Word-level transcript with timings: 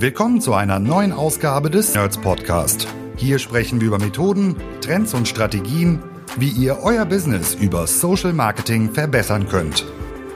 Willkommen 0.00 0.40
zu 0.40 0.54
einer 0.54 0.78
neuen 0.78 1.12
Ausgabe 1.12 1.68
des 1.68 1.92
Nerds 1.92 2.16
Podcast. 2.16 2.88
Hier 3.16 3.38
sprechen 3.38 3.82
wir 3.82 3.88
über 3.88 3.98
Methoden, 3.98 4.56
Trends 4.80 5.12
und 5.12 5.28
Strategien, 5.28 6.02
wie 6.38 6.48
ihr 6.48 6.78
euer 6.82 7.04
Business 7.04 7.54
über 7.54 7.86
Social 7.86 8.32
Marketing 8.32 8.94
verbessern 8.94 9.46
könnt. 9.46 9.84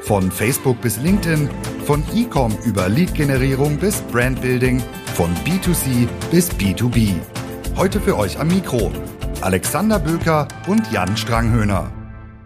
Von 0.02 0.30
Facebook 0.30 0.82
bis 0.82 0.98
LinkedIn, 0.98 1.48
von 1.86 2.04
E-Com 2.14 2.54
über 2.66 2.90
Lead-Generierung 2.90 3.78
bis 3.78 4.02
Brandbuilding, 4.02 4.82
von 5.14 5.34
B2C 5.46 6.08
bis 6.30 6.50
B2B. 6.50 7.14
Heute 7.74 8.02
für 8.02 8.18
euch 8.18 8.38
am 8.38 8.48
Mikro 8.48 8.92
Alexander 9.40 9.98
Böker 9.98 10.46
und 10.66 10.92
Jan 10.92 11.16
Stranghöhner. 11.16 11.90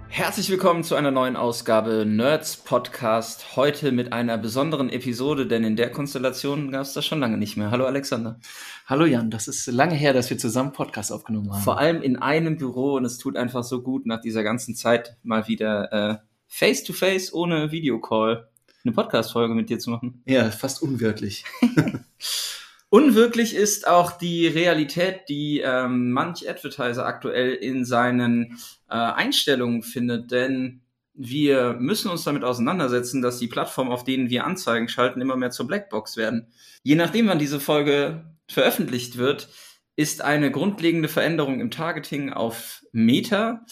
Herzlich 0.08 0.50
willkommen 0.50 0.82
zu 0.84 0.94
einer 0.94 1.10
neuen 1.10 1.36
Ausgabe 1.36 2.04
Nerds 2.06 2.56
Podcast. 2.56 3.56
Heute 3.56 3.92
mit 3.92 4.12
einer 4.12 4.38
besonderen 4.38 4.88
Episode, 4.90 5.46
denn 5.46 5.62
in 5.64 5.76
der 5.76 5.90
Konstellation 5.90 6.70
gab 6.70 6.82
es 6.82 6.94
das 6.94 7.06
schon 7.06 7.20
lange 7.20 7.36
nicht 7.36 7.56
mehr. 7.56 7.70
Hallo 7.70 7.84
Alexander. 7.84 8.40
Hallo 8.86 9.04
Jan, 9.04 9.30
das 9.30 9.46
ist 9.48 9.66
lange 9.66 9.94
her, 9.94 10.12
dass 10.12 10.30
wir 10.30 10.38
zusammen 10.38 10.72
Podcast 10.72 11.12
aufgenommen 11.12 11.52
haben. 11.52 11.62
Vor 11.62 11.78
allem 11.78 12.02
in 12.02 12.16
einem 12.16 12.56
Büro 12.56 12.94
und 12.94 13.04
es 13.04 13.18
tut 13.18 13.36
einfach 13.36 13.62
so 13.62 13.82
gut, 13.82 14.06
nach 14.06 14.20
dieser 14.20 14.42
ganzen 14.42 14.74
Zeit 14.74 15.16
mal 15.22 15.46
wieder 15.46 15.92
äh, 15.92 16.16
face 16.48 16.82
to 16.82 16.92
face 16.92 17.32
ohne 17.32 17.70
Videocall 17.70 18.48
eine 18.84 18.94
Podcast-Folge 18.94 19.54
mit 19.54 19.68
dir 19.70 19.78
zu 19.78 19.90
machen. 19.90 20.22
Ja, 20.26 20.50
fast 20.50 20.82
unwirklich. 20.82 21.44
Unwirklich 22.90 23.54
ist 23.54 23.86
auch 23.86 24.12
die 24.12 24.46
Realität, 24.46 25.28
die 25.28 25.60
ähm, 25.60 26.10
manch 26.12 26.48
Advertiser 26.48 27.04
aktuell 27.04 27.52
in 27.52 27.84
seinen 27.84 28.58
äh, 28.88 28.94
Einstellungen 28.94 29.82
findet, 29.82 30.30
denn 30.30 30.80
wir 31.12 31.74
müssen 31.74 32.10
uns 32.10 32.24
damit 32.24 32.44
auseinandersetzen, 32.44 33.20
dass 33.20 33.38
die 33.38 33.48
Plattformen, 33.48 33.90
auf 33.90 34.04
denen 34.04 34.30
wir 34.30 34.44
Anzeigen 34.44 34.88
schalten, 34.88 35.20
immer 35.20 35.36
mehr 35.36 35.50
zur 35.50 35.66
Blackbox 35.66 36.16
werden. 36.16 36.46
Je 36.82 36.94
nachdem, 36.94 37.26
wann 37.26 37.40
diese 37.40 37.60
Folge 37.60 38.24
veröffentlicht 38.48 39.18
wird, 39.18 39.48
ist 39.96 40.22
eine 40.22 40.50
grundlegende 40.52 41.08
Veränderung 41.08 41.60
im 41.60 41.72
Targeting 41.72 42.32
auf 42.32 42.84
Meta 42.92 43.66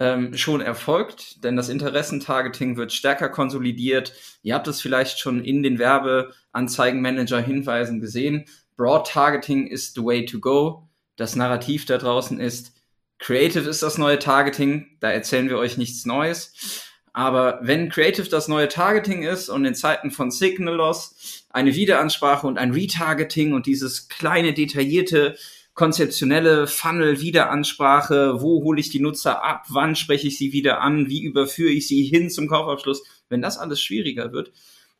ähm, 0.00 0.36
schon 0.36 0.60
erfolgt, 0.62 1.44
denn 1.44 1.54
das 1.56 1.68
Interessentargeting 1.68 2.76
wird 2.76 2.92
stärker 2.92 3.28
konsolidiert. 3.28 4.12
Ihr 4.42 4.54
habt 4.54 4.66
es 4.66 4.80
vielleicht 4.80 5.20
schon 5.20 5.44
in 5.44 5.62
den 5.62 5.78
Werbeanzeigenmanager-Hinweisen 5.78 8.00
gesehen. 8.00 8.46
Broad 8.76 9.06
Targeting 9.06 9.66
ist 9.66 9.94
the 9.94 10.02
way 10.02 10.24
to 10.24 10.40
go. 10.40 10.88
Das 11.16 11.36
Narrativ 11.36 11.84
da 11.84 11.98
draußen 11.98 12.40
ist, 12.40 12.72
Creative 13.18 13.68
ist 13.68 13.82
das 13.82 13.98
neue 13.98 14.18
Targeting. 14.18 14.86
Da 15.00 15.10
erzählen 15.10 15.50
wir 15.50 15.58
euch 15.58 15.76
nichts 15.76 16.06
Neues. 16.06 16.86
Aber 17.12 17.58
wenn 17.62 17.90
Creative 17.90 18.28
das 18.28 18.48
neue 18.48 18.68
Targeting 18.68 19.24
ist 19.24 19.50
und 19.50 19.66
in 19.66 19.74
Zeiten 19.74 20.10
von 20.10 20.30
Signal 20.30 20.76
Loss 20.76 21.44
eine 21.50 21.74
Wiederansprache 21.74 22.46
und 22.46 22.56
ein 22.56 22.72
Retargeting 22.72 23.52
und 23.52 23.66
dieses 23.66 24.08
kleine 24.08 24.54
detaillierte 24.54 25.36
konzeptionelle 25.80 26.66
Funnel-Wiederansprache, 26.66 28.42
wo 28.42 28.62
hole 28.62 28.78
ich 28.78 28.90
die 28.90 29.00
Nutzer 29.00 29.42
ab, 29.42 29.64
wann 29.70 29.96
spreche 29.96 30.28
ich 30.28 30.36
sie 30.36 30.52
wieder 30.52 30.82
an, 30.82 31.08
wie 31.08 31.22
überführe 31.22 31.70
ich 31.70 31.88
sie 31.88 32.02
hin 32.02 32.28
zum 32.28 32.48
Kaufabschluss. 32.48 33.02
Wenn 33.30 33.40
das 33.40 33.56
alles 33.56 33.80
schwieriger 33.80 34.30
wird, 34.30 34.52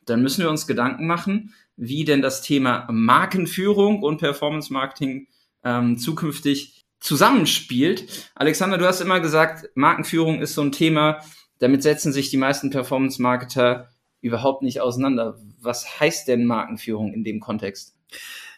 dann 0.06 0.22
müssen 0.22 0.42
wir 0.42 0.48
uns 0.48 0.66
Gedanken 0.66 1.06
machen, 1.06 1.52
wie 1.76 2.04
denn 2.04 2.22
das 2.22 2.40
Thema 2.40 2.88
Markenführung 2.90 4.02
und 4.02 4.20
Performance 4.20 4.72
Marketing 4.72 5.28
ähm, 5.64 5.98
zukünftig 5.98 6.80
zusammenspielt. 6.98 8.30
Alexander, 8.34 8.78
du 8.78 8.86
hast 8.86 9.02
immer 9.02 9.20
gesagt, 9.20 9.68
Markenführung 9.74 10.40
ist 10.40 10.54
so 10.54 10.62
ein 10.62 10.72
Thema, 10.72 11.20
damit 11.58 11.82
setzen 11.82 12.14
sich 12.14 12.30
die 12.30 12.38
meisten 12.38 12.70
Performance-Marketer 12.70 13.90
überhaupt 14.22 14.62
nicht 14.62 14.80
auseinander. 14.80 15.38
Was 15.60 16.00
heißt 16.00 16.26
denn 16.26 16.46
Markenführung 16.46 17.12
in 17.12 17.22
dem 17.22 17.38
Kontext? 17.38 17.98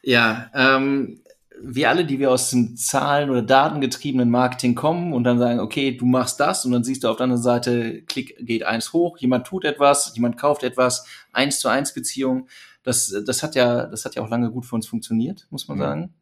Ja, 0.05 0.53
ähm, 0.55 1.21
wir 1.61 1.89
alle, 1.89 2.05
die 2.05 2.19
wir 2.19 2.31
aus 2.31 2.51
dem 2.51 2.77
Zahlen- 2.77 3.31
oder 3.31 3.43
datengetriebenen 3.43 4.31
Marketing 4.31 4.75
kommen 4.75 5.13
und 5.13 5.25
dann 5.25 5.39
sagen, 5.39 5.61
okay, 5.61 5.97
du 5.97 6.07
machst 6.07 6.41
das 6.41 6.65
und 6.65 6.73
dann 6.73 6.85
siehst 6.85 7.05
du 7.05 7.09
auf 7.09 7.17
der 7.17 7.25
anderen 7.25 7.43
Seite, 7.43 8.03
Klick 8.03 8.37
geht 8.41 8.65
eins 8.65 8.93
hoch, 8.93 9.19
jemand 9.19 9.47
tut 9.47 9.65
etwas, 9.65 10.13
jemand 10.15 10.37
kauft 10.37 10.63
etwas, 10.63 11.07
eins 11.33 11.61
zu 11.61 11.69
eins 11.69 11.95
Beziehung. 11.95 12.49
Das, 12.83 13.15
das 13.27 13.43
hat 13.43 13.55
ja, 13.55 13.87
das 13.87 14.05
hat 14.05 14.15
ja 14.15 14.23
auch 14.23 14.31
lange 14.31 14.51
gut 14.51 14.67
für 14.67 14.75
uns 14.75 14.87
funktioniert, 14.87 15.47
muss 15.51 15.69
man 15.69 15.79
mhm. 15.79 15.83
sagen. 15.83 16.15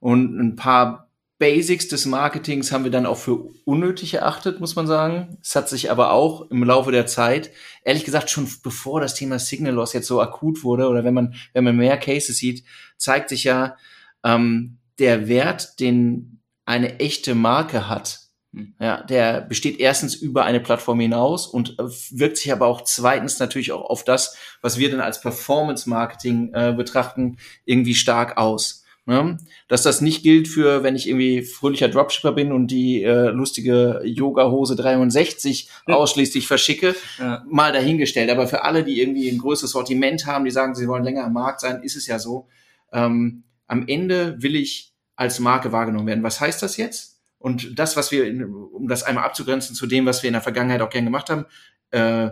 Und 0.00 0.38
ein 0.38 0.56
paar 0.56 1.08
Basics 1.38 1.86
des 1.86 2.04
Marketings 2.06 2.72
haben 2.72 2.84
wir 2.84 2.90
dann 2.90 3.06
auch 3.06 3.16
für 3.16 3.50
unnötig 3.64 4.14
erachtet, 4.14 4.58
muss 4.58 4.74
man 4.74 4.88
sagen. 4.88 5.38
Es 5.40 5.54
hat 5.54 5.68
sich 5.68 5.90
aber 5.90 6.10
auch 6.12 6.50
im 6.50 6.64
Laufe 6.64 6.90
der 6.90 7.06
Zeit, 7.06 7.50
ehrlich 7.84 8.04
gesagt, 8.04 8.28
schon 8.28 8.48
bevor 8.62 9.00
das 9.00 9.14
Thema 9.14 9.38
Signal 9.38 9.74
Loss 9.74 9.92
jetzt 9.92 10.08
so 10.08 10.20
akut 10.20 10.64
wurde 10.64 10.88
oder 10.88 11.04
wenn 11.04 11.14
man, 11.14 11.34
wenn 11.52 11.64
man 11.64 11.76
mehr 11.76 11.96
Cases 11.96 12.36
sieht, 12.36 12.64
zeigt 12.96 13.28
sich 13.28 13.44
ja, 13.44 13.76
ähm, 14.24 14.78
der 14.98 15.28
Wert, 15.28 15.80
den 15.80 16.40
eine 16.64 17.00
echte 17.00 17.34
Marke 17.34 17.88
hat, 17.88 18.28
hm. 18.54 18.74
ja, 18.80 19.02
der 19.02 19.42
besteht 19.42 19.78
erstens 19.78 20.14
über 20.14 20.44
eine 20.44 20.60
Plattform 20.60 21.00
hinaus 21.00 21.46
und 21.46 21.78
äh, 21.78 21.84
wirkt 22.10 22.38
sich 22.38 22.52
aber 22.52 22.66
auch 22.66 22.82
zweitens 22.82 23.38
natürlich 23.38 23.72
auch 23.72 23.88
auf 23.88 24.04
das, 24.04 24.36
was 24.62 24.78
wir 24.78 24.90
dann 24.90 25.00
als 25.00 25.20
Performance-Marketing 25.20 26.52
äh, 26.54 26.74
betrachten, 26.76 27.38
irgendwie 27.64 27.94
stark 27.94 28.38
aus. 28.38 28.84
Ne? 29.04 29.38
Dass 29.68 29.82
das 29.82 30.02
nicht 30.02 30.22
gilt 30.22 30.48
für, 30.48 30.82
wenn 30.82 30.94
ich 30.94 31.08
irgendwie 31.08 31.42
fröhlicher 31.42 31.88
Dropshipper 31.88 32.32
bin 32.32 32.52
und 32.52 32.70
die 32.70 33.02
äh, 33.02 33.28
lustige 33.28 34.02
Yoga-Hose 34.04 34.76
63 34.76 35.70
hm. 35.86 35.94
ausschließlich 35.94 36.46
verschicke, 36.46 36.94
ja. 37.18 37.44
mal 37.48 37.72
dahingestellt. 37.72 38.30
Aber 38.30 38.46
für 38.46 38.64
alle, 38.64 38.84
die 38.84 39.00
irgendwie 39.00 39.30
ein 39.30 39.38
größeres 39.38 39.72
Sortiment 39.72 40.26
haben, 40.26 40.44
die 40.44 40.50
sagen, 40.50 40.74
sie 40.74 40.88
wollen 40.88 41.04
länger 41.04 41.24
am 41.24 41.32
Markt 41.34 41.60
sein, 41.60 41.82
ist 41.82 41.96
es 41.96 42.06
ja 42.06 42.18
so. 42.18 42.48
Ähm, 42.92 43.44
am 43.68 43.86
Ende 43.86 44.42
will 44.42 44.56
ich 44.56 44.92
als 45.14 45.38
Marke 45.38 45.72
wahrgenommen 45.72 46.06
werden. 46.06 46.24
Was 46.24 46.40
heißt 46.40 46.62
das 46.62 46.76
jetzt? 46.76 47.20
Und 47.38 47.78
das, 47.78 47.96
was 47.96 48.10
wir, 48.10 48.26
in, 48.26 48.44
um 48.44 48.88
das 48.88 49.04
einmal 49.04 49.24
abzugrenzen 49.24 49.76
zu 49.76 49.86
dem, 49.86 50.06
was 50.06 50.22
wir 50.22 50.28
in 50.28 50.34
der 50.34 50.42
Vergangenheit 50.42 50.82
auch 50.82 50.90
gern 50.90 51.04
gemacht 51.04 51.30
haben, 51.30 51.46
äh, 51.90 52.30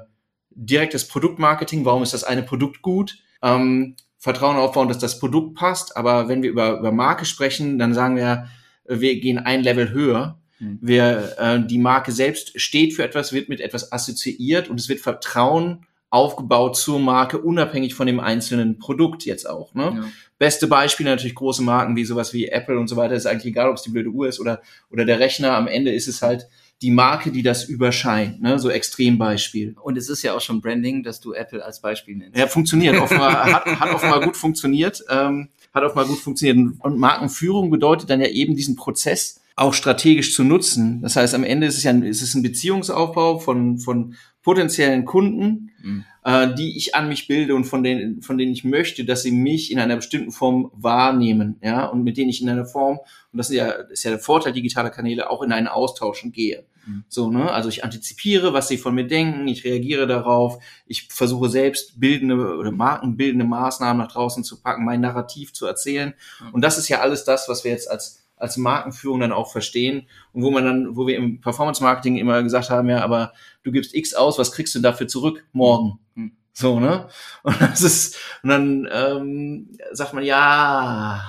direktes 0.50 1.06
Produktmarketing, 1.06 1.84
warum 1.84 2.02
ist 2.02 2.14
das 2.14 2.24
eine 2.24 2.42
Produkt 2.42 2.82
gut? 2.82 3.18
Ähm, 3.42 3.94
Vertrauen 4.18 4.56
aufbauen, 4.56 4.88
dass 4.88 4.98
das 4.98 5.20
Produkt 5.20 5.54
passt, 5.54 5.96
aber 5.96 6.28
wenn 6.28 6.42
wir 6.42 6.50
über, 6.50 6.78
über 6.78 6.90
Marke 6.90 7.24
sprechen, 7.24 7.78
dann 7.78 7.94
sagen 7.94 8.16
wir, 8.16 8.48
wir 8.88 9.20
gehen 9.20 9.38
ein 9.38 9.62
Level 9.62 9.90
höher. 9.90 10.40
Mhm. 10.58 10.78
Wir, 10.80 11.36
äh, 11.38 11.60
die 11.64 11.78
Marke 11.78 12.12
selbst 12.12 12.58
steht 12.60 12.94
für 12.94 13.04
etwas, 13.04 13.32
wird 13.32 13.48
mit 13.48 13.60
etwas 13.60 13.92
assoziiert 13.92 14.68
und 14.68 14.80
es 14.80 14.88
wird 14.88 15.00
Vertrauen 15.00 15.86
aufgebaut 16.16 16.76
zur 16.76 16.98
Marke, 16.98 17.38
unabhängig 17.38 17.94
von 17.94 18.06
dem 18.06 18.20
einzelnen 18.20 18.78
Produkt 18.78 19.26
jetzt 19.26 19.48
auch. 19.48 19.74
Ne? 19.74 19.82
Ja. 19.82 20.04
Beste 20.38 20.66
Beispiel 20.66 21.04
natürlich 21.04 21.34
große 21.34 21.62
Marken 21.62 21.94
wie 21.94 22.06
sowas 22.06 22.32
wie 22.32 22.48
Apple 22.48 22.78
und 22.78 22.88
so 22.88 22.96
weiter. 22.96 23.14
Ist 23.14 23.26
eigentlich 23.26 23.52
egal, 23.52 23.68
ob 23.68 23.76
es 23.76 23.82
die 23.82 23.90
blöde 23.90 24.08
Uhr 24.08 24.26
ist 24.26 24.40
oder, 24.40 24.62
oder 24.90 25.04
der 25.04 25.20
Rechner. 25.20 25.52
Am 25.52 25.68
Ende 25.68 25.92
ist 25.92 26.08
es 26.08 26.22
halt 26.22 26.48
die 26.80 26.90
Marke, 26.90 27.30
die 27.30 27.42
das 27.42 27.64
überscheint, 27.64 28.40
ne? 28.40 28.58
so 28.58 28.70
Extrembeispiel. 28.70 29.76
Und 29.80 29.98
es 29.98 30.08
ist 30.08 30.22
ja 30.22 30.34
auch 30.34 30.40
schon 30.40 30.62
Branding, 30.62 31.02
dass 31.02 31.20
du 31.20 31.34
Apple 31.34 31.62
als 31.62 31.80
Beispiel 31.80 32.16
nennst. 32.16 32.38
Ja, 32.38 32.46
funktioniert. 32.46 32.96
offenbar, 32.98 33.44
hat, 33.52 33.66
hat 33.66 33.94
offenbar 33.94 34.20
gut 34.22 34.36
funktioniert. 34.36 35.04
Ähm, 35.10 35.48
hat 35.74 35.84
offenbar 35.84 36.06
gut 36.06 36.18
funktioniert. 36.18 36.74
Und 36.80 36.98
Markenführung 36.98 37.70
bedeutet 37.70 38.08
dann 38.08 38.22
ja 38.22 38.28
eben 38.28 38.56
diesen 38.56 38.76
Prozess 38.76 39.42
auch 39.56 39.72
strategisch 39.72 40.34
zu 40.34 40.44
nutzen. 40.44 41.00
Das 41.00 41.16
heißt, 41.16 41.34
am 41.34 41.42
Ende 41.42 41.66
ist 41.66 41.78
es 41.78 41.84
ja 41.84 41.90
ein, 41.90 42.02
ist 42.02 42.20
es 42.20 42.34
ein 42.34 42.42
Beziehungsaufbau 42.42 43.38
von, 43.38 43.78
von 43.78 44.14
potenziellen 44.46 45.04
Kunden, 45.04 45.72
mhm. 45.82 46.04
äh, 46.22 46.54
die 46.54 46.76
ich 46.76 46.94
an 46.94 47.08
mich 47.08 47.26
bilde 47.26 47.56
und 47.56 47.64
von 47.64 47.82
denen, 47.82 48.22
von 48.22 48.38
denen 48.38 48.52
ich 48.52 48.62
möchte, 48.62 49.04
dass 49.04 49.24
sie 49.24 49.32
mich 49.32 49.72
in 49.72 49.80
einer 49.80 49.96
bestimmten 49.96 50.30
Form 50.30 50.70
wahrnehmen, 50.72 51.56
ja, 51.62 51.84
und 51.86 52.04
mit 52.04 52.16
denen 52.16 52.30
ich 52.30 52.40
in 52.40 52.48
einer 52.48 52.64
Form, 52.64 53.00
und 53.32 53.38
das 53.38 53.50
ist 53.50 53.56
ja, 53.56 53.70
ist 53.70 54.04
ja 54.04 54.12
der 54.12 54.20
Vorteil 54.20 54.52
digitaler 54.52 54.90
Kanäle, 54.90 55.30
auch 55.30 55.42
in 55.42 55.50
einen 55.50 55.66
Austauschen 55.66 56.30
gehe. 56.30 56.64
Mhm. 56.86 57.02
So, 57.08 57.28
ne? 57.28 57.50
Also 57.50 57.68
ich 57.68 57.82
antizipiere, 57.82 58.52
was 58.52 58.68
sie 58.68 58.78
von 58.78 58.94
mir 58.94 59.08
denken, 59.08 59.48
ich 59.48 59.64
reagiere 59.64 60.06
darauf, 60.06 60.62
ich 60.86 61.08
versuche 61.10 61.48
selbst 61.48 61.98
bildende 61.98 62.36
oder 62.36 62.70
markenbildende 62.70 63.46
Maßnahmen 63.46 64.00
nach 64.00 64.12
draußen 64.12 64.44
zu 64.44 64.62
packen, 64.62 64.84
mein 64.84 65.00
Narrativ 65.00 65.54
zu 65.54 65.66
erzählen. 65.66 66.14
Mhm. 66.40 66.54
Und 66.54 66.60
das 66.60 66.78
ist 66.78 66.88
ja 66.88 67.00
alles 67.00 67.24
das, 67.24 67.48
was 67.48 67.64
wir 67.64 67.72
jetzt 67.72 67.90
als 67.90 68.25
als 68.36 68.56
Markenführung 68.56 69.20
dann 69.20 69.32
auch 69.32 69.50
verstehen 69.50 70.08
und 70.32 70.42
wo 70.42 70.50
man 70.50 70.64
dann, 70.64 70.96
wo 70.96 71.06
wir 71.06 71.16
im 71.16 71.40
Performance 71.40 71.82
Marketing 71.82 72.16
immer 72.16 72.42
gesagt 72.42 72.70
haben, 72.70 72.88
ja, 72.88 73.02
aber 73.02 73.32
du 73.62 73.72
gibst 73.72 73.94
X 73.94 74.14
aus, 74.14 74.38
was 74.38 74.52
kriegst 74.52 74.74
du 74.74 74.80
dafür 74.80 75.08
zurück 75.08 75.44
morgen? 75.52 75.98
Mhm. 76.14 76.32
So, 76.52 76.80
ne? 76.80 77.08
Und 77.42 77.60
das 77.60 77.82
ist, 77.82 78.16
und 78.42 78.48
dann 78.48 78.88
ähm, 78.90 79.76
sagt 79.92 80.14
man, 80.14 80.24
ja, 80.24 81.22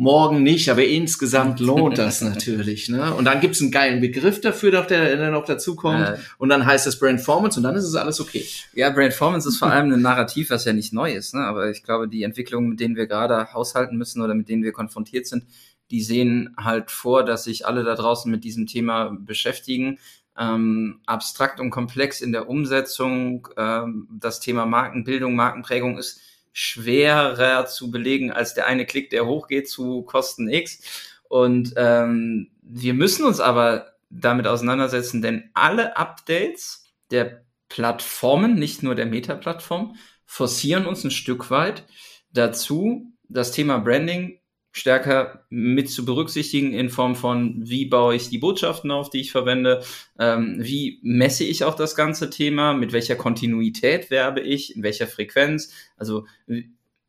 morgen 0.00 0.42
nicht, 0.42 0.70
aber 0.70 0.84
insgesamt 0.84 1.60
lohnt 1.60 1.98
das 1.98 2.22
natürlich. 2.22 2.88
Ne? 2.88 3.14
Und 3.14 3.26
dann 3.26 3.40
gibt's 3.40 3.60
einen 3.60 3.70
geilen 3.70 4.00
Begriff 4.00 4.40
dafür, 4.40 4.70
der, 4.70 4.86
der 5.16 5.30
noch 5.30 5.44
dazu 5.44 5.76
kommt. 5.76 6.00
Ja. 6.00 6.16
Und 6.38 6.48
dann 6.48 6.64
heißt 6.64 6.86
es 6.86 6.98
Brandformance 6.98 7.58
und 7.58 7.64
dann 7.64 7.76
ist 7.76 7.84
es 7.84 7.94
alles 7.94 8.18
okay. 8.18 8.44
Ja, 8.72 8.88
Brandformance 8.88 9.46
ist 9.46 9.58
vor 9.58 9.68
allem 9.68 9.92
ein 9.92 10.00
Narrativ, 10.00 10.48
was 10.50 10.64
ja 10.64 10.72
nicht 10.72 10.94
neu 10.94 11.12
ist. 11.12 11.34
Ne? 11.34 11.42
Aber 11.42 11.70
ich 11.70 11.82
glaube, 11.82 12.08
die 12.08 12.22
Entwicklungen, 12.22 12.70
mit 12.70 12.80
denen 12.80 12.96
wir 12.96 13.06
gerade 13.06 13.52
haushalten 13.52 13.98
müssen 13.98 14.22
oder 14.22 14.34
mit 14.34 14.48
denen 14.48 14.62
wir 14.62 14.72
konfrontiert 14.72 15.26
sind, 15.26 15.44
die 15.90 16.02
sehen 16.02 16.54
halt 16.56 16.90
vor, 16.90 17.22
dass 17.22 17.44
sich 17.44 17.66
alle 17.66 17.84
da 17.84 17.94
draußen 17.94 18.30
mit 18.30 18.42
diesem 18.42 18.66
Thema 18.66 19.14
beschäftigen. 19.20 19.98
Ähm, 20.38 21.00
abstrakt 21.04 21.60
und 21.60 21.68
komplex 21.68 22.22
in 22.22 22.32
der 22.32 22.48
Umsetzung. 22.48 23.48
Ähm, 23.58 24.08
das 24.10 24.40
Thema 24.40 24.64
Markenbildung, 24.64 25.34
Markenprägung 25.34 25.98
ist 25.98 26.22
schwerer 26.52 27.66
zu 27.66 27.90
belegen 27.90 28.30
als 28.32 28.54
der 28.54 28.66
eine 28.66 28.86
Klick, 28.86 29.10
der 29.10 29.26
hochgeht 29.26 29.68
zu 29.68 30.02
Kosten 30.02 30.48
X. 30.48 31.12
Und 31.28 31.74
ähm, 31.76 32.50
wir 32.62 32.94
müssen 32.94 33.24
uns 33.24 33.40
aber 33.40 33.92
damit 34.10 34.46
auseinandersetzen, 34.46 35.22
denn 35.22 35.50
alle 35.54 35.96
Updates 35.96 36.84
der 37.10 37.44
Plattformen, 37.68 38.54
nicht 38.54 38.82
nur 38.82 38.96
der 38.96 39.06
Meta-Plattform, 39.06 39.96
forcieren 40.26 40.86
uns 40.86 41.04
ein 41.04 41.12
Stück 41.12 41.50
weit 41.50 41.84
dazu, 42.32 43.12
das 43.28 43.52
Thema 43.52 43.78
Branding 43.78 44.39
stärker 44.72 45.44
mit 45.50 45.90
zu 45.90 46.04
berücksichtigen 46.04 46.72
in 46.72 46.90
Form 46.90 47.16
von, 47.16 47.56
wie 47.68 47.86
baue 47.86 48.14
ich 48.14 48.28
die 48.28 48.38
Botschaften 48.38 48.90
auf, 48.90 49.10
die 49.10 49.20
ich 49.20 49.32
verwende, 49.32 49.82
ähm, 50.18 50.56
wie 50.60 51.00
messe 51.02 51.44
ich 51.44 51.64
auch 51.64 51.74
das 51.74 51.96
ganze 51.96 52.30
Thema, 52.30 52.72
mit 52.72 52.92
welcher 52.92 53.16
Kontinuität 53.16 54.10
werbe 54.10 54.40
ich, 54.40 54.76
in 54.76 54.82
welcher 54.82 55.06
Frequenz, 55.06 55.72
also 55.96 56.24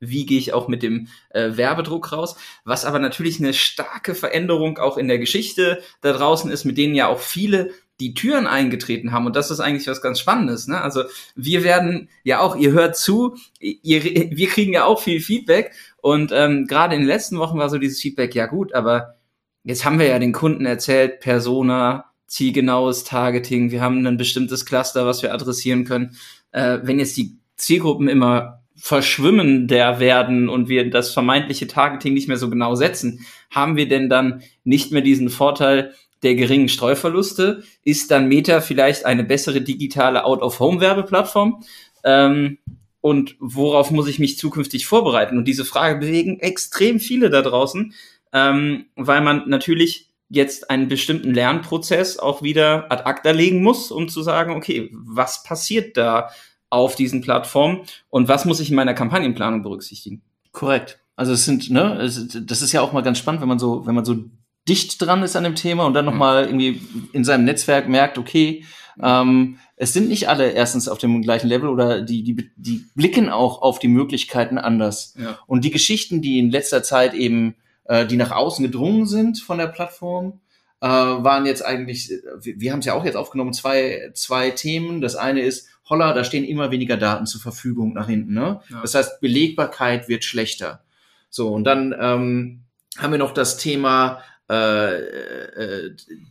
wie 0.02 0.26
gehe 0.26 0.40
ich 0.40 0.54
auch 0.54 0.68
mit 0.68 0.84
dem 0.84 1.08
äh, 1.30 1.56
Werbedruck 1.56 2.12
raus, 2.12 2.36
was 2.66 2.86
aber 2.86 3.00
natürlich 3.00 3.40
eine 3.40 3.54
starke 3.54 4.16
Veränderung 4.16 4.80
auch 4.80 4.98
in 4.98 5.08
der 5.08 5.20
Geschichte 5.20 5.82
da 6.02 6.12
draußen 6.12 6.52
ist, 6.52 6.66
mit 6.66 6.78
denen 6.78 6.96
ja 6.96 7.08
auch 7.08 7.20
viele 7.20 7.72
die 8.02 8.16
Türen 8.16 8.48
eingetreten 8.48 9.12
haben. 9.12 9.28
Und 9.28 9.36
das 9.36 9.52
ist 9.52 9.60
eigentlich 9.60 9.88
was 9.88 10.02
ganz 10.02 10.20
Spannendes. 10.20 10.68
Ne? 10.68 10.82
Also 10.82 11.04
wir 11.36 11.64
werden 11.64 12.10
ja 12.24 12.40
auch, 12.40 12.56
ihr 12.56 12.72
hört 12.72 12.98
zu, 12.98 13.36
ihr, 13.60 14.04
wir 14.04 14.48
kriegen 14.48 14.74
ja 14.74 14.86
auch 14.86 15.02
viel 15.02 15.22
Feedback. 15.22 15.72
Und 16.02 16.32
ähm, 16.34 16.66
gerade 16.66 16.96
in 16.96 17.02
den 17.02 17.08
letzten 17.08 17.38
Wochen 17.38 17.60
war 17.60 17.70
so 17.70 17.78
dieses 17.78 18.02
Feedback, 18.02 18.34
ja 18.34 18.48
gut, 18.48 18.74
aber 18.74 19.16
jetzt 19.64 19.86
haben 19.86 20.00
wir 20.00 20.08
ja 20.08 20.18
den 20.18 20.34
Kunden 20.34 20.66
erzählt, 20.66 21.20
Persona, 21.20 22.06
zielgenaues 22.26 23.04
Targeting, 23.04 23.70
wir 23.72 23.82
haben 23.82 24.06
ein 24.08 24.18
bestimmtes 24.18 24.66
Cluster, 24.66 25.06
was 25.06 25.22
wir 25.22 25.34
adressieren 25.34 25.86
können. 25.86 26.18
Äh, 26.52 26.80
wenn 26.82 26.98
jetzt 26.98 27.18
die 27.18 27.38
Zielgruppen 27.56 28.08
immer 28.08 28.64
verschwimmender 28.76 30.00
werden 30.00 30.50
und 30.50 30.68
wir 30.68 30.90
das 30.90 31.14
vermeintliche 31.14 31.68
Targeting 31.68 32.16
nicht 32.16 32.28
mehr 32.28 32.38
so 32.38 32.50
genau 32.50 32.74
setzen, 32.74 33.26
haben 33.52 33.76
wir 33.76 33.88
denn 33.88 34.10
dann 34.10 34.42
nicht 34.64 34.92
mehr 34.92 35.04
diesen 35.04 35.30
Vorteil, 35.30 35.94
der 36.24 36.36
geringen 36.36 36.70
Streuverluste? 36.70 37.64
Ist 37.84 38.12
dann 38.12 38.28
Meta 38.28 38.62
vielleicht 38.62 39.06
eine 39.06 39.24
bessere 39.24 39.62
digitale 39.62 40.24
Out-of-Home-Werbeplattform? 40.26 41.64
Ähm, 42.04 42.58
und 43.02 43.36
worauf 43.40 43.92
muss 43.92 44.08
ich 44.08 44.20
mich 44.20 44.38
zukünftig 44.38 44.86
vorbereiten? 44.86 45.38
Und 45.38 45.46
diese 45.46 45.66
Frage 45.66 46.00
bewegen 46.00 46.40
extrem 46.40 47.00
viele 47.00 47.30
da 47.30 47.42
draußen, 47.42 47.94
ähm, 48.32 48.86
weil 48.96 49.22
man 49.22 49.50
natürlich 49.50 50.12
jetzt 50.30 50.70
einen 50.70 50.88
bestimmten 50.88 51.34
Lernprozess 51.34 52.18
auch 52.18 52.42
wieder 52.42 52.90
ad 52.92 53.04
acta 53.04 53.32
legen 53.32 53.62
muss, 53.62 53.92
um 53.92 54.08
zu 54.08 54.22
sagen, 54.22 54.54
okay, 54.54 54.90
was 54.94 55.44
passiert 55.44 55.98
da 55.98 56.30
auf 56.70 56.96
diesen 56.96 57.22
Plattformen 57.22 57.82
und 58.10 58.30
was 58.30 58.46
muss 58.46 58.62
ich 58.62 58.70
in 58.70 58.76
meiner 58.76 58.94
Kampagnenplanung 58.94 59.62
berücksichtigen? 59.62 60.22
Korrekt. 60.54 61.00
Also 61.18 61.34
es 61.34 61.44
sind, 61.44 61.70
ne, 61.70 61.98
das 61.98 62.62
ist 62.62 62.72
ja 62.72 62.82
auch 62.82 62.94
mal 62.94 63.02
ganz 63.02 63.18
spannend, 63.18 63.42
wenn 63.42 63.50
man 63.50 63.60
so, 63.60 63.86
wenn 63.86 63.94
man 63.94 64.06
so 64.06 64.24
dicht 64.72 65.02
dran 65.02 65.22
ist 65.22 65.36
an 65.36 65.44
dem 65.44 65.56
Thema 65.56 65.86
und 65.86 65.94
dann 65.94 66.06
mhm. 66.06 66.12
nochmal 66.12 66.46
irgendwie 66.46 66.82
in 67.12 67.26
seinem 67.26 67.44
Netzwerk 67.44 67.90
merkt, 67.90 68.18
okay, 68.18 68.64
ähm, 69.04 69.58
es 69.76 69.92
sind 69.92 70.08
nicht 70.08 70.30
alle 70.30 70.52
erstens 70.52 70.88
auf 70.88 70.98
dem 70.98 71.22
gleichen 71.22 71.48
Level 71.48 71.68
oder 71.68 72.02
die, 72.02 72.24
die, 72.24 72.52
die 72.56 72.86
blicken 72.96 73.30
auch 73.30 73.62
auf 73.62 73.80
die 73.80 73.90
Möglichkeiten 73.90 74.58
anders. 74.58 75.14
Ja. 75.20 75.40
Und 75.46 75.66
die 75.66 75.72
Geschichten, 75.72 76.22
die 76.22 76.40
in 76.40 76.52
letzter 76.52 76.84
Zeit 76.84 77.14
eben, 77.14 77.56
äh, 77.84 78.06
die 78.06 78.16
nach 78.16 78.32
außen 78.32 78.64
gedrungen 78.64 79.06
sind 79.06 79.42
von 79.42 79.58
der 79.58 79.68
Plattform, 79.68 80.40
äh, 80.80 80.88
waren 80.88 81.46
jetzt 81.46 81.66
eigentlich, 81.66 82.10
wir, 82.40 82.60
wir 82.60 82.72
haben 82.72 82.80
es 82.80 82.86
ja 82.86 82.94
auch 82.94 83.04
jetzt 83.04 83.18
aufgenommen, 83.18 83.54
zwei, 83.54 84.12
zwei 84.14 84.52
Themen. 84.52 85.02
Das 85.02 85.18
eine 85.18 85.42
ist, 85.42 85.68
holla, 85.90 86.14
da 86.14 86.24
stehen 86.24 86.46
immer 86.46 86.72
weniger 86.72 86.96
Daten 86.96 87.26
zur 87.26 87.42
Verfügung 87.42 87.94
nach 87.94 88.08
hinten. 88.08 88.34
Ne? 88.34 88.62
Ja. 88.70 88.82
Das 88.82 88.96
heißt, 88.96 89.20
Belegbarkeit 89.20 90.08
wird 90.08 90.24
schlechter. 90.24 90.84
So, 91.30 91.50
und 91.50 91.66
dann 91.66 91.94
ähm, 92.00 92.62
haben 92.98 93.12
wir 93.12 93.20
noch 93.20 93.34
das 93.34 93.58
Thema, 93.58 94.22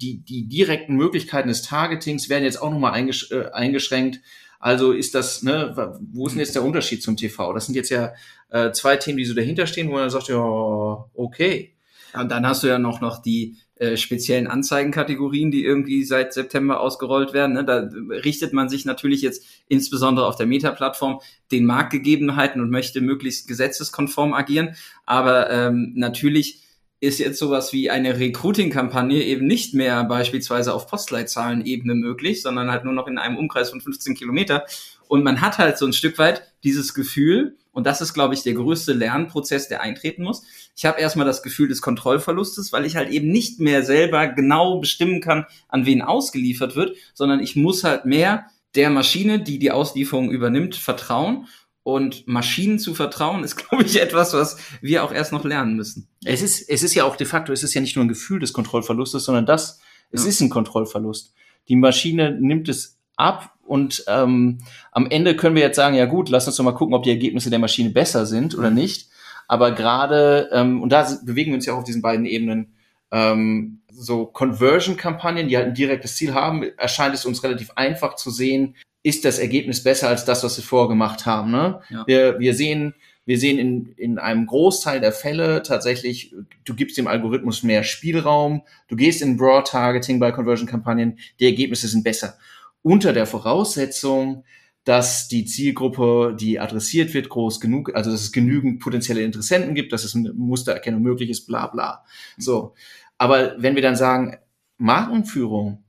die, 0.00 0.19
die 0.19 0.49
direkten 0.49 0.94
Möglichkeiten 0.96 1.49
des 1.49 1.62
Targetings 1.62 2.28
werden 2.28 2.44
jetzt 2.44 2.61
auch 2.61 2.70
nochmal 2.70 2.93
eingesch 2.93 3.31
äh, 3.31 3.50
eingeschränkt. 3.52 4.20
Also 4.58 4.93
ist 4.93 5.14
das, 5.14 5.43
ne, 5.43 5.75
wo 6.12 6.26
ist 6.26 6.32
denn 6.32 6.40
jetzt 6.40 6.55
der 6.55 6.64
Unterschied 6.64 7.02
zum 7.02 7.17
TV? 7.17 7.52
Das 7.55 7.67
sind 7.67 7.76
jetzt 7.76 7.88
ja 7.88 8.12
äh, 8.50 8.72
zwei 8.72 8.96
Themen, 8.96 9.17
die 9.17 9.25
so 9.25 9.34
dahinter 9.34 9.67
stehen, 9.67 9.88
wo 9.88 9.94
man 9.94 10.11
sagt, 10.11 10.28
ja, 10.28 10.37
okay. 10.37 11.72
Und 12.12 12.31
dann 12.31 12.46
hast 12.46 12.62
du 12.62 12.67
ja 12.67 12.78
noch, 12.78 13.00
noch 13.00 13.22
die 13.22 13.56
äh, 13.76 13.96
speziellen 13.96 14.46
Anzeigenkategorien, 14.46 15.50
die 15.50 15.64
irgendwie 15.64 16.05
seit 16.05 16.34
September 16.34 16.81
ausgerollt 16.81 17.32
werden. 17.32 17.55
Ne? 17.55 17.64
Da 17.64 17.88
richtet 18.23 18.52
man 18.52 18.69
sich 18.69 18.84
natürlich 18.84 19.23
jetzt 19.23 19.46
insbesondere 19.69 20.26
auf 20.26 20.37
der 20.37 20.46
Meta-Plattform 20.46 21.20
den 21.50 21.64
Marktgegebenheiten 21.64 22.61
und 22.61 22.69
möchte 22.69 23.00
möglichst 23.00 23.49
gesetzeskonform 23.49 24.34
agieren. 24.34 24.76
Aber 25.06 25.50
ähm, 25.50 25.93
natürlich 25.94 26.61
ist 27.00 27.19
jetzt 27.19 27.38
sowas 27.38 27.73
wie 27.73 27.91
eine 27.91 28.19
Recruiting-Kampagne 28.19 29.23
eben 29.25 29.47
nicht 29.47 29.75
mehr 29.75 30.05
beispielsweise 30.05 30.75
auf 30.75 30.87
Postleitzahlenebene 30.87 31.94
möglich, 31.94 32.43
sondern 32.43 32.70
halt 32.70 32.85
nur 32.85 32.93
noch 32.93 33.06
in 33.06 33.19
einem 33.19 33.38
Umkreis 33.38 33.70
von 33.70 33.81
15 33.81 34.14
Kilometer. 34.14 34.67
Und 35.08 35.25
man 35.25 35.41
hat 35.41 35.58
halt 35.58 35.79
so 35.79 35.87
ein 35.87 35.94
Stück 35.94 36.19
weit 36.19 36.43
dieses 36.62 36.93
Gefühl, 36.93 37.56
und 37.73 37.87
das 37.87 38.00
ist, 38.00 38.12
glaube 38.12 38.35
ich, 38.35 38.43
der 38.43 38.55
größte 38.55 38.93
Lernprozess, 38.93 39.69
der 39.69 39.81
eintreten 39.81 40.25
muss. 40.25 40.43
Ich 40.76 40.85
habe 40.85 41.00
erstmal 41.00 41.26
das 41.26 41.43
Gefühl 41.43 41.69
des 41.69 41.81
Kontrollverlustes, 41.81 42.73
weil 42.73 42.85
ich 42.85 42.97
halt 42.97 43.11
eben 43.11 43.31
nicht 43.31 43.61
mehr 43.61 43.82
selber 43.82 44.26
genau 44.26 44.79
bestimmen 44.81 45.20
kann, 45.20 45.47
an 45.69 45.87
wen 45.87 46.02
ausgeliefert 46.02 46.76
wird, 46.76 46.97
sondern 47.14 47.41
ich 47.41 47.56
muss 47.56 47.85
halt 47.85 48.05
mehr 48.05 48.47
der 48.75 48.91
Maschine, 48.91 49.41
die 49.41 49.58
die 49.58 49.70
Auslieferung 49.70 50.31
übernimmt, 50.31 50.76
vertrauen 50.76 51.47
und 51.82 52.26
Maschinen 52.29 52.79
zu 52.79 52.94
vertrauen, 52.94 53.44
ist, 53.44 53.56
glaube 53.69 53.85
ich, 53.85 54.00
etwas, 54.00 54.35
was 54.35 54.58
wir 54.82 55.02
auch 55.05 55.12
erst 55.12 55.32
noch 55.32 55.44
lernen 55.44 55.76
müssen. 55.76 56.10
Es 56.25 56.43
ist, 56.43 56.69
es 56.69 56.82
ist 56.82 56.94
ja 56.94 57.05
auch 57.05 57.17
de 57.17 57.26
facto, 57.26 57.52
es 57.52 57.62
ist 57.62 57.75
ja 57.75 57.81
nicht 57.81 57.96
nur 57.96 58.05
ein 58.05 58.08
Gefühl 58.08 58.40
des 58.40 58.52
Kontrollverlustes, 58.52 59.25
sondern 59.25 59.46
das, 59.46 59.81
es 60.11 60.25
ja. 60.25 60.28
ist 60.28 60.40
ein 60.40 60.50
Kontrollverlust. 60.50 61.34
Die 61.69 61.76
Maschine 61.76 62.32
nimmt 62.38 62.69
es 62.69 62.99
ab 63.17 63.55
und 63.62 64.05
ähm, 64.08 64.58
am 64.93 65.06
Ende 65.06 65.37
können 65.37 65.55
wir 65.55 65.62
jetzt 65.62 65.76
sagen, 65.76 65.94
ja 65.94 66.06
gut, 66.06 66.28
lass 66.28 66.46
uns 66.46 66.56
doch 66.56 66.64
mal 66.64 66.72
gucken, 66.72 66.94
ob 66.94 67.05
die 67.05 67.11
Ergebnisse 67.11 67.50
der 67.50 67.58
Maschine 67.58 67.90
besser 67.90 68.26
sind 68.26 68.56
oder 68.56 68.70
nicht. 68.70 69.08
Aber 69.49 69.72
gerade, 69.72 70.50
ähm, 70.52 70.82
und 70.82 70.90
da 70.90 71.08
bewegen 71.25 71.52
wir 71.52 71.56
uns 71.56 71.67
ja 71.67 71.75
auch 71.75 71.78
auf 71.78 71.84
diesen 71.84 72.02
beiden 72.02 72.26
Ebenen, 72.26 72.75
ähm, 73.11 73.81
so 73.93 74.26
Conversion-Kampagnen, 74.26 75.49
die 75.49 75.56
halt 75.56 75.69
ein 75.69 75.75
direktes 75.75 76.16
Ziel 76.16 76.34
haben, 76.34 76.62
erscheint 76.76 77.14
es 77.14 77.26
uns 77.26 77.43
relativ 77.43 77.73
einfach 77.76 78.14
zu 78.14 78.31
sehen, 78.31 78.76
ist 79.02 79.25
das 79.25 79.38
Ergebnis 79.38 79.82
besser 79.82 80.08
als 80.08 80.25
das, 80.25 80.44
was 80.44 80.56
wir 80.56 80.64
vorher 80.64 80.88
gemacht 80.88 81.26
haben. 81.26 81.50
Ne? 81.50 81.81
Ja. 81.88 82.06
Wir, 82.06 82.38
wir 82.38 82.55
sehen, 82.55 82.94
wir 83.31 83.38
sehen 83.38 83.61
in, 83.61 83.93
in 83.93 84.19
einem 84.19 84.44
Großteil 84.44 84.99
der 84.99 85.12
Fälle 85.12 85.62
tatsächlich, 85.62 86.35
du 86.64 86.75
gibst 86.75 86.99
dem 86.99 87.07
Algorithmus 87.07 87.62
mehr 87.62 87.85
Spielraum, 87.85 88.62
du 88.88 88.97
gehst 88.97 89.23
in 89.23 89.37
Broad 89.37 89.69
Targeting 89.69 90.19
bei 90.19 90.33
Conversion-Kampagnen, 90.33 91.21
die 91.38 91.45
Ergebnisse 91.45 91.87
sind 91.87 92.02
besser. 92.02 92.38
Unter 92.83 93.12
der 93.12 93.26
Voraussetzung, 93.26 94.43
dass 94.83 95.28
die 95.28 95.45
Zielgruppe, 95.45 96.37
die 96.40 96.59
adressiert 96.59 97.14
wird, 97.14 97.28
groß 97.28 97.61
genug, 97.61 97.95
also 97.95 98.11
dass 98.11 98.21
es 98.21 98.33
genügend 98.33 98.81
potenzielle 98.81 99.23
Interessenten 99.23 99.76
gibt, 99.76 99.93
dass 99.93 100.02
es 100.02 100.16
eine 100.16 100.33
Mustererkennung 100.33 101.00
möglich 101.00 101.31
ist, 101.31 101.47
bla 101.47 101.69
bla. 101.69 102.04
So. 102.37 102.75
Aber 103.16 103.54
wenn 103.62 103.76
wir 103.76 103.83
dann 103.83 103.95
sagen, 103.95 104.38
Markenführung 104.76 105.85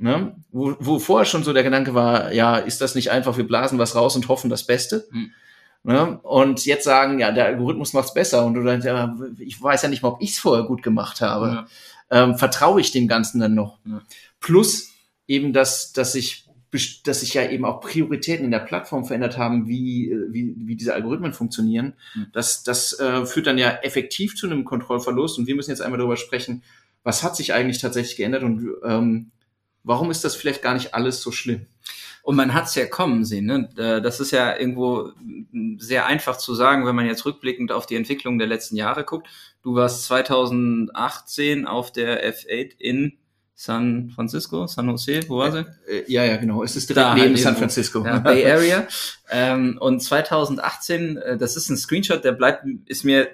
Ne? 0.00 0.36
Wo, 0.52 0.76
wo 0.78 1.00
vorher 1.00 1.24
schon 1.24 1.42
so 1.42 1.52
der 1.52 1.64
Gedanke 1.64 1.92
war, 1.92 2.32
ja, 2.32 2.56
ist 2.56 2.80
das 2.80 2.94
nicht 2.94 3.10
einfach, 3.10 3.36
wir 3.36 3.48
blasen 3.48 3.80
was 3.80 3.96
raus 3.96 4.14
und 4.14 4.28
hoffen 4.28 4.48
das 4.48 4.64
Beste? 4.64 5.08
Mhm. 5.10 5.32
Ne? 5.88 6.18
Und 6.18 6.66
jetzt 6.66 6.84
sagen, 6.84 7.18
ja, 7.18 7.32
der 7.32 7.46
Algorithmus 7.46 7.94
macht's 7.94 8.12
besser 8.12 8.44
und 8.44 8.52
du 8.52 8.62
dann, 8.62 8.82
ja, 8.82 9.16
ich 9.38 9.62
weiß 9.62 9.80
ja 9.80 9.88
nicht 9.88 10.02
mal, 10.02 10.10
ob 10.10 10.20
ich's 10.20 10.38
vorher 10.38 10.66
gut 10.66 10.82
gemacht 10.82 11.22
habe. 11.22 11.46
Ja. 11.46 11.66
Ähm, 12.10 12.36
vertraue 12.36 12.82
ich 12.82 12.90
dem 12.90 13.08
Ganzen 13.08 13.40
dann 13.40 13.54
noch? 13.54 13.78
Ja. 13.86 14.02
Plus 14.38 14.90
eben, 15.26 15.54
dass, 15.54 15.94
dass 15.94 16.12
sich 16.12 16.44
dass 17.04 17.20
sich 17.20 17.32
ja 17.32 17.48
eben 17.48 17.64
auch 17.64 17.80
Prioritäten 17.80 18.44
in 18.44 18.50
der 18.50 18.58
Plattform 18.58 19.06
verändert 19.06 19.38
haben, 19.38 19.66
wie, 19.66 20.14
wie, 20.28 20.54
wie 20.58 20.76
diese 20.76 20.92
Algorithmen 20.92 21.32
funktionieren. 21.32 21.94
Mhm. 22.14 22.26
Das, 22.34 22.62
das 22.62 23.00
äh, 23.00 23.24
führt 23.24 23.46
dann 23.46 23.56
ja 23.56 23.70
effektiv 23.70 24.36
zu 24.36 24.46
einem 24.46 24.66
Kontrollverlust. 24.66 25.38
Und 25.38 25.46
wir 25.46 25.54
müssen 25.54 25.70
jetzt 25.70 25.80
einmal 25.80 25.96
darüber 25.96 26.18
sprechen, 26.18 26.62
was 27.02 27.22
hat 27.22 27.34
sich 27.34 27.54
eigentlich 27.54 27.80
tatsächlich 27.80 28.18
geändert 28.18 28.42
und 28.42 28.68
ähm, 28.84 29.30
warum 29.84 30.10
ist 30.10 30.22
das 30.22 30.36
vielleicht 30.36 30.60
gar 30.60 30.74
nicht 30.74 30.92
alles 30.92 31.22
so 31.22 31.32
schlimm? 31.32 31.64
Und 32.28 32.36
man 32.36 32.52
hat 32.52 32.66
es 32.66 32.74
ja 32.74 32.84
kommen 32.84 33.24
sehen. 33.24 33.46
Ne? 33.46 33.70
Äh, 33.78 34.02
das 34.02 34.20
ist 34.20 34.32
ja 34.32 34.54
irgendwo 34.54 35.12
sehr 35.78 36.04
einfach 36.04 36.36
zu 36.36 36.54
sagen, 36.54 36.84
wenn 36.84 36.94
man 36.94 37.06
jetzt 37.06 37.24
rückblickend 37.24 37.72
auf 37.72 37.86
die 37.86 37.96
Entwicklung 37.96 38.38
der 38.38 38.46
letzten 38.46 38.76
Jahre 38.76 39.04
guckt. 39.04 39.28
Du 39.62 39.76
warst 39.76 40.04
2018 40.04 41.66
auf 41.66 41.90
der 41.90 42.30
F8 42.30 42.72
in 42.78 43.16
San 43.54 44.10
Francisco, 44.14 44.66
San 44.66 44.88
Jose, 44.90 45.22
wo 45.28 45.38
war 45.38 45.52
sie? 45.52 45.64
Äh, 45.90 46.04
ja, 46.06 46.22
ja, 46.22 46.36
genau. 46.36 46.62
Es 46.62 46.76
ist 46.76 46.90
direkt 46.90 47.06
da, 47.06 47.14
neben 47.14 47.34
San 47.38 47.56
Francisco. 47.56 48.04
Ja, 48.04 48.18
Bay 48.18 48.44
Area. 48.44 48.86
ähm, 49.30 49.78
und 49.80 50.00
2018, 50.00 51.16
äh, 51.16 51.38
das 51.38 51.56
ist 51.56 51.70
ein 51.70 51.78
Screenshot, 51.78 52.24
der 52.24 52.32
bleibt, 52.32 52.66
ist 52.84 53.04
mir 53.04 53.30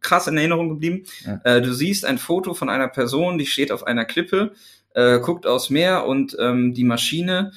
krass 0.00 0.26
in 0.26 0.36
Erinnerung 0.36 0.70
geblieben. 0.70 1.04
Ja. 1.24 1.40
Äh, 1.44 1.62
du 1.62 1.72
siehst 1.72 2.04
ein 2.04 2.18
Foto 2.18 2.52
von 2.52 2.68
einer 2.68 2.88
Person, 2.88 3.38
die 3.38 3.46
steht 3.46 3.70
auf 3.70 3.86
einer 3.86 4.04
Klippe 4.04 4.54
äh, 4.94 5.18
guckt 5.20 5.46
aufs 5.46 5.70
Meer 5.70 6.06
und 6.06 6.36
ähm, 6.40 6.72
die 6.72 6.84
Maschine 6.84 7.52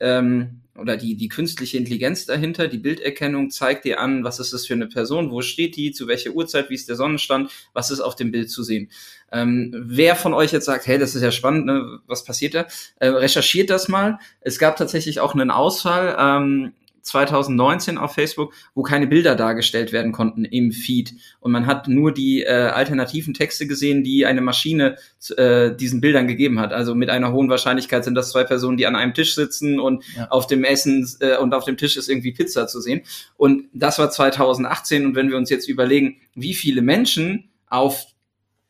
ähm, 0.00 0.60
oder 0.78 0.96
die, 0.96 1.16
die 1.16 1.28
künstliche 1.28 1.78
Intelligenz 1.78 2.26
dahinter, 2.26 2.68
die 2.68 2.78
Bilderkennung 2.78 3.50
zeigt 3.50 3.84
dir 3.84 4.00
an, 4.00 4.24
was 4.24 4.38
ist 4.40 4.52
das 4.52 4.66
für 4.66 4.74
eine 4.74 4.86
Person, 4.86 5.30
wo 5.30 5.40
steht 5.40 5.76
die, 5.76 5.92
zu 5.92 6.06
welcher 6.06 6.32
Uhrzeit, 6.32 6.70
wie 6.70 6.74
ist 6.74 6.88
der 6.88 6.96
Sonnenstand, 6.96 7.50
was 7.72 7.90
ist 7.90 8.00
auf 8.00 8.16
dem 8.16 8.30
Bild 8.30 8.50
zu 8.50 8.62
sehen. 8.62 8.90
Ähm, 9.32 9.72
wer 9.74 10.16
von 10.16 10.34
euch 10.34 10.52
jetzt 10.52 10.66
sagt, 10.66 10.86
hey, 10.86 10.98
das 10.98 11.14
ist 11.14 11.22
ja 11.22 11.32
spannend, 11.32 11.66
ne? 11.66 12.00
was 12.06 12.24
passiert 12.24 12.54
da? 12.54 12.66
Äh, 13.00 13.08
recherchiert 13.08 13.70
das 13.70 13.88
mal. 13.88 14.18
Es 14.40 14.58
gab 14.58 14.76
tatsächlich 14.76 15.20
auch 15.20 15.34
einen 15.34 15.50
Ausfall. 15.50 16.16
Ähm, 16.18 16.72
2019 17.06 17.98
auf 17.98 18.14
Facebook, 18.14 18.52
wo 18.74 18.82
keine 18.82 19.06
Bilder 19.06 19.36
dargestellt 19.36 19.92
werden 19.92 20.12
konnten 20.12 20.44
im 20.44 20.72
Feed. 20.72 21.14
Und 21.40 21.52
man 21.52 21.66
hat 21.66 21.88
nur 21.88 22.12
die 22.12 22.42
äh, 22.42 22.48
alternativen 22.48 23.32
Texte 23.32 23.66
gesehen, 23.66 24.02
die 24.02 24.26
eine 24.26 24.40
Maschine 24.40 24.96
äh, 25.36 25.74
diesen 25.74 26.00
Bildern 26.00 26.26
gegeben 26.26 26.58
hat. 26.58 26.72
Also 26.72 26.94
mit 26.94 27.08
einer 27.08 27.32
hohen 27.32 27.48
Wahrscheinlichkeit 27.48 28.04
sind 28.04 28.14
das 28.14 28.30
zwei 28.30 28.44
Personen, 28.44 28.76
die 28.76 28.86
an 28.86 28.96
einem 28.96 29.14
Tisch 29.14 29.34
sitzen 29.34 29.78
und 29.78 30.04
ja. 30.16 30.28
auf 30.30 30.46
dem 30.46 30.64
Essen 30.64 31.08
äh, 31.20 31.36
und 31.38 31.54
auf 31.54 31.64
dem 31.64 31.76
Tisch 31.76 31.96
ist 31.96 32.08
irgendwie 32.08 32.32
Pizza 32.32 32.66
zu 32.66 32.80
sehen. 32.80 33.02
Und 33.36 33.64
das 33.72 33.98
war 33.98 34.10
2018. 34.10 35.06
Und 35.06 35.14
wenn 35.14 35.30
wir 35.30 35.36
uns 35.36 35.48
jetzt 35.48 35.68
überlegen, 35.68 36.16
wie 36.34 36.54
viele 36.54 36.82
Menschen 36.82 37.50
auf 37.68 38.06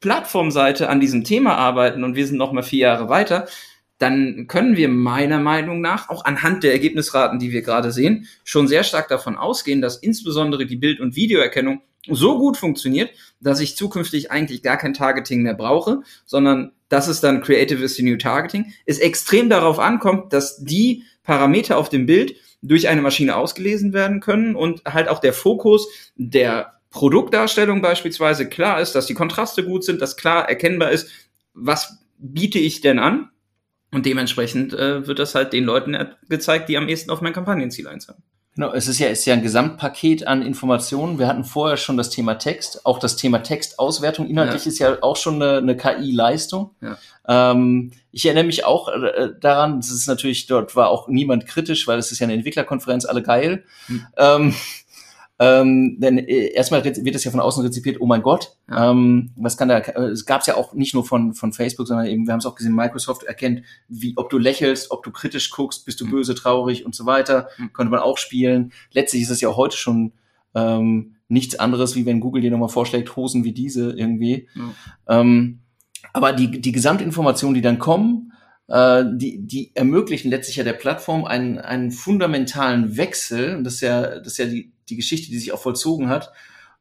Plattformseite 0.01 0.89
an 0.91 1.01
diesem 1.01 1.25
Thema 1.25 1.57
arbeiten 1.57 2.05
und 2.05 2.17
wir 2.17 2.27
sind 2.27 2.37
noch 2.37 2.53
mal 2.53 2.63
vier 2.63 2.81
Jahre 2.81 3.09
weiter, 3.09 3.49
dann 3.99 4.47
können 4.47 4.77
wir 4.77 4.89
meiner 4.89 5.39
Meinung 5.39 5.81
nach 5.81 6.09
auch 6.09 6.25
anhand 6.25 6.63
der 6.63 6.73
Ergebnisraten, 6.73 7.39
die 7.39 7.53
wir 7.53 7.63
gerade 7.63 7.93
sehen, 7.93 8.27
schon 8.45 8.69
sehr 8.69 8.85
stark 8.85 9.09
davon 9.09 9.37
ausgehen, 9.37 9.81
dass 9.81 9.97
insbesondere 9.97 10.67
die 10.67 10.77
Bild- 10.77 11.01
und 11.01 11.17
Videoerkennung 11.17 11.81
so 12.09 12.39
gut 12.39 12.57
funktioniert, 12.57 13.11
dass 13.41 13.61
ich 13.61 13.77
zukünftig 13.77 14.31
eigentlich 14.31 14.63
gar 14.63 14.77
kein 14.77 14.95
Targeting 14.95 15.43
mehr 15.43 15.55
brauche, 15.55 16.03
sondern 16.25 16.73
das 16.89 17.09
ist 17.09 17.23
dann 17.23 17.43
Creative 17.43 17.83
is 17.83 17.97
the 17.97 18.03
New 18.03 18.17
Targeting, 18.17 18.73
es 18.85 18.99
extrem 18.99 19.51
darauf 19.51 19.79
ankommt, 19.79 20.33
dass 20.33 20.63
die 20.63 21.03
Parameter 21.25 21.79
auf 21.79 21.89
dem 21.89 22.07
Bild 22.07 22.37
durch 22.63 22.89
eine 22.89 23.03
Maschine 23.03 23.37
ausgelesen 23.37 23.93
werden 23.93 24.21
können 24.21 24.55
und 24.55 24.85
halt 24.85 25.09
auch 25.09 25.19
der 25.19 25.33
Fokus 25.33 25.89
der 26.15 26.75
Produktdarstellung 26.91 27.83
beispielsweise 27.83 28.49
klar 28.49 28.81
ist, 28.81 28.95
dass 28.95 29.07
die 29.07 29.15
Kontraste 29.15 29.65
gut 29.65 29.85
sind, 29.85 30.01
dass 30.01 30.17
klar 30.17 30.49
erkennbar 30.49 30.93
ist, 30.93 31.11
was 31.53 31.99
biete 32.19 32.59
ich 32.59 32.81
denn 32.81 32.99
an 32.99 33.31
und 33.97 34.05
dementsprechend 34.05 34.75
äh, 34.75 35.07
wird 35.07 35.19
das 35.19 35.35
halt 35.35 35.55
den 35.55 35.65
Leuten 35.65 35.97
gezeigt, 36.29 36.69
die 36.69 36.77
am 36.77 36.87
ehesten 36.87 37.11
auf 37.11 37.23
mein 37.23 37.33
Kampagnenziel 37.33 37.89
einzahlen. 37.89 38.23
Genau, 38.55 38.75
es 38.75 38.89
ist 38.89 38.99
ja, 38.99 39.09
ist 39.09 39.25
ja 39.25 39.33
ein 39.33 39.43
Gesamtpaket 39.43 40.27
an 40.27 40.43
Informationen. 40.43 41.19
Wir 41.19 41.27
hatten 41.29 41.45
vorher 41.45 41.79
schon 41.79 41.97
das 41.97 42.11
Thema 42.11 42.35
Text, 42.35 42.85
auch 42.85 42.99
das 42.99 43.17
Thema 43.17 43.39
Textauswertung. 43.39 44.29
Inhaltlich 44.29 44.67
ja. 44.67 44.69
ist 44.71 44.79
ja 44.81 44.99
auch 45.03 45.17
schon 45.17 45.43
eine, 45.43 45.59
eine 45.59 45.79
KI-Leistung. 45.79 46.75
Ja. 46.83 46.99
Ähm, 47.27 47.93
ich 48.13 48.27
erinnere 48.27 48.45
mich 48.45 48.67
auch 48.67 48.89
äh, 48.89 49.31
daran, 49.41 49.81
das 49.81 49.91
ist 49.91 50.07
natürlich, 50.07 50.47
dort 50.47 50.77
war 50.77 50.91
auch 50.91 51.09
niemand 51.09 51.47
kritisch, 51.47 51.87
weil 51.87 51.99
es 51.99 52.13
ist 52.13 52.19
ja 52.19 52.25
eine 52.25 52.35
Entwicklerkonferenz, 52.35 53.07
alle 53.07 53.23
geil. 53.23 53.65
Hm. 53.87 54.07
Ähm, 54.19 54.55
ähm, 55.39 55.99
denn 56.01 56.19
äh, 56.19 56.53
erstmal 56.53 56.83
wird 56.85 57.15
es 57.15 57.25
ja 57.25 57.31
von 57.31 57.41
außen 57.41 57.63
rezipiert, 57.63 58.01
oh 58.01 58.07
mein 58.07 58.23
Gott, 58.23 58.57
ähm, 58.75 59.33
was 59.37 59.57
kann 59.57 59.69
da, 59.69 59.79
es 59.79 60.25
gab 60.25 60.41
es 60.41 60.47
ja 60.47 60.57
auch 60.57 60.73
nicht 60.73 60.95
nur 60.95 61.05
von, 61.05 61.35
von 61.35 61.53
Facebook, 61.53 61.87
sondern 61.87 62.07
eben, 62.07 62.27
wir 62.27 62.33
haben 62.33 62.39
es 62.39 62.47
auch 62.47 62.55
gesehen, 62.55 62.75
Microsoft 62.75 63.25
erkennt, 63.25 63.63
wie, 63.89 64.15
ob 64.17 64.31
du 64.31 64.39
lächelst, 64.39 64.91
ob 64.91 65.03
du 65.03 65.11
kritisch 65.11 65.51
guckst, 65.51 65.85
bist 65.85 66.01
du 66.01 66.07
mhm. 66.07 66.13
böse, 66.13 66.35
traurig 66.35 66.87
und 66.87 66.95
so 66.95 67.05
weiter, 67.05 67.49
mhm. 67.59 67.73
könnte 67.75 67.91
man 67.91 68.01
auch 68.01 68.17
spielen. 68.17 68.73
Letztlich 68.93 69.23
ist 69.23 69.31
es 69.31 69.43
ja 69.43 69.51
auch 69.51 69.59
heute 69.59 69.77
schon 69.77 70.13
ähm, 70.55 71.17
nichts 71.29 71.59
anderes, 71.59 71.97
wie 71.97 72.07
wenn 72.07 72.21
Google 72.21 72.41
dir 72.41 72.51
nochmal 72.51 72.71
vorschlägt, 72.71 73.15
Hosen 73.17 73.45
wie 73.45 73.53
diese 73.53 73.93
irgendwie. 73.93 74.49
Mhm. 74.55 74.71
Ähm, 75.07 75.61
aber 76.15 76.33
die, 76.33 76.63
die 76.63 76.73
Gesamtinformationen, 76.73 77.55
die 77.55 77.61
dann 77.61 77.79
kommen, 77.79 78.33
äh, 78.69 79.05
die, 79.13 79.47
die 79.47 79.73
ermöglichen 79.75 80.31
letztlich 80.31 80.57
ja 80.57 80.65
der 80.65 80.73
Plattform 80.73 81.27
einen, 81.27 81.59
einen 81.59 81.91
fundamentalen 81.91 82.97
Wechsel. 82.97 83.57
Und 83.57 83.65
das 83.65 83.75
ist 83.75 83.81
ja, 83.83 84.19
das 84.19 84.29
ist 84.29 84.39
ja 84.39 84.47
die, 84.47 84.73
die 84.89 84.97
Geschichte, 84.97 85.31
die 85.31 85.39
sich 85.39 85.53
auch 85.53 85.61
vollzogen 85.61 86.09
hat, 86.09 86.33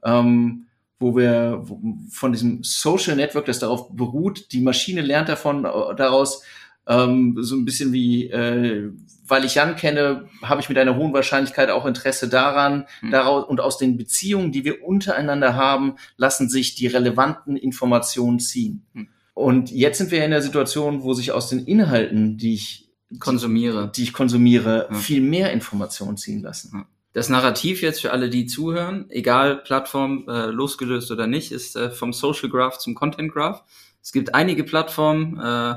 ähm, 0.03 0.67
wo 0.99 1.15
wir 1.15 1.65
von 2.09 2.31
diesem 2.31 2.63
Social 2.63 3.15
Network, 3.15 3.45
das 3.45 3.59
darauf 3.59 3.89
beruht, 3.95 4.51
die 4.51 4.61
Maschine 4.61 5.01
lernt 5.01 5.29
davon, 5.29 5.65
äh, 5.65 5.95
daraus, 5.95 6.43
ähm, 6.87 7.35
so 7.39 7.55
ein 7.55 7.65
bisschen 7.65 7.91
wie, 7.91 8.29
äh, 8.29 8.91
weil 9.27 9.43
ich 9.43 9.55
Jan 9.55 9.75
kenne, 9.75 10.29
habe 10.43 10.61
ich 10.61 10.69
mit 10.69 10.77
einer 10.77 10.95
hohen 10.95 11.13
Wahrscheinlichkeit 11.13 11.69
auch 11.69 11.85
Interesse 11.85 12.29
daran, 12.29 12.85
mhm. 13.01 13.11
daraus 13.11 13.45
und 13.45 13.59
aus 13.59 13.77
den 13.77 13.97
Beziehungen, 13.97 14.51
die 14.51 14.63
wir 14.63 14.83
untereinander 14.85 15.55
haben, 15.55 15.95
lassen 16.17 16.47
sich 16.47 16.75
die 16.75 16.87
relevanten 16.87 17.57
Informationen 17.57 18.39
ziehen. 18.39 18.85
Mhm. 18.93 19.07
Und 19.33 19.71
jetzt 19.71 19.97
sind 19.97 20.11
wir 20.11 20.23
in 20.23 20.31
der 20.31 20.41
Situation, 20.41 21.03
wo 21.03 21.13
sich 21.13 21.31
aus 21.31 21.49
den 21.49 21.65
Inhalten, 21.65 22.37
die 22.37 22.53
ich 22.53 22.89
konsumiere, 23.19 23.91
die 23.93 24.03
ich 24.03 24.13
konsumiere, 24.13 24.87
ja. 24.89 24.95
viel 24.95 25.21
mehr 25.21 25.51
Informationen 25.51 26.17
ziehen 26.17 26.41
lassen. 26.41 26.85
Das 27.15 27.29
Narrativ 27.29 27.81
jetzt 27.81 28.01
für 28.01 28.11
alle, 28.11 28.29
die 28.29 28.45
zuhören, 28.45 29.05
egal 29.07 29.59
Plattform 29.59 30.25
äh, 30.27 30.47
losgelöst 30.47 31.09
oder 31.11 31.27
nicht, 31.27 31.53
ist 31.53 31.77
äh, 31.77 31.89
vom 31.89 32.11
Social 32.11 32.49
Graph 32.49 32.77
zum 32.77 32.93
Content 32.93 33.31
Graph. 33.31 33.63
Es 34.03 34.11
gibt 34.11 34.35
einige 34.35 34.65
Plattformen, 34.65 35.39
äh, 35.39 35.75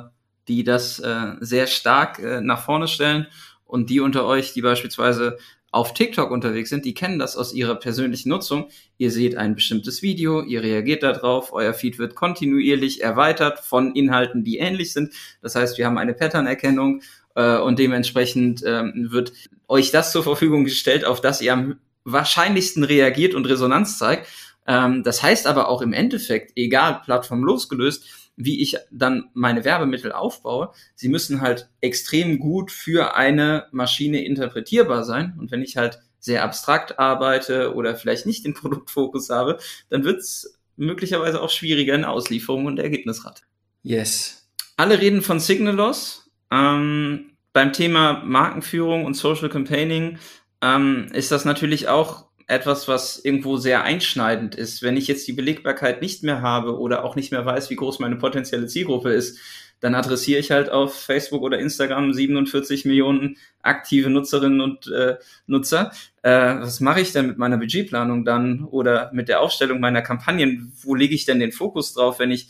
die 0.48 0.64
das 0.64 0.98
äh, 0.98 1.34
sehr 1.38 1.68
stark 1.68 2.18
äh, 2.18 2.40
nach 2.40 2.64
vorne 2.64 2.88
stellen 2.88 3.28
und 3.64 3.88
die 3.88 4.00
unter 4.00 4.26
euch, 4.26 4.52
die 4.52 4.62
beispielsweise 4.62 5.38
auf 5.70 5.94
TikTok 5.94 6.32
unterwegs 6.32 6.70
sind, 6.70 6.84
die 6.84 6.94
kennen 6.94 7.20
das 7.20 7.36
aus 7.36 7.52
ihrer 7.52 7.76
persönlichen 7.76 8.30
Nutzung. 8.30 8.68
Ihr 8.96 9.12
seht 9.12 9.36
ein 9.36 9.54
bestimmtes 9.54 10.02
Video, 10.02 10.42
ihr 10.42 10.64
reagiert 10.64 11.04
darauf, 11.04 11.52
euer 11.52 11.72
Feed 11.72 12.00
wird 12.00 12.16
kontinuierlich 12.16 13.02
erweitert 13.02 13.60
von 13.60 13.94
Inhalten, 13.94 14.42
die 14.42 14.58
ähnlich 14.58 14.92
sind. 14.92 15.14
Das 15.40 15.54
heißt, 15.54 15.78
wir 15.78 15.86
haben 15.86 15.98
eine 15.98 16.14
Pattern-Erkennung 16.14 17.02
äh, 17.38 17.58
und 17.58 17.78
dementsprechend 17.78 18.62
äh, 18.64 18.82
wird 18.94 19.32
euch 19.68 19.92
das 19.92 20.12
zur 20.12 20.24
Verfügung 20.24 20.64
gestellt, 20.64 21.04
auf 21.04 21.20
das 21.20 21.40
ihr 21.40 21.52
am 21.52 21.78
wahrscheinlichsten 22.04 22.82
reagiert 22.82 23.34
und 23.34 23.46
Resonanz 23.46 23.96
zeigt. 23.96 24.26
Ähm, 24.66 25.04
das 25.04 25.22
heißt 25.22 25.46
aber 25.46 25.68
auch 25.68 25.80
im 25.80 25.92
Endeffekt, 25.92 26.52
egal 26.56 27.00
Plattform 27.04 27.44
losgelöst, 27.44 28.04
wie 28.36 28.60
ich 28.60 28.76
dann 28.90 29.30
meine 29.34 29.64
Werbemittel 29.64 30.12
aufbaue, 30.12 30.72
sie 30.94 31.08
müssen 31.08 31.40
halt 31.40 31.68
extrem 31.80 32.38
gut 32.38 32.70
für 32.70 33.14
eine 33.14 33.66
Maschine 33.72 34.24
interpretierbar 34.24 35.04
sein. 35.04 35.34
Und 35.38 35.50
wenn 35.50 35.62
ich 35.62 35.76
halt 35.76 36.00
sehr 36.18 36.42
abstrakt 36.42 36.98
arbeite 36.98 37.74
oder 37.74 37.94
vielleicht 37.94 38.26
nicht 38.26 38.44
den 38.44 38.54
Produktfokus 38.60 39.30
habe, 39.30 39.58
dann 39.90 40.02
wird 40.04 40.20
es 40.20 40.58
möglicherweise 40.76 41.40
auch 41.40 41.50
schwieriger 41.50 41.94
in 41.94 42.04
Auslieferung 42.04 42.66
und 42.66 42.78
Ergebnisrate. 42.78 43.42
Yes. 43.82 44.48
Alle 44.76 45.00
reden 45.00 45.22
von 45.22 45.40
Signal 45.40 45.74
Loss. 45.74 46.30
Ähm, 46.50 47.27
beim 47.52 47.72
Thema 47.72 48.22
Markenführung 48.24 49.04
und 49.04 49.14
Social 49.14 49.48
Campaigning 49.48 50.18
ähm, 50.62 51.06
ist 51.12 51.32
das 51.32 51.44
natürlich 51.44 51.88
auch 51.88 52.28
etwas, 52.46 52.88
was 52.88 53.18
irgendwo 53.18 53.58
sehr 53.58 53.84
einschneidend 53.84 54.54
ist. 54.54 54.82
Wenn 54.82 54.96
ich 54.96 55.06
jetzt 55.06 55.28
die 55.28 55.34
Belegbarkeit 55.34 56.00
nicht 56.00 56.22
mehr 56.22 56.40
habe 56.40 56.78
oder 56.78 57.04
auch 57.04 57.14
nicht 57.14 57.30
mehr 57.30 57.44
weiß, 57.44 57.68
wie 57.70 57.76
groß 57.76 57.98
meine 57.98 58.16
potenzielle 58.16 58.66
Zielgruppe 58.66 59.10
ist, 59.10 59.38
dann 59.80 59.94
adressiere 59.94 60.40
ich 60.40 60.50
halt 60.50 60.70
auf 60.70 60.98
Facebook 60.98 61.42
oder 61.42 61.58
Instagram 61.58 62.12
47 62.12 62.84
Millionen 62.84 63.36
aktive 63.62 64.10
Nutzerinnen 64.10 64.60
und 64.60 64.88
äh, 64.88 65.16
Nutzer. 65.46 65.92
Äh, 66.22 66.56
was 66.60 66.80
mache 66.80 67.00
ich 67.00 67.12
denn 67.12 67.26
mit 67.26 67.38
meiner 67.38 67.58
Budgetplanung 67.58 68.24
dann 68.24 68.64
oder 68.64 69.10
mit 69.12 69.28
der 69.28 69.40
Aufstellung 69.40 69.78
meiner 69.78 70.02
Kampagnen? 70.02 70.72
Wo 70.82 70.94
lege 70.94 71.14
ich 71.14 71.26
denn 71.26 71.38
den 71.38 71.52
Fokus 71.52 71.94
drauf, 71.94 72.18
wenn 72.18 72.30
ich 72.30 72.48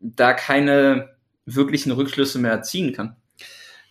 da 0.00 0.32
keine 0.32 1.10
wirklichen 1.44 1.92
Rückschlüsse 1.92 2.38
mehr 2.38 2.62
ziehen 2.62 2.92
kann? 2.92 3.16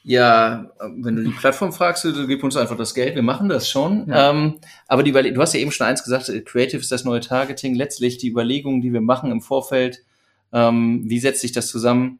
Ja, 0.10 0.72
wenn 0.80 1.18
du 1.18 1.24
die 1.24 1.30
Plattform 1.30 1.72
fragst, 1.72 2.04
dann 2.04 2.28
gib 2.28 2.44
uns 2.44 2.58
einfach 2.58 2.76
das 2.76 2.96
Geld, 2.96 3.14
wir 3.14 3.22
machen 3.22 3.48
das 3.48 3.70
schon. 3.70 4.10
Ja. 4.10 4.32
Ähm, 4.32 4.56
aber 4.88 5.04
die 5.04 5.12
du 5.12 5.40
hast 5.40 5.54
ja 5.54 5.60
eben 5.60 5.72
schon 5.72 5.86
eins 5.86 6.04
gesagt, 6.04 6.30
äh, 6.30 6.42
Creative 6.42 6.82
ist 6.82 6.92
das 6.92 7.04
neue 7.04 7.20
Targeting. 7.20 7.76
Letztlich 7.76 8.18
die 8.18 8.30
Überlegungen, 8.30 8.82
die 8.82 8.92
wir 8.92 9.02
machen 9.02 9.30
im 9.30 9.40
Vorfeld, 9.40 10.04
ähm, 10.52 11.04
wie 11.06 11.20
setzt 11.20 11.42
sich 11.42 11.52
das 11.52 11.68
zusammen? 11.68 12.18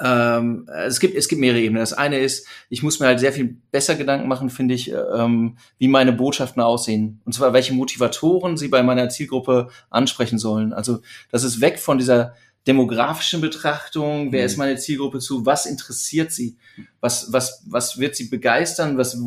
Ähm, 0.00 0.68
es 0.86 1.00
gibt 1.00 1.16
es 1.16 1.26
gibt 1.26 1.40
mehrere 1.40 1.60
Ebenen. 1.60 1.80
Das 1.80 1.92
eine 1.92 2.20
ist, 2.20 2.46
ich 2.68 2.84
muss 2.84 3.00
mir 3.00 3.06
halt 3.06 3.18
sehr 3.18 3.32
viel 3.32 3.56
besser 3.72 3.96
Gedanken 3.96 4.28
machen, 4.28 4.48
finde 4.48 4.74
ich, 4.74 4.92
ähm, 4.92 5.58
wie 5.78 5.88
meine 5.88 6.12
Botschaften 6.12 6.62
aussehen 6.62 7.20
und 7.24 7.32
zwar 7.32 7.52
welche 7.52 7.74
Motivatoren 7.74 8.56
sie 8.56 8.68
bei 8.68 8.84
meiner 8.84 9.08
Zielgruppe 9.08 9.70
ansprechen 9.90 10.38
sollen. 10.38 10.72
Also 10.72 11.00
das 11.32 11.42
ist 11.42 11.60
weg 11.60 11.80
von 11.80 11.98
dieser 11.98 12.34
demografischen 12.66 13.40
Betrachtung, 13.40 14.32
wer 14.32 14.42
mhm. 14.42 14.46
ist 14.46 14.56
meine 14.56 14.76
Zielgruppe 14.76 15.18
zu, 15.18 15.44
was 15.44 15.66
interessiert 15.66 16.32
sie, 16.32 16.56
was, 17.00 17.32
was, 17.32 17.62
was 17.66 17.98
wird 17.98 18.16
sie 18.16 18.28
begeistern, 18.28 18.96
was, 18.96 19.18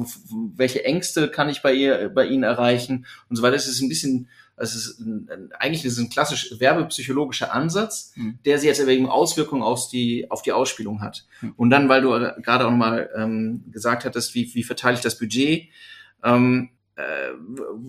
welche 0.55 0.83
Ängste 0.83 1.29
kann 1.29 1.49
ich 1.49 1.61
bei 1.61 1.73
ihr, 1.73 2.09
bei 2.09 2.25
ihnen 2.25 2.43
erreichen 2.43 3.05
und 3.29 3.35
so 3.35 3.43
weiter. 3.43 3.55
Es 3.55 3.67
ist 3.67 3.81
ein 3.81 3.89
bisschen, 3.89 4.27
es 4.55 4.73
ist 4.73 4.99
ein, 4.99 5.51
eigentlich 5.59 5.85
ist 5.85 5.93
es 5.93 5.99
ein 5.99 6.09
klassisch 6.09 6.55
werbepsychologischer 6.59 7.53
Ansatz, 7.53 8.11
mhm. 8.15 8.39
der 8.43 8.57
sie 8.57 8.67
jetzt 8.67 8.81
aber 8.81 8.91
eben 8.91 9.07
Auswirkungen 9.07 9.61
auf 9.61 9.87
die, 9.87 10.31
auf 10.31 10.41
die 10.41 10.51
Ausspielung 10.51 11.01
hat. 11.01 11.25
Mhm. 11.41 11.53
Und 11.57 11.69
dann, 11.69 11.89
weil 11.89 12.01
du 12.01 12.09
gerade 12.41 12.65
auch 12.65 12.71
mal 12.71 13.09
ähm, 13.15 13.65
gesagt 13.71 14.03
hattest, 14.03 14.33
wie, 14.33 14.53
wie 14.55 14.63
verteile 14.63 14.95
ich 14.95 15.01
das 15.01 15.19
Budget, 15.19 15.69
ähm, 16.23 16.69
äh, 16.95 17.31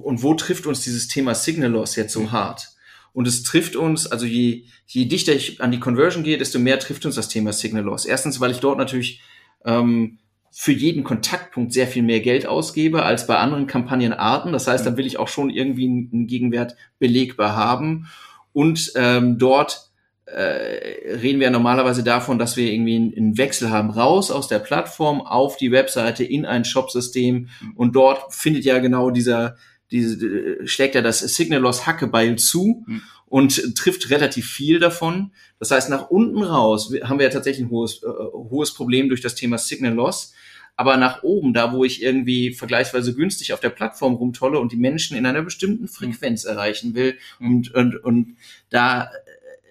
und 0.03 0.23
wo 0.23 0.35
trifft 0.35 0.67
uns 0.67 0.83
dieses 0.83 1.09
Thema 1.09 1.35
Signal 1.35 1.71
Loss 1.71 1.97
jetzt 1.97 2.13
so 2.13 2.21
mhm. 2.21 2.33
hart? 2.33 2.69
Und 3.13 3.27
es 3.27 3.43
trifft 3.43 3.77
uns, 3.77 4.07
also 4.07 4.27
je, 4.27 4.65
je 4.87 5.05
dichter 5.07 5.35
ich 5.35 5.61
an 5.61 5.71
die 5.71 5.81
Conversion 5.81 6.25
gehe, 6.25 6.39
desto 6.39 6.59
mehr 6.59 6.79
trifft 6.79 7.07
uns 7.07 7.15
das 7.15 7.29
Thema 7.29 7.53
Signal 7.53 7.85
Loss. 7.85 8.05
Erstens, 8.05 8.41
weil 8.41 8.51
ich 8.51 8.61
dort 8.61 8.79
natürlich 8.79 9.21
ähm, 9.65 10.19
für 10.51 10.73
jeden 10.73 11.05
Kontaktpunkt 11.05 11.73
sehr 11.73 11.87
viel 11.87 12.03
mehr 12.03 12.21
Geld 12.21 12.47
ausgebe 12.47 13.03
als 13.03 13.27
bei 13.27 13.37
anderen 13.37 13.67
Kampagnenarten. 13.67 14.53
Das 14.53 14.67
heißt, 14.67 14.87
dann 14.87 14.97
will 14.97 15.07
ich 15.07 15.19
auch 15.19 15.29
schon 15.29 15.51
irgendwie 15.51 15.87
einen 15.87 16.27
Gegenwert 16.27 16.77
belegbar 16.99 17.55
haben. 17.55 18.09
Und 18.53 18.93
ähm, 18.97 19.39
dort 19.39 19.89
äh, 20.25 21.15
reden 21.17 21.41
wir 21.41 21.51
normalerweise 21.51 22.03
davon, 22.03 22.39
dass 22.39 22.57
wir 22.57 22.71
irgendwie 22.71 23.15
einen 23.17 23.39
Wechsel 23.39 23.71
haben, 23.71 23.91
raus 23.91 24.31
aus 24.31 24.49
der 24.49 24.59
Plattform 24.59 25.21
auf 25.21 25.57
die 25.57 25.73
Webseite 25.73 26.25
in 26.25 26.45
ein 26.45 26.65
Shopsystem 26.65 27.49
und 27.77 27.97
dort 27.97 28.35
findet 28.35 28.65
ja 28.65 28.79
genau 28.79 29.11
dieser, 29.11 29.57
diese, 29.91 30.67
schlägt 30.67 30.95
ja 30.95 31.03
das 31.03 31.21
Signal 31.21 31.61
Loss 31.61 31.87
Hackebeil 31.87 32.37
zu 32.37 32.85
mhm. 32.87 33.03
und 33.27 33.77
trifft 33.77 34.11
relativ 34.11 34.49
viel 34.49 34.79
davon. 34.79 35.33
Das 35.59 35.71
heißt, 35.71 35.91
nach 35.91 36.11
unten 36.11 36.43
raus 36.43 36.93
haben 37.03 37.19
wir 37.19 37.27
ja 37.27 37.33
tatsächlich 37.33 37.67
ein 37.67 37.71
hohes, 37.71 38.03
äh, 38.03 38.07
hohes 38.07 38.75
Problem 38.75 39.09
durch 39.09 39.21
das 39.21 39.35
Thema 39.35 39.59
Signal 39.59 39.95
Loss. 39.95 40.35
Aber 40.77 40.97
nach 40.97 41.25
oben, 41.25 41.55
da 41.55 41.73
wo 41.73 41.85
ich 41.85 42.03
irgendwie 42.03 42.53
vergleichsweise 42.53 43.13
günstig 43.15 43.53
auf 43.53 43.59
der 43.59 43.71
Plattform 43.71 44.15
rumtolle 44.15 44.61
und 44.61 44.71
die 44.71 44.77
Menschen 44.77 45.17
in 45.17 45.27
einer 45.27 45.43
bestimmten 45.43 45.89
Frequenz 45.89 46.45
erreichen 46.45 46.95
will 46.95 47.19
mhm. 47.41 47.57
und, 47.57 47.75
und, 47.75 47.97
und 48.05 48.37
da 48.71 49.11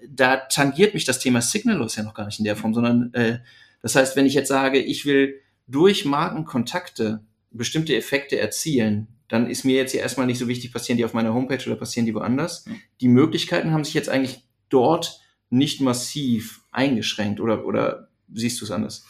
da 0.09 0.37
tangiert 0.37 0.93
mich 0.93 1.05
das 1.05 1.19
Thema 1.19 1.41
Signallos 1.41 1.95
ja 1.95 2.03
noch 2.03 2.13
gar 2.13 2.25
nicht 2.25 2.39
in 2.39 2.45
der 2.45 2.55
Form, 2.55 2.73
sondern 2.73 3.13
äh, 3.13 3.39
das 3.81 3.95
heißt, 3.95 4.15
wenn 4.15 4.25
ich 4.25 4.33
jetzt 4.33 4.47
sage, 4.47 4.79
ich 4.79 5.05
will 5.05 5.41
durch 5.67 6.05
Markenkontakte 6.05 7.21
bestimmte 7.51 7.95
Effekte 7.95 8.39
erzielen, 8.39 9.07
dann 9.27 9.49
ist 9.49 9.65
mir 9.65 9.75
jetzt 9.75 9.93
ja 9.93 10.01
erstmal 10.01 10.25
nicht 10.25 10.39
so 10.39 10.47
wichtig, 10.47 10.71
passieren 10.71 10.97
die 10.97 11.05
auf 11.05 11.13
meiner 11.13 11.33
Homepage 11.33 11.63
oder 11.65 11.75
passieren 11.75 12.05
die 12.05 12.15
woanders. 12.15 12.65
Mhm. 12.65 12.81
Die 13.01 13.07
Möglichkeiten 13.07 13.71
haben 13.71 13.83
sich 13.83 13.93
jetzt 13.93 14.09
eigentlich 14.09 14.43
dort 14.69 15.21
nicht 15.49 15.81
massiv 15.81 16.61
eingeschränkt 16.71 17.39
oder, 17.39 17.65
oder 17.65 18.09
siehst 18.33 18.61
du 18.61 18.65
es 18.65 18.71
anders? 18.71 19.05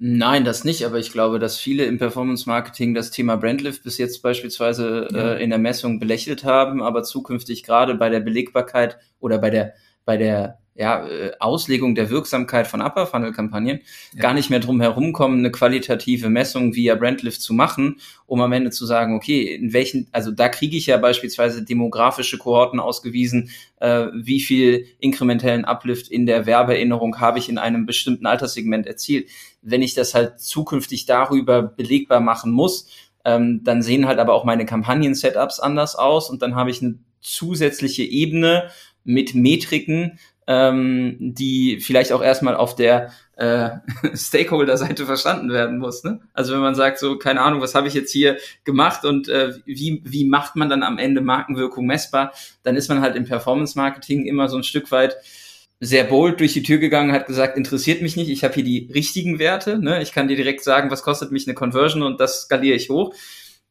Nein, 0.00 0.44
das 0.44 0.62
nicht, 0.62 0.84
aber 0.86 0.98
ich 0.98 1.10
glaube, 1.10 1.40
dass 1.40 1.58
viele 1.58 1.84
im 1.84 1.98
Performance 1.98 2.48
Marketing 2.48 2.94
das 2.94 3.10
Thema 3.10 3.36
Brandlift 3.36 3.82
bis 3.82 3.98
jetzt 3.98 4.22
beispielsweise 4.22 5.08
ja. 5.10 5.32
äh, 5.32 5.42
in 5.42 5.50
der 5.50 5.58
Messung 5.58 5.98
belächelt 5.98 6.44
haben, 6.44 6.82
aber 6.82 7.02
zukünftig 7.02 7.64
gerade 7.64 7.96
bei 7.96 8.08
der 8.08 8.20
Belegbarkeit 8.20 8.98
oder 9.18 9.38
bei 9.38 9.50
der 9.50 9.74
bei 10.04 10.16
der 10.16 10.60
ja, 10.78 11.04
äh, 11.08 11.32
Auslegung 11.40 11.96
der 11.96 12.08
Wirksamkeit 12.08 12.68
von 12.68 12.80
Upper 12.80 13.06
Funnel 13.06 13.32
Kampagnen 13.32 13.80
ja. 14.14 14.22
gar 14.22 14.32
nicht 14.32 14.48
mehr 14.48 14.60
drum 14.60 14.80
herumkommen, 14.80 15.40
eine 15.40 15.50
qualitative 15.50 16.30
Messung 16.30 16.76
via 16.76 16.94
Brandlift 16.94 17.42
zu 17.42 17.52
machen, 17.52 17.96
um 18.26 18.40
am 18.40 18.52
Ende 18.52 18.70
zu 18.70 18.86
sagen, 18.86 19.16
okay, 19.16 19.54
in 19.54 19.72
welchen, 19.72 20.06
also 20.12 20.30
da 20.30 20.48
kriege 20.48 20.76
ich 20.76 20.86
ja 20.86 20.96
beispielsweise 20.96 21.64
demografische 21.64 22.38
Kohorten 22.38 22.78
ausgewiesen, 22.78 23.50
äh, 23.80 24.06
wie 24.14 24.40
viel 24.40 24.86
inkrementellen 25.00 25.64
Uplift 25.64 26.08
in 26.08 26.26
der 26.26 26.46
Werbeerinnerung 26.46 27.18
habe 27.18 27.40
ich 27.40 27.48
in 27.48 27.58
einem 27.58 27.84
bestimmten 27.84 28.26
Alterssegment 28.26 28.86
erzielt. 28.86 29.28
Wenn 29.62 29.82
ich 29.82 29.94
das 29.94 30.14
halt 30.14 30.38
zukünftig 30.38 31.06
darüber 31.06 31.60
belegbar 31.60 32.20
machen 32.20 32.52
muss, 32.52 32.88
ähm, 33.24 33.62
dann 33.64 33.82
sehen 33.82 34.06
halt 34.06 34.20
aber 34.20 34.32
auch 34.32 34.44
meine 34.44 34.64
Kampagnen-Setups 34.64 35.58
anders 35.58 35.96
aus 35.96 36.30
und 36.30 36.40
dann 36.40 36.54
habe 36.54 36.70
ich 36.70 36.80
eine 36.82 37.00
zusätzliche 37.20 38.04
Ebene, 38.04 38.70
mit 39.08 39.34
Metriken, 39.34 40.18
ähm, 40.48 41.16
die 41.20 41.78
vielleicht 41.78 42.10
auch 42.10 42.22
erstmal 42.22 42.56
auf 42.56 42.74
der 42.74 43.12
äh, 43.36 43.68
Stakeholder-Seite 44.14 45.04
verstanden 45.04 45.50
werden 45.50 45.78
muss. 45.78 46.02
Ne? 46.04 46.20
Also 46.32 46.54
wenn 46.54 46.60
man 46.60 46.74
sagt, 46.74 46.98
so, 46.98 47.18
keine 47.18 47.42
Ahnung, 47.42 47.60
was 47.60 47.74
habe 47.74 47.86
ich 47.86 47.94
jetzt 47.94 48.10
hier 48.10 48.38
gemacht 48.64 49.04
und 49.04 49.28
äh, 49.28 49.52
wie, 49.66 50.02
wie 50.04 50.24
macht 50.24 50.56
man 50.56 50.70
dann 50.70 50.82
am 50.82 50.96
Ende 50.96 51.20
Markenwirkung 51.20 51.86
messbar, 51.86 52.32
dann 52.62 52.76
ist 52.76 52.88
man 52.88 53.02
halt 53.02 53.14
im 53.14 53.26
Performance-Marketing 53.26 54.24
immer 54.24 54.48
so 54.48 54.56
ein 54.56 54.64
Stück 54.64 54.90
weit 54.90 55.16
sehr 55.80 56.04
bold 56.04 56.40
durch 56.40 56.54
die 56.54 56.62
Tür 56.62 56.78
gegangen, 56.78 57.12
hat 57.12 57.26
gesagt, 57.26 57.56
interessiert 57.56 58.00
mich 58.00 58.16
nicht, 58.16 58.30
ich 58.30 58.42
habe 58.42 58.54
hier 58.54 58.64
die 58.64 58.90
richtigen 58.92 59.38
Werte, 59.38 59.78
ne? 59.78 60.02
ich 60.02 60.12
kann 60.12 60.26
dir 60.26 60.36
direkt 60.36 60.64
sagen, 60.64 60.90
was 60.90 61.02
kostet 61.02 61.30
mich 61.30 61.46
eine 61.46 61.54
Conversion 61.54 62.02
und 62.02 62.18
das 62.20 62.42
skaliere 62.42 62.74
ich 62.74 62.88
hoch. 62.88 63.14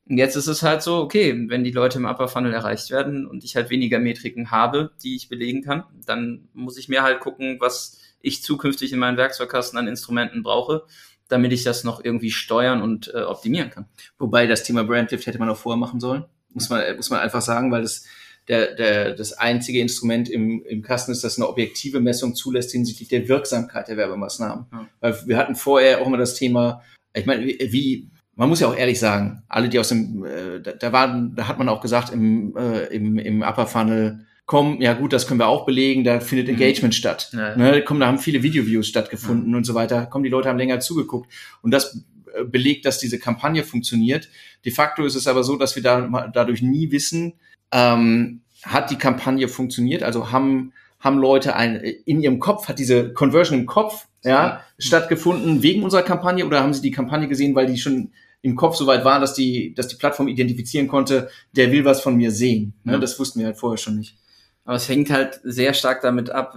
Und 0.09 0.17
jetzt 0.17 0.35
ist 0.35 0.47
es 0.47 0.63
halt 0.63 0.81
so, 0.81 0.97
okay, 0.97 1.49
wenn 1.49 1.63
die 1.63 1.71
Leute 1.71 1.97
im 1.97 2.05
Upper 2.05 2.27
Funnel 2.27 2.53
erreicht 2.53 2.89
werden 2.91 3.27
und 3.27 3.43
ich 3.43 3.55
halt 3.55 3.69
weniger 3.69 3.99
Metriken 3.99 4.51
habe, 4.51 4.91
die 5.03 5.15
ich 5.15 5.27
belegen 5.27 5.61
kann, 5.61 5.83
dann 6.05 6.47
muss 6.53 6.77
ich 6.77 6.87
mir 6.87 7.03
halt 7.03 7.19
gucken, 7.19 7.57
was 7.59 7.99
ich 8.21 8.41
zukünftig 8.41 8.93
in 8.93 8.99
meinen 8.99 9.17
Werkzeugkasten 9.17 9.77
an 9.77 9.87
Instrumenten 9.87 10.43
brauche, 10.43 10.83
damit 11.27 11.51
ich 11.51 11.63
das 11.63 11.83
noch 11.83 12.03
irgendwie 12.03 12.31
steuern 12.31 12.81
und 12.81 13.13
äh, 13.13 13.21
optimieren 13.21 13.69
kann. 13.69 13.85
Wobei 14.17 14.47
das 14.47 14.63
Thema 14.63 14.83
Brandlift 14.83 15.25
hätte 15.25 15.39
man 15.39 15.49
auch 15.49 15.57
vorher 15.57 15.79
machen 15.79 15.99
sollen, 15.99 16.25
muss 16.53 16.69
man, 16.69 16.95
muss 16.95 17.09
man 17.09 17.19
einfach 17.19 17.41
sagen, 17.41 17.71
weil 17.71 17.81
das 17.81 18.05
der, 18.47 18.75
der, 18.75 19.13
das 19.13 19.33
einzige 19.33 19.81
Instrument 19.81 20.29
im, 20.29 20.63
im 20.63 20.81
Kasten 20.81 21.11
ist, 21.11 21.23
das 21.23 21.37
eine 21.37 21.49
objektive 21.49 21.99
Messung 21.99 22.33
zulässt 22.33 22.71
hinsichtlich 22.71 23.09
der 23.09 23.27
Wirksamkeit 23.27 23.87
der 23.89 23.97
Werbemaßnahmen. 23.97 24.65
Ja. 24.71 24.87
Weil 25.01 25.27
wir 25.27 25.37
hatten 25.37 25.55
vorher 25.55 26.01
auch 26.01 26.07
immer 26.07 26.17
das 26.17 26.35
Thema, 26.35 26.81
ich 27.13 27.25
meine, 27.25 27.45
wie, 27.45 27.57
wie 27.71 28.09
man 28.37 28.49
muss 28.49 28.59
ja 28.59 28.67
auch 28.67 28.75
ehrlich 28.75 28.99
sagen, 28.99 29.43
alle, 29.49 29.67
die 29.67 29.79
aus 29.79 29.89
dem, 29.89 30.23
äh, 30.23 30.61
da, 30.61 30.71
da 30.71 30.93
waren, 30.93 31.35
da 31.35 31.47
hat 31.47 31.57
man 31.57 31.67
auch 31.67 31.81
gesagt 31.81 32.13
im, 32.13 32.55
äh, 32.55 32.85
im, 32.85 33.17
im 33.17 33.41
Upper 33.41 33.65
Funnel, 33.65 34.25
komm, 34.45 34.79
ja 34.79 34.93
gut, 34.93 35.11
das 35.11 35.27
können 35.27 35.39
wir 35.39 35.47
auch 35.47 35.65
belegen, 35.65 36.03
da 36.03 36.19
findet 36.19 36.47
mhm. 36.47 36.53
Engagement 36.53 36.93
mhm. 36.93 36.97
statt. 36.97 37.31
Ja, 37.33 37.49
ja. 37.49 37.57
Ne, 37.57 37.81
komm, 37.81 37.99
da 37.99 38.07
haben 38.07 38.19
viele 38.19 38.43
Video-Views 38.43 38.87
stattgefunden 38.87 39.51
ja. 39.51 39.57
und 39.57 39.65
so 39.65 39.73
weiter. 39.73 40.07
Komm, 40.09 40.23
die 40.23 40.29
Leute 40.29 40.49
haben 40.49 40.57
länger 40.59 40.79
zugeguckt. 40.79 41.31
Und 41.61 41.71
das 41.71 42.03
äh, 42.33 42.43
belegt, 42.43 42.85
dass 42.85 42.99
diese 42.99 43.17
Kampagne 43.17 43.63
funktioniert. 43.63 44.29
De 44.65 44.71
facto 44.71 45.03
ist 45.03 45.15
es 45.15 45.27
aber 45.27 45.43
so, 45.43 45.57
dass 45.57 45.75
wir 45.75 45.83
da, 45.83 46.29
dadurch 46.31 46.61
nie 46.61 46.91
wissen, 46.91 47.33
ähm, 47.71 48.41
hat 48.63 48.91
die 48.91 48.97
Kampagne 48.97 49.47
funktioniert? 49.47 50.03
Also 50.03 50.31
haben, 50.31 50.73
haben 50.99 51.17
Leute 51.17 51.55
ein, 51.55 51.75
in 51.75 52.21
ihrem 52.21 52.39
Kopf, 52.39 52.67
hat 52.67 52.77
diese 52.77 53.13
Conversion 53.13 53.59
im 53.59 53.65
Kopf 53.65 54.07
ja, 54.23 54.61
stattgefunden 54.77 55.63
wegen 55.63 55.83
unserer 55.83 56.03
Kampagne 56.03 56.45
oder 56.45 56.61
haben 56.61 56.73
sie 56.73 56.81
die 56.81 56.91
Kampagne 56.91 57.27
gesehen, 57.27 57.55
weil 57.55 57.67
die 57.67 57.77
schon 57.77 58.11
im 58.41 58.55
Kopf 58.55 58.75
so 58.75 58.87
weit 58.87 59.03
war, 59.03 59.19
dass 59.19 59.33
die, 59.33 59.73
dass 59.73 59.87
die 59.87 59.95
Plattform 59.95 60.27
identifizieren 60.27 60.87
konnte, 60.87 61.29
der 61.51 61.71
will 61.71 61.85
was 61.85 62.01
von 62.01 62.15
mir 62.15 62.31
sehen. 62.31 62.73
Ne? 62.83 62.93
Ja. 62.93 62.99
Das 62.99 63.19
wussten 63.19 63.39
wir 63.39 63.47
halt 63.47 63.57
vorher 63.57 63.77
schon 63.77 63.97
nicht. 63.97 64.17
Aber 64.63 64.75
es 64.75 64.89
hängt 64.89 65.09
halt 65.09 65.39
sehr 65.43 65.73
stark 65.73 66.01
damit 66.01 66.29
ab, 66.29 66.55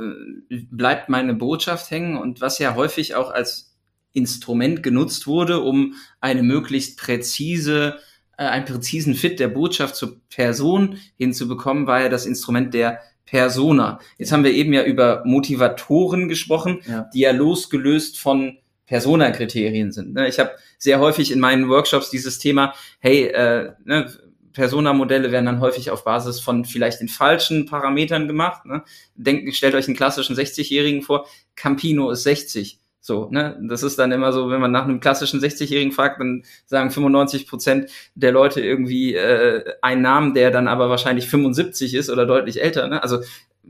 bleibt 0.49 1.09
meine 1.09 1.35
Botschaft 1.35 1.91
hängen 1.91 2.17
und 2.17 2.41
was 2.41 2.59
ja 2.59 2.75
häufig 2.75 3.15
auch 3.15 3.31
als 3.31 3.77
Instrument 4.13 4.83
genutzt 4.83 5.27
wurde, 5.27 5.61
um 5.61 5.95
eine 6.21 6.43
möglichst 6.43 6.99
präzise, 6.99 7.99
äh, 8.37 8.45
einen 8.45 8.65
präzisen 8.65 9.15
Fit 9.15 9.39
der 9.39 9.49
Botschaft 9.49 9.95
zur 9.95 10.21
Person 10.29 10.99
hinzubekommen, 11.17 11.87
war 11.87 12.01
ja 12.01 12.09
das 12.09 12.27
Instrument 12.27 12.75
der 12.75 13.01
Persona. 13.27 14.01
Jetzt 14.19 14.33
haben 14.33 14.43
wir 14.43 14.53
eben 14.53 14.73
ja 14.73 14.83
über 14.83 15.23
Motivatoren 15.25 16.29
gesprochen, 16.29 16.81
ja. 16.89 17.09
die 17.15 17.21
ja 17.21 17.31
losgelöst 17.31 18.19
von 18.19 18.59
Persona-Kriterien 18.91 19.93
sind. 19.93 20.15
Ne? 20.15 20.27
Ich 20.29 20.41
habe 20.41 20.51
sehr 20.77 20.99
häufig 20.99 21.31
in 21.31 21.39
meinen 21.39 21.69
Workshops 21.69 22.11
dieses 22.11 22.41
Thema, 22.41 22.75
hey, 22.99 23.29
äh, 23.29 23.71
ne, 23.85 24.13
Persona-Modelle 24.53 25.31
werden 25.31 25.47
dann 25.47 25.61
häufig 25.61 25.93
auf 25.93 26.03
Basis 26.03 26.41
von 26.41 26.65
vielleicht 26.65 27.01
den 27.01 27.07
falschen 27.07 27.67
Parametern 27.67 28.27
gemacht. 28.27 28.67
Ne? 28.67 28.83
Denkt, 29.15 29.55
stellt 29.55 29.77
euch 29.77 29.87
einen 29.87 29.97
klassischen 29.97 30.35
60-Jährigen 30.35 31.03
vor, 31.03 31.29
Campino 31.55 32.11
ist 32.11 32.25
60. 32.25 32.81
So, 33.01 33.29
ne? 33.31 33.57
Das 33.63 33.85
ist 33.85 33.97
dann 33.97 34.11
immer 34.11 34.33
so, 34.33 34.51
wenn 34.51 34.61
man 34.61 34.73
nach 34.73 34.85
einem 34.85 34.99
klassischen 34.99 35.39
60-Jährigen 35.41 35.93
fragt, 35.93 36.19
dann 36.19 36.43
sagen 36.67 36.91
95 36.91 37.47
Prozent 37.47 37.91
der 38.17 38.33
Leute 38.33 38.61
irgendwie 38.61 39.15
äh, 39.15 39.73
einen 39.83 40.03
Namen, 40.03 40.35
der 40.35 40.51
dann 40.51 40.67
aber 40.67 40.91
wahrscheinlich 40.91 41.29
75 41.29 41.95
ist 41.95 42.11
oder 42.11 42.27
deutlich 42.27 42.61
älter. 42.61 42.89
Ne? 42.89 43.01
Also 43.01 43.21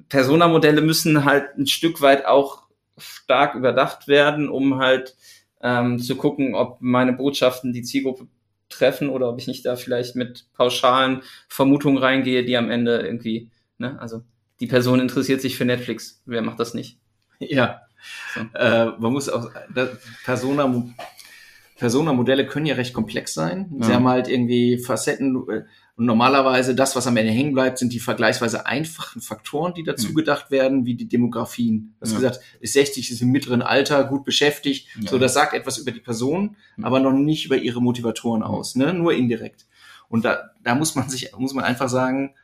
Persona-Modelle 0.09 0.81
müssen 0.81 1.27
halt 1.27 1.59
ein 1.59 1.67
Stück 1.67 2.01
weit 2.01 2.25
auch 2.25 2.70
stark 2.99 3.55
überdacht 3.55 4.09
werden, 4.09 4.49
um 4.49 4.79
halt 4.79 5.17
ähm, 5.63 5.99
zu 5.99 6.17
gucken, 6.17 6.55
ob 6.55 6.79
meine 6.81 7.13
Botschaften 7.13 7.73
die 7.73 7.83
Zielgruppe 7.83 8.27
treffen 8.69 9.09
oder 9.09 9.29
ob 9.29 9.39
ich 9.39 9.47
nicht 9.47 9.67
da 9.67 9.77
vielleicht 9.77 10.17
mit 10.17 10.47
pauschalen 10.55 11.23
Vermutungen 11.49 11.99
reingehe, 11.99 12.45
die 12.45 12.57
am 12.57 12.71
Ende 12.71 13.01
irgendwie, 13.01 13.51
ne, 13.79 13.99
also 14.01 14.23
die 14.61 14.67
Person 14.67 15.01
interessiert 15.01 15.41
sich 15.41 15.57
für 15.57 15.65
Netflix, 15.65 16.23
wer 16.27 16.43
macht 16.43 16.61
das 16.61 16.75
nicht? 16.75 16.99
Ja. 17.39 17.83
So. 18.35 18.41
Äh, 18.55 18.87
man 18.99 19.13
muss 19.13 19.29
auch, 19.29 19.51
Persona, 20.25 20.67
Persona-Modelle 21.81 22.47
können 22.47 22.67
ja 22.67 22.75
recht 22.75 22.93
komplex 22.93 23.33
sein. 23.33 23.73
Sie 23.81 23.89
ja. 23.89 23.95
haben 23.97 24.07
halt 24.07 24.29
irgendwie 24.29 24.79
Facetten, 24.79 25.35
äh, 25.49 25.63
und 25.97 26.07
normalerweise 26.07 26.75
das, 26.75 26.95
was 26.95 27.07
am 27.07 27.17
Ende 27.17 27.33
hängen 27.33 27.55
bleibt, 27.55 27.79
sind 27.79 27.93
die 27.93 28.01
vergleichsweise 28.01 28.67
einfachen 28.67 29.23
Faktoren, 29.23 29.75
die 29.75 29.83
dazu 29.83 30.11
mhm. 30.11 30.15
gedacht 30.15 30.51
werden, 30.51 30.85
wie 30.85 30.95
die 30.95 31.09
Demografien. 31.09 31.95
Das 31.99 32.13
ja. 32.13 32.19
gesagt, 32.19 32.41
ist 32.61 32.75
60, 32.75 33.11
ist 33.11 33.23
im 33.23 33.31
mittleren 33.31 33.63
Alter, 33.63 34.05
gut 34.05 34.25
beschäftigt. 34.25 34.89
Ja. 35.01 35.11
So, 35.11 35.19
das 35.19 35.35
sagt 35.35 35.55
etwas 35.55 35.79
über 35.79 35.91
die 35.91 36.01
Person, 36.01 36.57
mhm. 36.77 36.85
aber 36.85 37.01
noch 37.01 37.13
nicht 37.13 37.47
über 37.47 37.57
ihre 37.57 37.81
Motivatoren 37.83 38.43
aus, 38.43 38.77
ne? 38.77 38.93
Nur 38.93 39.15
indirekt. 39.15 39.67
Und 40.09 40.27
da, 40.27 40.51
da 40.63 40.75
muss 40.75 40.95
man 40.95 41.09
sich, 41.09 41.33
muss 41.37 41.55
man 41.55 41.65
einfach 41.65 41.89
sagen, 41.89 42.35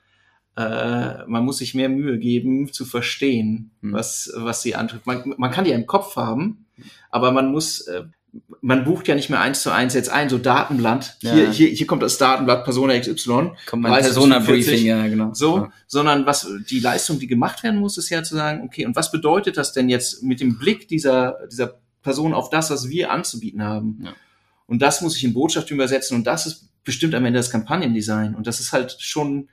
äh, 0.57 1.27
man 1.27 1.45
muss 1.45 1.59
sich 1.59 1.75
mehr 1.75 1.91
Mühe 1.91 2.19
geben, 2.19 2.73
zu 2.73 2.87
verstehen, 2.87 3.73
was, 3.83 4.33
was 4.35 4.63
sie 4.63 4.75
antrifft. 4.75 5.07
Man, 5.07 5.35
man 5.37 5.51
kann 5.51 5.65
die 5.65 5.71
ja 5.71 5.77
im 5.77 5.87
Kopf 5.87 6.17
haben, 6.17 6.67
aber 7.11 7.33
man 7.33 7.53
muss, 7.53 7.83
äh, 7.83 8.05
man 8.61 8.85
bucht 8.85 9.09
ja 9.09 9.15
nicht 9.15 9.31
mehr 9.31 9.41
eins 9.41 9.63
zu 9.63 9.71
eins 9.71 9.95
jetzt 9.95 10.09
ein, 10.09 10.29
so 10.29 10.39
Datenblatt. 10.39 11.17
Ja. 11.21 11.33
Hier, 11.33 11.51
hier, 11.51 11.69
hier 11.69 11.87
kommt 11.87 12.03
das 12.03 12.19
Datenblatt 12.19 12.65
Persona 12.65 12.99
XY. 12.99 13.53
Kommt 13.67 13.83
mein 13.83 14.03
Persona-Briefing, 14.03 14.85
ja, 14.85 15.07
genau. 15.07 15.35
So, 15.35 15.57
ja. 15.59 15.73
sondern 15.87 16.27
was 16.27 16.49
die 16.69 16.81
Leistung, 16.81 17.19
die 17.19 17.27
gemacht 17.27 17.63
werden 17.63 17.79
muss, 17.79 17.99
ist 17.99 18.11
ja 18.11 18.23
zu 18.23 18.35
sagen, 18.35 18.63
okay, 18.65 18.87
und 18.87 18.97
was 18.97 19.13
bedeutet 19.13 19.57
das 19.57 19.73
denn 19.73 19.89
jetzt 19.89 20.23
mit 20.23 20.41
dem 20.41 20.59
Blick 20.59 20.89
dieser, 20.89 21.39
dieser 21.51 21.79
Person 22.03 22.35
auf 22.35 22.51
das, 22.51 22.71
was 22.71 22.89
wir 22.89 23.11
anzubieten 23.11 23.63
haben? 23.63 24.01
Ja. 24.05 24.13
Und 24.67 24.83
das 24.83 25.01
muss 25.01 25.17
ich 25.17 25.25
in 25.25 25.33
Botschaft 25.33 25.71
übersetzen 25.71 26.17
und 26.17 26.27
das 26.27 26.47
ist 26.47 26.69
bestimmt 26.83 27.15
am 27.15 27.25
Ende 27.25 27.39
das 27.39 27.51
Kampagnendesign. 27.51 28.35
Und 28.35 28.47
das 28.47 28.61
ist 28.61 28.73
halt 28.73 28.97
schon 28.99 29.49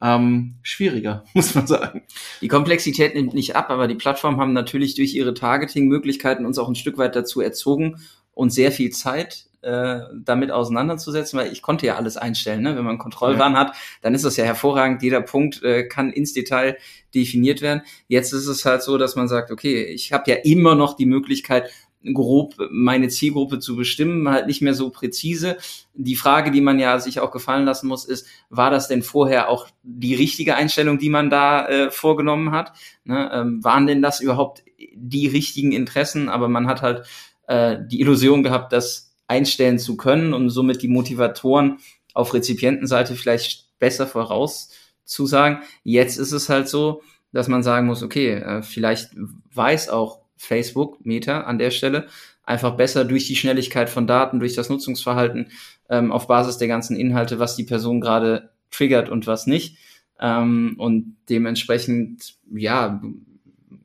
ähm, 0.00 0.56
schwieriger, 0.62 1.24
muss 1.34 1.54
man 1.54 1.66
sagen. 1.66 2.02
Die 2.40 2.48
Komplexität 2.48 3.14
nimmt 3.14 3.34
nicht 3.34 3.56
ab, 3.56 3.70
aber 3.70 3.88
die 3.88 3.94
Plattformen 3.94 4.38
haben 4.38 4.52
natürlich 4.52 4.94
durch 4.94 5.14
ihre 5.14 5.34
Targeting-Möglichkeiten 5.34 6.44
uns 6.44 6.58
auch 6.58 6.68
ein 6.68 6.74
Stück 6.74 6.98
weit 6.98 7.16
dazu 7.16 7.40
erzogen 7.40 7.96
und 8.34 8.50
sehr 8.50 8.72
viel 8.72 8.90
Zeit 8.90 9.46
äh, 9.62 10.00
damit 10.12 10.50
auseinanderzusetzen, 10.50 11.38
weil 11.38 11.52
ich 11.52 11.62
konnte 11.62 11.86
ja 11.86 11.96
alles 11.96 12.16
einstellen. 12.16 12.62
Ne? 12.62 12.76
Wenn 12.76 12.84
man 12.84 12.98
Kontrollwahn 12.98 13.52
ja. 13.52 13.60
hat, 13.60 13.76
dann 14.00 14.14
ist 14.14 14.24
das 14.24 14.36
ja 14.36 14.44
hervorragend. 14.44 15.02
Jeder 15.02 15.20
Punkt 15.20 15.62
äh, 15.62 15.84
kann 15.84 16.10
ins 16.10 16.32
Detail 16.32 16.76
definiert 17.14 17.62
werden. 17.62 17.82
Jetzt 18.08 18.32
ist 18.32 18.48
es 18.48 18.64
halt 18.64 18.82
so, 18.82 18.98
dass 18.98 19.14
man 19.14 19.28
sagt, 19.28 19.50
okay, 19.50 19.84
ich 19.84 20.12
habe 20.12 20.30
ja 20.30 20.36
immer 20.42 20.74
noch 20.74 20.96
die 20.96 21.06
Möglichkeit, 21.06 21.70
grob 22.14 22.56
meine 22.70 23.08
Zielgruppe 23.08 23.60
zu 23.60 23.76
bestimmen, 23.76 24.28
halt 24.28 24.46
nicht 24.46 24.62
mehr 24.62 24.74
so 24.74 24.90
präzise. 24.90 25.56
Die 25.94 26.16
Frage, 26.16 26.50
die 26.50 26.60
man 26.60 26.78
ja 26.78 26.98
sich 26.98 27.20
auch 27.20 27.30
gefallen 27.30 27.64
lassen 27.64 27.86
muss, 27.86 28.04
ist, 28.04 28.26
war 28.50 28.70
das 28.70 28.88
denn 28.88 29.02
vorher 29.02 29.48
auch 29.48 29.68
die 29.82 30.14
richtige 30.14 30.56
Einstellung, 30.56 30.98
die 30.98 31.10
man 31.10 31.30
da 31.30 31.68
äh, 31.68 31.90
vorgenommen 31.90 32.50
hat? 32.50 32.72
Ne? 33.04 33.30
Ähm, 33.32 33.62
waren 33.62 33.86
denn 33.86 34.02
das 34.02 34.20
überhaupt 34.20 34.64
die 34.94 35.28
richtigen 35.28 35.72
Interessen? 35.72 36.28
Aber 36.28 36.48
man 36.48 36.66
hat 36.66 36.82
halt 36.82 37.06
äh, 37.52 37.86
die 37.86 38.00
Illusion 38.00 38.42
gehabt, 38.42 38.72
das 38.72 39.14
einstellen 39.28 39.78
zu 39.78 39.96
können 39.96 40.32
und 40.32 40.48
somit 40.48 40.80
die 40.80 40.88
Motivatoren 40.88 41.78
auf 42.14 42.32
Rezipientenseite 42.32 43.14
vielleicht 43.14 43.78
besser 43.78 44.06
vorauszusagen. 44.06 45.58
Jetzt 45.82 46.16
ist 46.16 46.32
es 46.32 46.48
halt 46.48 46.68
so, 46.68 47.02
dass 47.32 47.48
man 47.48 47.62
sagen 47.62 47.86
muss, 47.86 48.02
okay, 48.02 48.32
äh, 48.32 48.62
vielleicht 48.62 49.10
weiß 49.54 49.90
auch 49.90 50.20
Facebook, 50.36 51.04
Meta 51.04 51.42
an 51.42 51.58
der 51.58 51.70
Stelle, 51.70 52.06
einfach 52.42 52.76
besser 52.76 53.04
durch 53.04 53.26
die 53.26 53.36
Schnelligkeit 53.36 53.90
von 53.90 54.06
Daten, 54.06 54.40
durch 54.40 54.54
das 54.54 54.70
Nutzungsverhalten 54.70 55.48
ähm, 55.90 56.10
auf 56.10 56.26
Basis 56.26 56.56
der 56.56 56.68
ganzen 56.68 56.96
Inhalte, 56.96 57.38
was 57.38 57.54
die 57.54 57.64
Person 57.64 58.00
gerade 58.00 58.50
triggert 58.70 59.10
und 59.10 59.26
was 59.26 59.46
nicht. 59.46 59.76
Ähm, 60.18 60.76
und 60.78 61.16
dementsprechend, 61.28 62.34
ja, 62.50 63.02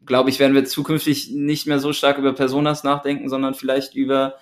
glaube 0.07 0.29
ich, 0.29 0.39
werden 0.39 0.55
wir 0.55 0.65
zukünftig 0.65 1.31
nicht 1.31 1.67
mehr 1.67 1.79
so 1.79 1.93
stark 1.93 2.17
über 2.17 2.33
Personas 2.33 2.83
nachdenken, 2.83 3.29
sondern 3.29 3.53
vielleicht 3.53 3.93
über 3.95 4.35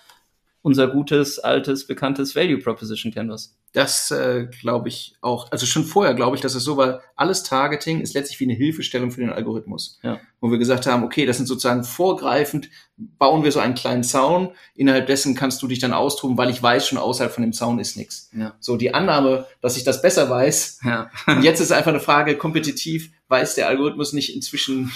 unser 0.61 0.87
gutes, 0.87 1.37
altes, 1.37 1.85
bekanntes 1.85 2.35
Value 2.35 2.57
Proposition 2.57 3.13
Canvas. 3.13 3.55
Das 3.73 4.09
äh, 4.09 4.47
glaube 4.61 4.87
ich 4.87 5.15
auch. 5.21 5.51
Also 5.51 5.65
schon 5.65 5.83
vorher 5.83 6.15
glaube 6.15 6.37
ich, 6.37 6.41
dass 6.41 6.55
es 6.55 6.63
so 6.63 6.77
war. 6.77 7.01
Alles 7.15 7.43
Targeting 7.43 8.01
ist 8.01 8.15
letztlich 8.15 8.39
wie 8.39 8.45
eine 8.45 8.53
Hilfestellung 8.53 9.11
für 9.11 9.21
den 9.21 9.29
Algorithmus. 9.29 9.99
Ja. 10.01 10.19
Wo 10.41 10.51
wir 10.51 10.57
gesagt 10.57 10.85
haben, 10.85 11.03
okay, 11.03 11.25
das 11.25 11.37
sind 11.37 11.45
sozusagen 11.47 11.83
vorgreifend, 11.83 12.69
bauen 12.97 13.43
wir 13.43 13.51
so 13.51 13.59
einen 13.59 13.75
kleinen 13.75 14.03
Zaun. 14.03 14.49
Innerhalb 14.75 15.07
dessen 15.07 15.35
kannst 15.35 15.61
du 15.61 15.67
dich 15.67 15.79
dann 15.79 15.93
austoben, 15.93 16.37
weil 16.37 16.49
ich 16.49 16.61
weiß, 16.61 16.87
schon 16.87 16.97
außerhalb 16.97 17.33
von 17.33 17.43
dem 17.43 17.53
Zaun 17.53 17.79
ist 17.79 17.97
nichts. 17.97 18.29
Ja. 18.33 18.55
So 18.59 18.77
die 18.77 18.93
Annahme, 18.93 19.47
dass 19.61 19.77
ich 19.77 19.83
das 19.83 20.01
besser 20.01 20.29
weiß. 20.29 20.79
Ja. 20.83 21.09
und 21.27 21.43
jetzt 21.43 21.59
ist 21.59 21.71
einfach 21.71 21.91
eine 21.91 21.99
Frage, 21.99 22.37
kompetitiv, 22.37 23.11
weiß 23.27 23.55
der 23.55 23.67
Algorithmus 23.67 24.13
nicht 24.13 24.35
inzwischen, 24.35 24.91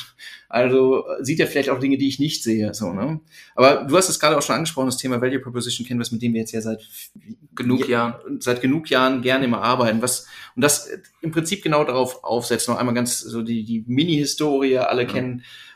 also 0.49 1.03
sieht 1.19 1.39
er 1.39 1.47
vielleicht 1.47 1.69
auch 1.69 1.79
Dinge, 1.79 1.97
die 1.97 2.07
ich 2.07 2.19
nicht 2.19 2.43
sehe. 2.43 2.73
So, 2.73 2.93
ne? 2.93 3.19
Aber 3.55 3.85
du 3.85 3.97
hast 3.97 4.09
es 4.09 4.19
gerade 4.19 4.37
auch 4.37 4.41
schon 4.41 4.55
angesprochen, 4.55 4.85
das 4.85 4.97
Thema 4.97 5.19
Value 5.19 5.39
Proposition 5.39 5.87
Canvas, 5.87 6.11
mit 6.11 6.21
dem 6.21 6.33
wir 6.33 6.41
jetzt 6.41 6.51
ja 6.51 6.61
seit 6.61 6.87
genug 7.55 7.87
Jahren, 7.89 8.39
seit 8.39 8.61
genug 8.61 8.89
Jahren 8.89 9.21
gerne 9.21 9.45
immer 9.45 9.61
arbeiten. 9.61 10.01
Was, 10.01 10.27
und 10.55 10.63
das 10.63 10.89
im 11.21 11.31
Prinzip 11.31 11.63
genau 11.63 11.83
darauf 11.83 12.23
aufsetzt. 12.23 12.69
Noch 12.69 12.77
einmal 12.77 12.95
ganz 12.95 13.19
so 13.19 13.41
die, 13.41 13.63
die 13.63 13.83
Mini-Historie, 13.87 14.77
alle 14.77 15.03
ja. 15.03 15.07
kennen 15.07 15.28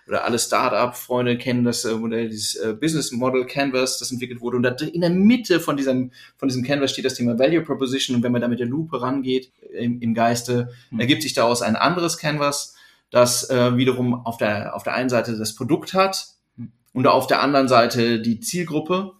oder 0.07 0.25
alle 0.25 0.39
Startup-Freunde 0.39 1.37
kennen 1.37 1.63
das 1.63 1.85
äh, 1.85 1.93
Modell, 1.93 2.29
dieses 2.29 2.55
äh, 2.55 2.73
Business 2.73 3.11
Model 3.11 3.45
Canvas, 3.45 3.99
das 3.99 4.11
entwickelt 4.11 4.41
wurde. 4.41 4.57
Und 4.57 4.81
in 4.81 5.01
der 5.01 5.09
Mitte 5.09 5.59
von 5.59 5.77
diesem, 5.77 6.11
von 6.37 6.47
diesem 6.49 6.63
Canvas 6.63 6.91
steht 6.91 7.05
das 7.05 7.15
Thema 7.15 7.39
Value 7.39 7.61
Proposition. 7.61 8.15
Und 8.15 8.23
wenn 8.23 8.31
man 8.31 8.41
da 8.41 8.47
mit 8.47 8.59
der 8.59 8.67
Lupe 8.67 9.01
rangeht 9.01 9.51
im, 9.71 10.01
im 10.01 10.13
Geiste, 10.13 10.69
mhm. 10.91 10.99
ergibt 10.99 11.21
sich 11.21 11.33
daraus 11.33 11.61
ein 11.61 11.75
anderes 11.75 12.17
Canvas, 12.17 12.75
das 13.13 13.47
äh, 13.49 13.77
wiederum 13.77 14.25
auf 14.25 14.37
der, 14.37 14.75
auf 14.75 14.83
der 14.83 14.95
einen 14.95 15.09
Seite 15.09 15.37
das 15.37 15.53
Produkt 15.53 15.93
hat 15.93 16.25
hm. 16.57 16.71
und 16.93 17.05
auf 17.05 17.27
der 17.27 17.43
anderen 17.43 17.67
Seite 17.67 18.19
die 18.19 18.39
Zielgruppe. 18.39 19.11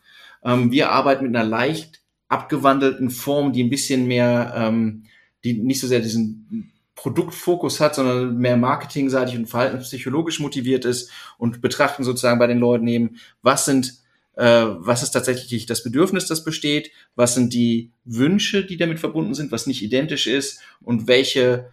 Ähm, 0.43 0.71
wir 0.71 0.89
arbeiten 0.89 1.25
mit 1.25 1.35
einer 1.35 1.47
leicht 1.47 2.01
abgewandelten 2.27 3.11
Form, 3.11 3.53
die 3.53 3.63
ein 3.63 3.69
bisschen 3.69 4.07
mehr, 4.07 4.53
ähm, 4.57 5.05
die 5.43 5.61
nicht 5.61 5.79
so 5.79 5.85
sehr 5.85 5.99
diesen 5.99 6.72
Produktfokus 7.03 7.81
hat, 7.81 7.95
sondern 7.95 8.37
mehr 8.37 8.55
marketingseitig 8.55 9.35
und 9.35 9.47
verhaltenspsychologisch 9.47 10.39
motiviert 10.39 10.85
ist 10.85 11.11
und 11.37 11.59
betrachten 11.59 12.05
sozusagen 12.05 12.39
bei 12.39 12.47
den 12.47 12.59
Leuten 12.59 12.87
eben, 12.87 13.17
was 13.41 13.65
sind 13.65 14.01
äh, 14.35 14.45
was 14.45 15.03
ist 15.03 15.11
tatsächlich 15.11 15.65
das 15.65 15.83
Bedürfnis, 15.83 16.27
das 16.27 16.45
besteht, 16.45 16.91
was 17.15 17.35
sind 17.35 17.53
die 17.53 17.91
Wünsche, 18.05 18.65
die 18.65 18.77
damit 18.77 19.01
verbunden 19.01 19.33
sind, 19.33 19.51
was 19.51 19.67
nicht 19.67 19.83
identisch 19.83 20.27
ist 20.27 20.61
und 20.79 21.09
welche 21.09 21.71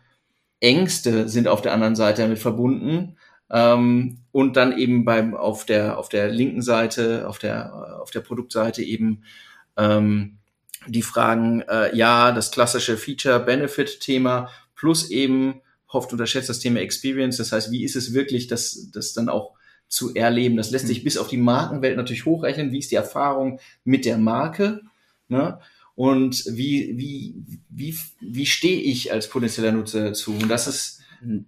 Ängste 0.58 1.28
sind 1.28 1.46
auf 1.46 1.62
der 1.62 1.74
anderen 1.74 1.94
Seite 1.94 2.22
damit 2.22 2.40
verbunden. 2.40 3.16
Ähm, 3.52 4.18
und 4.32 4.56
dann 4.56 4.76
eben 4.76 5.04
beim 5.04 5.34
auf 5.36 5.64
der 5.64 5.96
auf 5.96 6.08
der 6.08 6.28
linken 6.28 6.60
Seite, 6.60 7.28
auf 7.28 7.38
der 7.38 8.00
auf 8.02 8.10
der 8.10 8.20
Produktseite 8.20 8.82
eben 8.82 9.22
ähm, 9.76 10.38
die 10.88 11.02
Fragen, 11.02 11.60
äh, 11.62 11.94
ja, 11.94 12.32
das 12.32 12.50
klassische 12.50 12.96
Feature-Benefit-Thema 12.96 14.50
plus 14.80 15.10
eben 15.10 15.60
oft 15.86 16.10
unterschätzt 16.10 16.48
das 16.48 16.58
Thema 16.58 16.80
Experience. 16.80 17.36
Das 17.36 17.52
heißt, 17.52 17.70
wie 17.70 17.84
ist 17.84 17.96
es 17.96 18.14
wirklich, 18.14 18.46
das, 18.46 18.88
das 18.92 19.12
dann 19.12 19.28
auch 19.28 19.52
zu 19.88 20.14
erleben? 20.14 20.56
Das 20.56 20.70
lässt 20.70 20.86
sich 20.86 21.00
mhm. 21.00 21.04
bis 21.04 21.18
auf 21.18 21.28
die 21.28 21.36
Markenwelt 21.36 21.98
natürlich 21.98 22.24
hochrechnen. 22.24 22.72
Wie 22.72 22.78
ist 22.78 22.90
die 22.90 22.96
Erfahrung 22.96 23.60
mit 23.84 24.06
der 24.06 24.16
Marke? 24.16 24.80
Ne? 25.28 25.60
Und 25.94 26.44
wie, 26.46 26.96
wie, 26.96 27.34
wie, 27.68 27.94
wie 28.20 28.46
stehe 28.46 28.80
ich 28.80 29.12
als 29.12 29.28
potenzieller 29.28 29.72
Nutzer 29.72 30.14
zu? 30.14 30.32
Und 30.32 30.48
das 30.48 30.66
ist, 30.66 30.99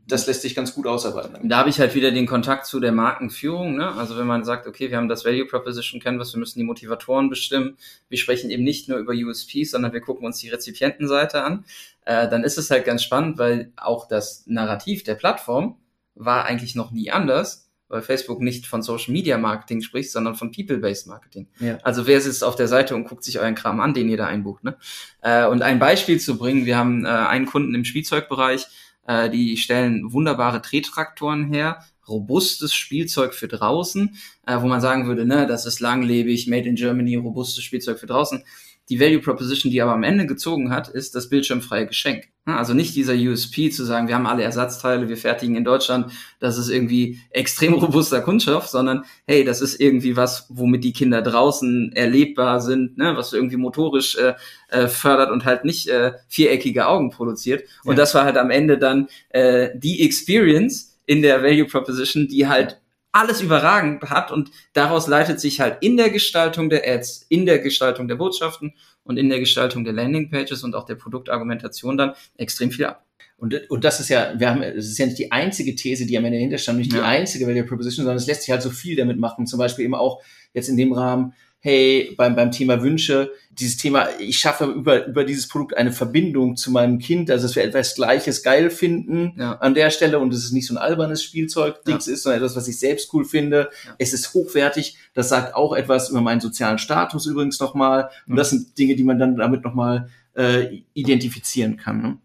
das 0.06 0.26
lässt 0.26 0.42
sich 0.42 0.54
ganz 0.54 0.74
gut 0.74 0.86
ausarbeiten. 0.86 1.48
Da 1.48 1.58
habe 1.58 1.70
ich 1.70 1.80
halt 1.80 1.94
wieder 1.94 2.10
den 2.10 2.26
Kontakt 2.26 2.66
zu 2.66 2.78
der 2.78 2.92
Markenführung. 2.92 3.76
Ne? 3.76 3.92
Also 3.92 4.18
wenn 4.18 4.26
man 4.26 4.44
sagt, 4.44 4.66
okay, 4.66 4.90
wir 4.90 4.98
haben 4.98 5.08
das 5.08 5.24
Value 5.24 5.46
Proposition 5.46 6.00
Canvas, 6.00 6.34
wir 6.34 6.40
müssen 6.40 6.58
die 6.58 6.64
Motivatoren 6.64 7.30
bestimmen. 7.30 7.76
Wir 8.08 8.18
sprechen 8.18 8.50
eben 8.50 8.64
nicht 8.64 8.88
nur 8.88 8.98
über 8.98 9.14
USPs, 9.14 9.70
sondern 9.70 9.92
wir 9.92 10.00
gucken 10.00 10.26
uns 10.26 10.38
die 10.38 10.50
Rezipientenseite 10.50 11.42
an. 11.42 11.64
Äh, 12.04 12.28
dann 12.28 12.44
ist 12.44 12.58
es 12.58 12.70
halt 12.70 12.84
ganz 12.84 13.02
spannend, 13.02 13.38
weil 13.38 13.72
auch 13.76 14.06
das 14.08 14.44
Narrativ 14.46 15.04
der 15.04 15.14
Plattform 15.14 15.76
war 16.14 16.44
eigentlich 16.44 16.74
noch 16.74 16.90
nie 16.90 17.10
anders, 17.10 17.70
weil 17.88 18.02
Facebook 18.02 18.40
nicht 18.40 18.66
von 18.66 18.82
Social 18.82 19.12
Media 19.12 19.38
Marketing 19.38 19.80
spricht, 19.80 20.10
sondern 20.12 20.34
von 20.34 20.52
People-Based 20.52 21.06
Marketing. 21.06 21.48
Ja. 21.60 21.78
Also 21.82 22.06
wer 22.06 22.20
sitzt 22.20 22.44
auf 22.44 22.56
der 22.56 22.68
Seite 22.68 22.94
und 22.94 23.04
guckt 23.04 23.24
sich 23.24 23.38
euren 23.38 23.54
Kram 23.54 23.80
an, 23.80 23.94
den 23.94 24.10
ihr 24.10 24.18
da 24.18 24.26
einbucht. 24.26 24.64
Ne? 24.64 24.76
Äh, 25.22 25.46
und 25.46 25.62
ein 25.62 25.78
Beispiel 25.78 26.20
zu 26.20 26.36
bringen, 26.36 26.66
wir 26.66 26.76
haben 26.76 27.06
äh, 27.06 27.08
einen 27.08 27.46
Kunden 27.46 27.74
im 27.74 27.84
Spielzeugbereich, 27.84 28.66
äh, 29.06 29.30
die 29.30 29.56
stellen 29.56 30.12
wunderbare 30.12 30.62
Trehtraktoren 30.62 31.52
her, 31.52 31.84
robustes 32.08 32.74
Spielzeug 32.74 33.34
für 33.34 33.48
draußen, 33.48 34.16
äh, 34.46 34.60
wo 34.60 34.66
man 34.66 34.80
sagen 34.80 35.06
würde, 35.06 35.24
ne, 35.24 35.46
das 35.46 35.66
ist 35.66 35.80
langlebig, 35.80 36.48
made 36.48 36.68
in 36.68 36.74
Germany, 36.74 37.16
robustes 37.16 37.62
Spielzeug 37.62 37.98
für 37.98 38.06
draußen. 38.06 38.44
Die 38.88 39.00
Value 39.00 39.20
Proposition, 39.20 39.70
die 39.70 39.80
aber 39.80 39.92
am 39.92 40.02
Ende 40.02 40.26
gezogen 40.26 40.70
hat, 40.70 40.88
ist 40.88 41.14
das 41.14 41.28
bildschirmfreie 41.28 41.86
Geschenk. 41.86 42.28
Also 42.44 42.74
nicht 42.74 42.96
dieser 42.96 43.14
USP 43.14 43.70
zu 43.70 43.84
sagen, 43.84 44.08
wir 44.08 44.16
haben 44.16 44.26
alle 44.26 44.42
Ersatzteile, 44.42 45.08
wir 45.08 45.16
fertigen 45.16 45.54
in 45.54 45.62
Deutschland, 45.62 46.12
das 46.40 46.58
ist 46.58 46.70
irgendwie 46.70 47.20
extrem 47.30 47.72
robuster 47.74 48.20
Kunststoff, 48.20 48.66
sondern 48.66 49.04
hey, 49.28 49.44
das 49.44 49.60
ist 49.60 49.80
irgendwie 49.80 50.16
was, 50.16 50.46
womit 50.48 50.82
die 50.82 50.92
Kinder 50.92 51.22
draußen 51.22 51.92
erlebbar 51.94 52.60
sind, 52.60 52.98
ne? 52.98 53.16
was 53.16 53.32
irgendwie 53.32 53.56
motorisch 53.56 54.16
äh, 54.16 54.34
äh, 54.68 54.88
fördert 54.88 55.30
und 55.30 55.44
halt 55.44 55.64
nicht 55.64 55.88
äh, 55.88 56.14
viereckige 56.26 56.88
Augen 56.88 57.10
produziert. 57.10 57.62
Und 57.84 57.92
ja. 57.92 57.98
das 57.98 58.14
war 58.16 58.24
halt 58.24 58.36
am 58.36 58.50
Ende 58.50 58.76
dann 58.76 59.06
äh, 59.28 59.70
die 59.76 60.04
Experience 60.04 60.98
in 61.06 61.22
der 61.22 61.44
Value 61.44 61.66
Proposition, 61.66 62.26
die 62.26 62.48
halt 62.48 62.81
alles 63.12 63.42
überragend 63.42 64.02
hat 64.04 64.30
und 64.30 64.50
daraus 64.72 65.06
leitet 65.06 65.38
sich 65.38 65.60
halt 65.60 65.78
in 65.82 65.96
der 65.96 66.10
Gestaltung 66.10 66.70
der 66.70 66.88
Ads, 66.88 67.26
in 67.28 67.46
der 67.46 67.58
Gestaltung 67.58 68.08
der 68.08 68.16
Botschaften 68.16 68.74
und 69.04 69.18
in 69.18 69.28
der 69.28 69.38
Gestaltung 69.38 69.84
der 69.84 69.92
Landingpages 69.92 70.64
und 70.64 70.74
auch 70.74 70.86
der 70.86 70.94
Produktargumentation 70.94 71.98
dann 71.98 72.14
extrem 72.36 72.70
viel 72.70 72.86
ab. 72.86 73.04
Und, 73.36 73.68
und 73.70 73.84
das 73.84 73.98
ist 73.98 74.08
ja, 74.08 74.38
wir 74.38 74.50
haben, 74.50 74.62
es 74.62 74.86
ist 74.86 74.98
ja 74.98 75.06
nicht 75.06 75.18
die 75.18 75.32
einzige 75.32 75.74
These, 75.74 76.06
die 76.06 76.16
am 76.16 76.24
Ende 76.24 76.38
dahinter 76.38 76.58
stand, 76.58 76.78
nicht 76.78 76.92
ja. 76.92 77.00
die 77.00 77.04
einzige 77.04 77.46
Value 77.46 77.64
Proposition, 77.64 78.04
sondern 78.04 78.18
es 78.18 78.26
lässt 78.26 78.42
sich 78.42 78.50
halt 78.50 78.62
so 78.62 78.70
viel 78.70 78.96
damit 78.96 79.18
machen. 79.18 79.46
Zum 79.46 79.58
Beispiel 79.58 79.84
eben 79.84 79.96
auch 79.96 80.22
jetzt 80.54 80.68
in 80.68 80.76
dem 80.76 80.92
Rahmen, 80.92 81.34
hey, 81.64 82.12
beim, 82.16 82.34
beim 82.34 82.50
Thema 82.50 82.82
Wünsche, 82.82 83.30
dieses 83.50 83.76
Thema, 83.76 84.08
ich 84.18 84.38
schaffe 84.38 84.64
über, 84.64 85.06
über 85.06 85.22
dieses 85.24 85.46
Produkt 85.46 85.76
eine 85.76 85.92
Verbindung 85.92 86.56
zu 86.56 86.72
meinem 86.72 86.98
Kind, 86.98 87.30
also 87.30 87.46
dass 87.46 87.54
wir 87.54 87.62
etwas 87.62 87.94
Gleiches 87.94 88.42
geil 88.42 88.68
finden 88.68 89.34
ja. 89.38 89.52
an 89.58 89.74
der 89.74 89.90
Stelle 89.90 90.18
und 90.18 90.34
es 90.34 90.44
ist 90.44 90.50
nicht 90.50 90.66
so 90.66 90.74
ein 90.74 90.78
albernes 90.78 91.22
Spielzeug-Dings 91.22 92.06
ja. 92.06 92.14
ist, 92.14 92.24
sondern 92.24 92.42
etwas, 92.42 92.56
was 92.56 92.66
ich 92.66 92.80
selbst 92.80 93.14
cool 93.14 93.24
finde. 93.24 93.70
Ja. 93.86 93.94
Es 93.98 94.12
ist 94.12 94.34
hochwertig, 94.34 94.98
das 95.14 95.28
sagt 95.28 95.54
auch 95.54 95.72
etwas 95.72 96.10
über 96.10 96.20
meinen 96.20 96.40
sozialen 96.40 96.78
Status 96.78 97.26
übrigens 97.26 97.60
nochmal. 97.60 98.10
Und 98.26 98.34
das 98.34 98.50
sind 98.50 98.76
Dinge, 98.76 98.96
die 98.96 99.04
man 99.04 99.20
dann 99.20 99.36
damit 99.36 99.62
nochmal 99.62 100.08
äh, 100.34 100.82
identifizieren 100.94 101.76
kann. 101.76 102.02
Ne? 102.02 102.18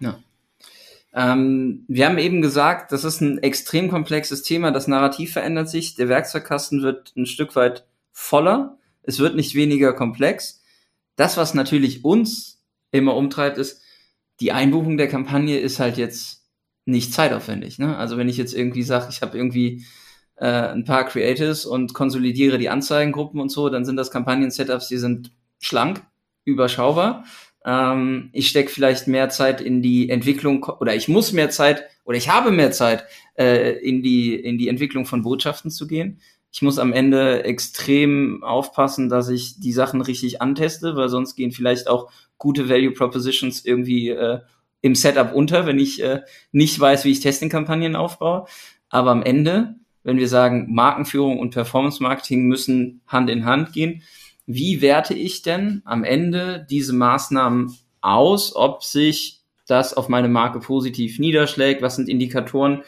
Ja. 0.00 0.18
Ähm, 1.14 1.84
wir 1.86 2.06
haben 2.06 2.18
eben 2.18 2.42
gesagt, 2.42 2.90
das 2.90 3.04
ist 3.04 3.20
ein 3.20 3.38
extrem 3.38 3.88
komplexes 3.88 4.42
Thema. 4.42 4.72
Das 4.72 4.88
Narrativ 4.88 5.32
verändert 5.32 5.68
sich. 5.68 5.94
Der 5.94 6.08
Werkzeugkasten 6.08 6.82
wird 6.82 7.12
ein 7.16 7.26
Stück 7.26 7.54
weit 7.54 7.84
voller. 8.10 8.78
Es 9.02 9.18
wird 9.18 9.36
nicht 9.36 9.54
weniger 9.54 9.92
komplex. 9.92 10.62
Das, 11.16 11.36
was 11.36 11.54
natürlich 11.54 12.04
uns 12.04 12.62
immer 12.90 13.16
umtreibt, 13.16 13.58
ist, 13.58 13.82
die 14.40 14.52
Einbuchung 14.52 14.96
der 14.96 15.08
Kampagne 15.08 15.58
ist 15.58 15.80
halt 15.80 15.98
jetzt 15.98 16.46
nicht 16.86 17.12
zeitaufwendig. 17.12 17.78
Ne? 17.78 17.96
Also 17.96 18.16
wenn 18.16 18.28
ich 18.28 18.36
jetzt 18.36 18.54
irgendwie 18.54 18.82
sage, 18.82 19.06
ich 19.10 19.22
habe 19.22 19.36
irgendwie 19.36 19.84
äh, 20.36 20.46
ein 20.46 20.84
paar 20.84 21.04
Creatives 21.04 21.66
und 21.66 21.92
konsolidiere 21.94 22.58
die 22.58 22.70
Anzeigengruppen 22.70 23.40
und 23.40 23.50
so, 23.50 23.68
dann 23.68 23.84
sind 23.84 23.96
das 23.96 24.10
Kampagnen-Setups, 24.10 24.88
die 24.88 24.96
sind 24.96 25.32
schlank, 25.58 26.02
überschaubar. 26.44 27.24
Ähm, 27.64 28.30
ich 28.32 28.48
stecke 28.48 28.70
vielleicht 28.70 29.06
mehr 29.06 29.28
Zeit 29.28 29.60
in 29.60 29.82
die 29.82 30.08
Entwicklung 30.08 30.64
oder 30.64 30.94
ich 30.94 31.08
muss 31.08 31.32
mehr 31.32 31.50
Zeit 31.50 31.84
oder 32.04 32.16
ich 32.16 32.30
habe 32.30 32.50
mehr 32.50 32.72
Zeit 32.72 33.04
äh, 33.38 33.72
in 33.78 34.02
die 34.02 34.34
in 34.34 34.56
die 34.56 34.68
Entwicklung 34.68 35.04
von 35.04 35.22
Botschaften 35.22 35.70
zu 35.70 35.86
gehen. 35.86 36.20
Ich 36.52 36.62
muss 36.62 36.78
am 36.78 36.92
Ende 36.92 37.44
extrem 37.44 38.42
aufpassen, 38.42 39.08
dass 39.08 39.28
ich 39.28 39.60
die 39.60 39.72
Sachen 39.72 40.00
richtig 40.00 40.42
anteste, 40.42 40.96
weil 40.96 41.08
sonst 41.08 41.36
gehen 41.36 41.52
vielleicht 41.52 41.88
auch 41.88 42.10
gute 42.38 42.68
Value 42.68 42.92
Propositions 42.92 43.64
irgendwie 43.64 44.08
äh, 44.08 44.40
im 44.80 44.94
Setup 44.94 45.32
unter, 45.32 45.66
wenn 45.66 45.78
ich 45.78 46.02
äh, 46.02 46.22
nicht 46.52 46.78
weiß, 46.78 47.04
wie 47.04 47.12
ich 47.12 47.20
Testing-Kampagnen 47.20 47.96
aufbaue. 47.96 48.46
Aber 48.88 49.10
am 49.10 49.22
Ende, 49.22 49.76
wenn 50.02 50.16
wir 50.16 50.28
sagen, 50.28 50.74
Markenführung 50.74 51.38
und 51.38 51.50
Performance 51.52 52.02
Marketing 52.02 52.46
müssen 52.46 53.02
Hand 53.06 53.30
in 53.30 53.44
Hand 53.44 53.72
gehen, 53.72 54.02
wie 54.46 54.80
werte 54.80 55.14
ich 55.14 55.42
denn 55.42 55.82
am 55.84 56.02
Ende 56.02 56.66
diese 56.68 56.92
Maßnahmen 56.92 57.76
aus, 58.00 58.56
ob 58.56 58.82
sich 58.82 59.42
das 59.66 59.94
auf 59.94 60.08
meine 60.08 60.28
Marke 60.28 60.58
positiv 60.58 61.20
niederschlägt? 61.20 61.82
Was 61.82 61.96
sind 61.96 62.08
Indikatoren, 62.08 62.82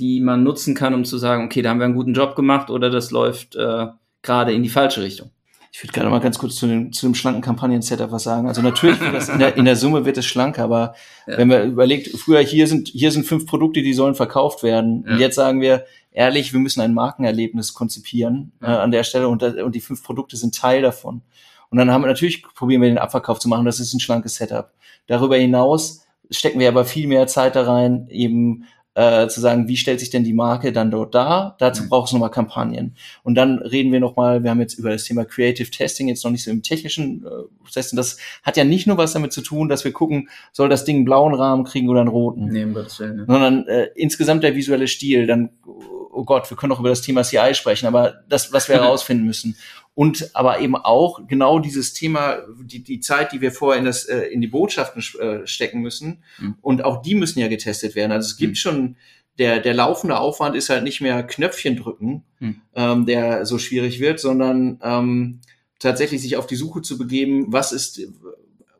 die 0.00 0.20
man 0.20 0.42
nutzen 0.42 0.74
kann, 0.74 0.94
um 0.94 1.04
zu 1.04 1.18
sagen, 1.18 1.44
okay, 1.44 1.62
da 1.62 1.70
haben 1.70 1.78
wir 1.78 1.84
einen 1.84 1.94
guten 1.94 2.14
Job 2.14 2.34
gemacht 2.34 2.70
oder 2.70 2.90
das 2.90 3.10
läuft 3.10 3.54
äh, 3.56 3.86
gerade 4.22 4.52
in 4.52 4.62
die 4.62 4.68
falsche 4.68 5.02
Richtung? 5.02 5.30
Ich 5.72 5.82
würde 5.84 5.92
gerade 5.92 6.10
mal 6.10 6.18
ganz 6.18 6.38
kurz 6.38 6.56
zu 6.56 6.66
dem, 6.66 6.92
zu 6.92 7.06
dem 7.06 7.14
schlanken 7.14 7.42
Kampagnen-Setup 7.42 8.10
was 8.10 8.24
sagen. 8.24 8.48
Also 8.48 8.60
natürlich 8.60 8.98
das 8.98 9.28
in, 9.28 9.38
der, 9.38 9.56
in 9.56 9.64
der 9.64 9.76
Summe 9.76 10.04
wird 10.04 10.18
es 10.18 10.26
schlanker, 10.26 10.64
aber 10.64 10.94
ja. 11.28 11.38
wenn 11.38 11.46
man 11.46 11.70
überlegt, 11.70 12.08
früher 12.18 12.40
hier 12.40 12.66
sind, 12.66 12.88
hier 12.88 13.12
sind 13.12 13.24
fünf 13.24 13.46
Produkte, 13.46 13.82
die 13.82 13.94
sollen 13.94 14.16
verkauft 14.16 14.64
werden. 14.64 15.04
Ja. 15.06 15.12
Und 15.12 15.20
jetzt 15.20 15.36
sagen 15.36 15.60
wir, 15.60 15.84
ehrlich, 16.10 16.52
wir 16.52 16.58
müssen 16.58 16.80
ein 16.80 16.92
Markenerlebnis 16.92 17.72
konzipieren 17.72 18.52
ja. 18.60 18.78
äh, 18.78 18.78
an 18.78 18.90
der 18.90 19.04
Stelle 19.04 19.28
und, 19.28 19.44
und 19.44 19.74
die 19.74 19.80
fünf 19.80 20.02
Produkte 20.02 20.36
sind 20.36 20.56
Teil 20.56 20.82
davon. 20.82 21.22
Und 21.70 21.78
dann 21.78 21.92
haben 21.92 22.02
wir 22.02 22.08
natürlich 22.08 22.42
probieren 22.42 22.82
wir 22.82 22.88
den 22.88 22.98
Abverkauf 22.98 23.38
zu 23.38 23.48
machen. 23.48 23.64
Das 23.64 23.78
ist 23.78 23.94
ein 23.94 24.00
schlankes 24.00 24.34
Setup. 24.34 24.72
Darüber 25.06 25.36
hinaus 25.36 26.04
stecken 26.30 26.58
wir 26.58 26.68
aber 26.68 26.84
viel 26.84 27.06
mehr 27.06 27.28
Zeit 27.28 27.54
da 27.54 27.62
rein, 27.62 28.08
eben 28.10 28.64
äh, 28.94 29.28
zu 29.28 29.40
sagen, 29.40 29.68
wie 29.68 29.76
stellt 29.76 30.00
sich 30.00 30.10
denn 30.10 30.24
die 30.24 30.32
Marke 30.32 30.72
dann 30.72 30.90
dort 30.90 31.14
dar? 31.14 31.56
Dazu 31.58 31.84
mhm. 31.84 31.88
braucht 31.88 32.08
es 32.08 32.12
nochmal 32.12 32.30
Kampagnen. 32.30 32.96
Und 33.22 33.36
dann 33.36 33.58
reden 33.58 33.92
wir 33.92 34.00
nochmal, 34.00 34.42
wir 34.42 34.50
haben 34.50 34.60
jetzt 34.60 34.74
über 34.74 34.90
das 34.90 35.04
Thema 35.04 35.24
Creative 35.24 35.70
Testing 35.70 36.08
jetzt 36.08 36.24
noch 36.24 36.30
nicht 36.30 36.44
so 36.44 36.50
im 36.50 36.62
technischen 36.62 37.24
äh, 37.24 37.70
Testen. 37.70 37.96
Das 37.96 38.18
hat 38.42 38.56
ja 38.56 38.64
nicht 38.64 38.86
nur 38.86 38.96
was 38.96 39.12
damit 39.12 39.32
zu 39.32 39.42
tun, 39.42 39.68
dass 39.68 39.84
wir 39.84 39.92
gucken, 39.92 40.28
soll 40.52 40.68
das 40.68 40.84
Ding 40.84 40.96
einen 40.96 41.04
blauen 41.04 41.34
Rahmen 41.34 41.64
kriegen 41.64 41.88
oder 41.88 42.00
einen 42.00 42.08
roten. 42.08 42.48
Nee, 42.48 42.64
um 42.64 42.74
Gottes 42.74 42.98
Willen, 42.98 43.16
ne? 43.16 43.24
Sondern 43.26 43.66
äh, 43.68 43.88
insgesamt 43.94 44.42
der 44.42 44.56
visuelle 44.56 44.88
Stil, 44.88 45.26
dann 45.26 45.50
oh 46.12 46.24
Gott, 46.24 46.50
wir 46.50 46.56
können 46.56 46.72
auch 46.72 46.80
über 46.80 46.88
das 46.88 47.02
Thema 47.02 47.22
CI 47.22 47.54
sprechen, 47.54 47.86
aber 47.86 48.22
das, 48.28 48.52
was 48.52 48.68
wir 48.68 48.76
herausfinden 48.82 49.24
müssen. 49.24 49.56
Und 49.94 50.30
aber 50.34 50.60
eben 50.60 50.76
auch 50.76 51.26
genau 51.26 51.58
dieses 51.58 51.92
Thema, 51.92 52.38
die, 52.62 52.82
die 52.82 53.00
Zeit, 53.00 53.32
die 53.32 53.40
wir 53.40 53.52
vorher 53.52 53.78
in, 53.78 53.84
das, 53.84 54.04
äh, 54.04 54.20
in 54.20 54.40
die 54.40 54.46
Botschaften 54.46 55.02
äh, 55.20 55.46
stecken 55.46 55.80
müssen. 55.80 56.22
Mhm. 56.38 56.56
Und 56.60 56.84
auch 56.84 57.02
die 57.02 57.14
müssen 57.14 57.40
ja 57.40 57.48
getestet 57.48 57.94
werden. 57.94 58.12
Also 58.12 58.26
es 58.26 58.36
gibt 58.36 58.52
mhm. 58.52 58.56
schon, 58.56 58.96
der, 59.38 59.60
der 59.60 59.74
laufende 59.74 60.18
Aufwand 60.18 60.56
ist 60.56 60.70
halt 60.70 60.84
nicht 60.84 61.00
mehr 61.00 61.22
Knöpfchen 61.22 61.76
drücken, 61.76 62.24
mhm. 62.38 62.62
ähm, 62.74 63.06
der 63.06 63.46
so 63.46 63.58
schwierig 63.58 64.00
wird, 64.00 64.20
sondern 64.20 64.78
ähm, 64.82 65.40
tatsächlich 65.78 66.22
sich 66.22 66.36
auf 66.36 66.46
die 66.46 66.56
Suche 66.56 66.82
zu 66.82 66.96
begeben, 66.96 67.46
was 67.48 67.72
ist, 67.72 68.00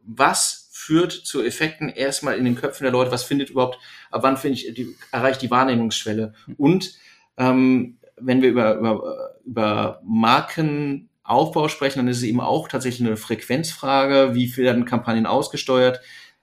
was 0.05 0.69
führt 0.71 1.13
zu 1.13 1.43
Effekten 1.43 1.89
erstmal 1.89 2.37
in 2.37 2.45
den 2.45 2.55
Köpfen 2.55 2.85
der 2.85 2.93
Leute, 2.93 3.11
was 3.11 3.23
findet 3.23 3.51
überhaupt, 3.51 3.79
ab 4.11 4.23
wann 4.23 4.37
finde 4.37 4.59
ich, 4.59 4.75
die, 4.75 4.97
erreicht 5.13 5.43
die 5.43 5.51
Wahrnehmungsschwelle. 5.51 6.35
Mhm. 6.47 6.55
Und 6.57 6.95
ähm, 7.41 7.97
wenn 8.21 8.43
wir 8.43 8.51
über, 8.51 8.77
über, 8.77 9.31
über 9.45 10.01
Markenaufbau 10.05 11.69
sprechen, 11.69 12.01
dann 12.01 12.09
ist 12.09 12.19
es 12.19 12.23
eben 12.23 12.41
auch 12.41 12.69
tatsächlich 12.69 13.07
eine 13.07 13.17
Frequenzfrage. 13.17 14.35
Wie 14.35 14.47
viel 14.47 14.65
werden 14.65 14.85
Kampagnen 14.85 15.27
ausgesteuert? 15.27 16.01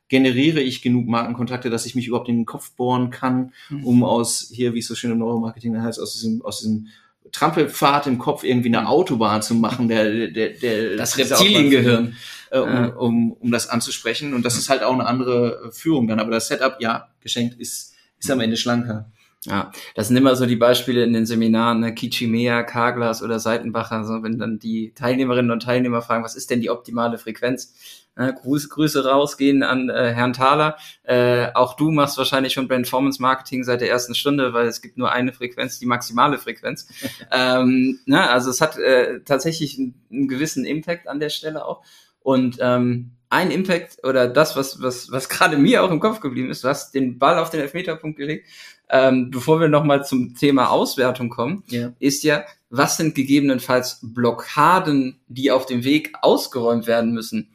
Generiere 0.10 0.60
ich 0.60 0.82
genug 0.82 1.08
Markenkontakte, 1.08 1.70
dass 1.70 1.86
ich 1.86 1.94
mich 1.94 2.08
überhaupt 2.08 2.30
in 2.30 2.38
den 2.38 2.46
Kopf 2.46 2.72
bohren 2.72 3.12
kann, 3.12 3.54
mhm. 3.70 3.84
um 3.84 4.04
aus 4.04 4.50
hier, 4.52 4.74
wie 4.74 4.80
es 4.80 4.88
so 4.88 4.96
schön 4.96 5.12
im 5.12 5.20
Neuromarketing 5.20 5.80
heißt, 5.80 6.00
aus 6.00 6.14
diesem, 6.14 6.42
aus 6.42 6.60
diesem 6.60 6.88
Trampelpfad 7.32 8.08
im 8.08 8.18
Kopf 8.18 8.44
irgendwie 8.44 8.70
eine 8.70 8.82
mhm. 8.82 8.88
Autobahn 8.88 9.42
zu 9.44 9.54
machen, 9.54 9.90
der, 9.90 10.30
der, 10.30 10.50
der 10.50 10.96
das 10.96 11.18
Reptiliengehirn, 11.18 12.16
äh, 12.50 12.60
um, 12.60 12.70
ja. 12.70 12.86
um, 12.88 13.32
um 13.34 13.52
das 13.52 13.68
anzusprechen. 13.68 14.34
Und 14.34 14.44
das 14.44 14.58
ist 14.58 14.70
halt 14.70 14.82
auch 14.82 14.94
eine 14.94 15.06
andere 15.06 15.72
Führung 15.74 16.08
dann. 16.08 16.20
Aber 16.20 16.32
das 16.32 16.48
Setup, 16.48 16.78
ja, 16.80 17.10
geschenkt 17.20 17.60
ist, 17.60 17.94
ist 18.18 18.32
am 18.32 18.40
Ende 18.40 18.58
schlanker. 18.58 19.12
Ja, 19.46 19.72
das 19.96 20.08
sind 20.08 20.18
immer 20.18 20.36
so 20.36 20.46
die 20.46 20.56
Beispiele 20.56 21.04
in 21.04 21.14
den 21.14 21.26
Seminaren, 21.26 21.80
ne? 21.80 21.94
Kichimea, 21.94 22.64
Karglas 22.64 23.22
oder 23.22 23.40
Seitenbacher, 23.40 24.04
so 24.04 24.24
wenn 24.24 24.40
dann 24.40 24.60
die 24.60 24.94
Teilnehmerinnen 24.94 25.52
und 25.52 25.64
Teilnehmer 25.64 26.02
fragen, 26.02 26.24
was 26.24 26.36
ist 26.36 26.50
denn 26.50 26.60
die 26.60 26.70
optimale 26.70 27.18
Frequenz? 27.18 27.74
Äh, 28.16 28.34
Grüße, 28.34 28.68
Grüße 28.70 29.06
rausgehen 29.06 29.62
an 29.62 29.90
äh, 29.90 30.12
Herrn 30.12 30.34
Thaler. 30.34 30.78
Äh, 31.04 31.54
auch 31.54 31.76
du 31.76 31.92
machst 31.92 32.18
wahrscheinlich 32.18 32.54
schon 32.54 32.68
Performance 32.68 33.22
Marketing 33.22 33.64
seit 33.64 33.82
der 33.82 33.92
ersten 33.92 34.16
Stunde, 34.16 34.54
weil 34.54 34.66
es 34.66 34.82
gibt 34.82 34.98
nur 34.98 35.12
eine 35.12 35.34
Frequenz, 35.34 35.78
die 35.78 35.86
maximale 35.86 36.40
Frequenz. 36.40 36.88
ähm, 37.32 38.00
ne? 38.06 38.28
Also 38.28 38.50
es 38.50 38.60
hat 38.60 38.78
äh, 38.78 39.22
tatsächlich 39.24 39.78
einen, 39.78 39.94
einen 40.12 40.28
gewissen 40.28 40.66
Impact 40.66 41.08
an 41.08 41.20
der 41.20 41.30
Stelle 41.30 41.64
auch. 41.64 41.84
Und 42.22 42.58
ähm, 42.60 43.12
ein 43.30 43.52
Impact 43.52 43.98
oder 44.04 44.28
das, 44.28 44.56
was, 44.56 44.82
was, 44.82 45.12
was 45.12 45.30
gerade 45.30 45.58
mir 45.58 45.84
auch 45.84 45.92
im 45.92 46.00
Kopf 46.00 46.20
geblieben 46.20 46.50
ist, 46.50 46.64
du 46.64 46.68
hast 46.68 46.94
den 46.94 47.18
Ball 47.18 47.40
auf 47.40 47.50
den 47.50 47.62
Elfmeterpunkt 47.62 48.18
gelegt, 48.18 48.48
ähm, 48.90 49.32
bevor 49.32 49.60
wir 49.60 49.68
nochmal 49.68 50.06
zum 50.06 50.36
Thema 50.36 50.70
Auswertung 50.70 51.30
kommen, 51.30 51.64
yeah. 51.72 51.94
ist 52.00 52.24
ja, 52.24 52.46
was 52.70 52.98
sind 52.98 53.16
gegebenenfalls 53.16 54.00
Blockaden, 54.02 55.20
die 55.28 55.52
auf 55.52 55.66
dem 55.66 55.84
Weg 55.84 56.14
ausgeräumt 56.22 56.88
werden 56.88 57.14
müssen? 57.14 57.52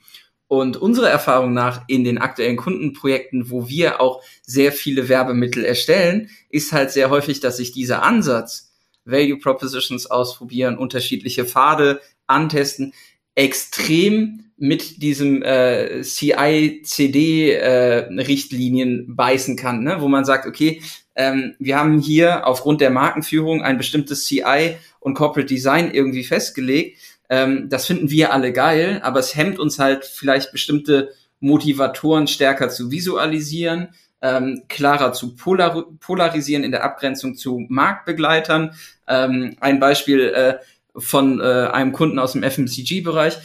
Und 0.48 0.76
unserer 0.76 1.08
Erfahrung 1.08 1.54
nach 1.54 1.84
in 1.88 2.04
den 2.04 2.18
aktuellen 2.18 2.58
Kundenprojekten, 2.58 3.50
wo 3.50 3.68
wir 3.70 4.02
auch 4.02 4.22
sehr 4.42 4.70
viele 4.70 5.08
Werbemittel 5.08 5.64
erstellen, 5.64 6.28
ist 6.50 6.72
halt 6.72 6.90
sehr 6.90 7.08
häufig, 7.08 7.40
dass 7.40 7.56
sich 7.56 7.72
dieser 7.72 8.02
Ansatz, 8.02 8.74
Value 9.06 9.38
Propositions 9.38 10.10
ausprobieren, 10.10 10.76
unterschiedliche 10.76 11.46
Pfade 11.46 12.02
antesten, 12.26 12.92
extrem 13.34 14.44
mit 14.56 15.02
diesem 15.02 15.42
äh, 15.42 16.02
CI-CD-Richtlinien 16.02 19.00
äh, 19.00 19.04
beißen 19.08 19.56
kann, 19.56 19.82
ne? 19.82 19.96
wo 20.00 20.08
man 20.08 20.24
sagt, 20.24 20.46
okay, 20.46 20.80
ähm, 21.16 21.54
wir 21.58 21.78
haben 21.78 21.98
hier 21.98 22.46
aufgrund 22.46 22.80
der 22.80 22.90
Markenführung 22.90 23.62
ein 23.62 23.76
bestimmtes 23.76 24.24
CI 24.24 24.76
und 25.00 25.14
Corporate 25.14 25.52
Design 25.52 25.90
irgendwie 25.92 26.24
festgelegt. 26.24 26.98
Ähm, 27.28 27.68
das 27.68 27.86
finden 27.86 28.10
wir 28.10 28.32
alle 28.32 28.52
geil, 28.52 29.00
aber 29.02 29.20
es 29.20 29.34
hemmt 29.34 29.58
uns 29.58 29.78
halt 29.78 30.04
vielleicht 30.04 30.52
bestimmte 30.52 31.12
Motivatoren 31.40 32.28
stärker 32.28 32.68
zu 32.68 32.90
visualisieren, 32.90 33.88
ähm, 34.22 34.62
klarer 34.68 35.12
zu 35.12 35.34
polar 35.34 35.84
polarisieren 35.98 36.62
in 36.62 36.70
der 36.70 36.84
Abgrenzung 36.84 37.34
zu 37.34 37.66
Marktbegleitern. 37.68 38.74
Ähm, 39.08 39.56
ein 39.60 39.80
Beispiel 39.80 40.28
äh, 40.28 40.58
von 40.96 41.40
äh, 41.40 41.70
einem 41.72 41.92
Kunden 41.92 42.18
aus 42.18 42.32
dem 42.32 42.42
FMCG-Bereich 42.42 43.38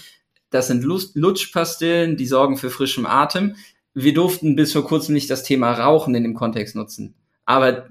das 0.49 0.67
sind 0.67 0.83
Lutschpastillen, 0.83 2.15
die 2.15 2.25
sorgen 2.25 2.57
für 2.57 2.69
frischem 2.69 3.05
Atem. 3.05 3.55
Wir 3.93 4.13
durften 4.13 4.55
bis 4.55 4.71
vor 4.71 4.86
kurzem 4.86 5.13
nicht 5.13 5.29
das 5.29 5.43
Thema 5.43 5.73
Rauchen 5.73 6.15
in 6.15 6.23
dem 6.23 6.36
Kontext 6.36 6.75
nutzen. 6.75 7.15
Aber 7.45 7.89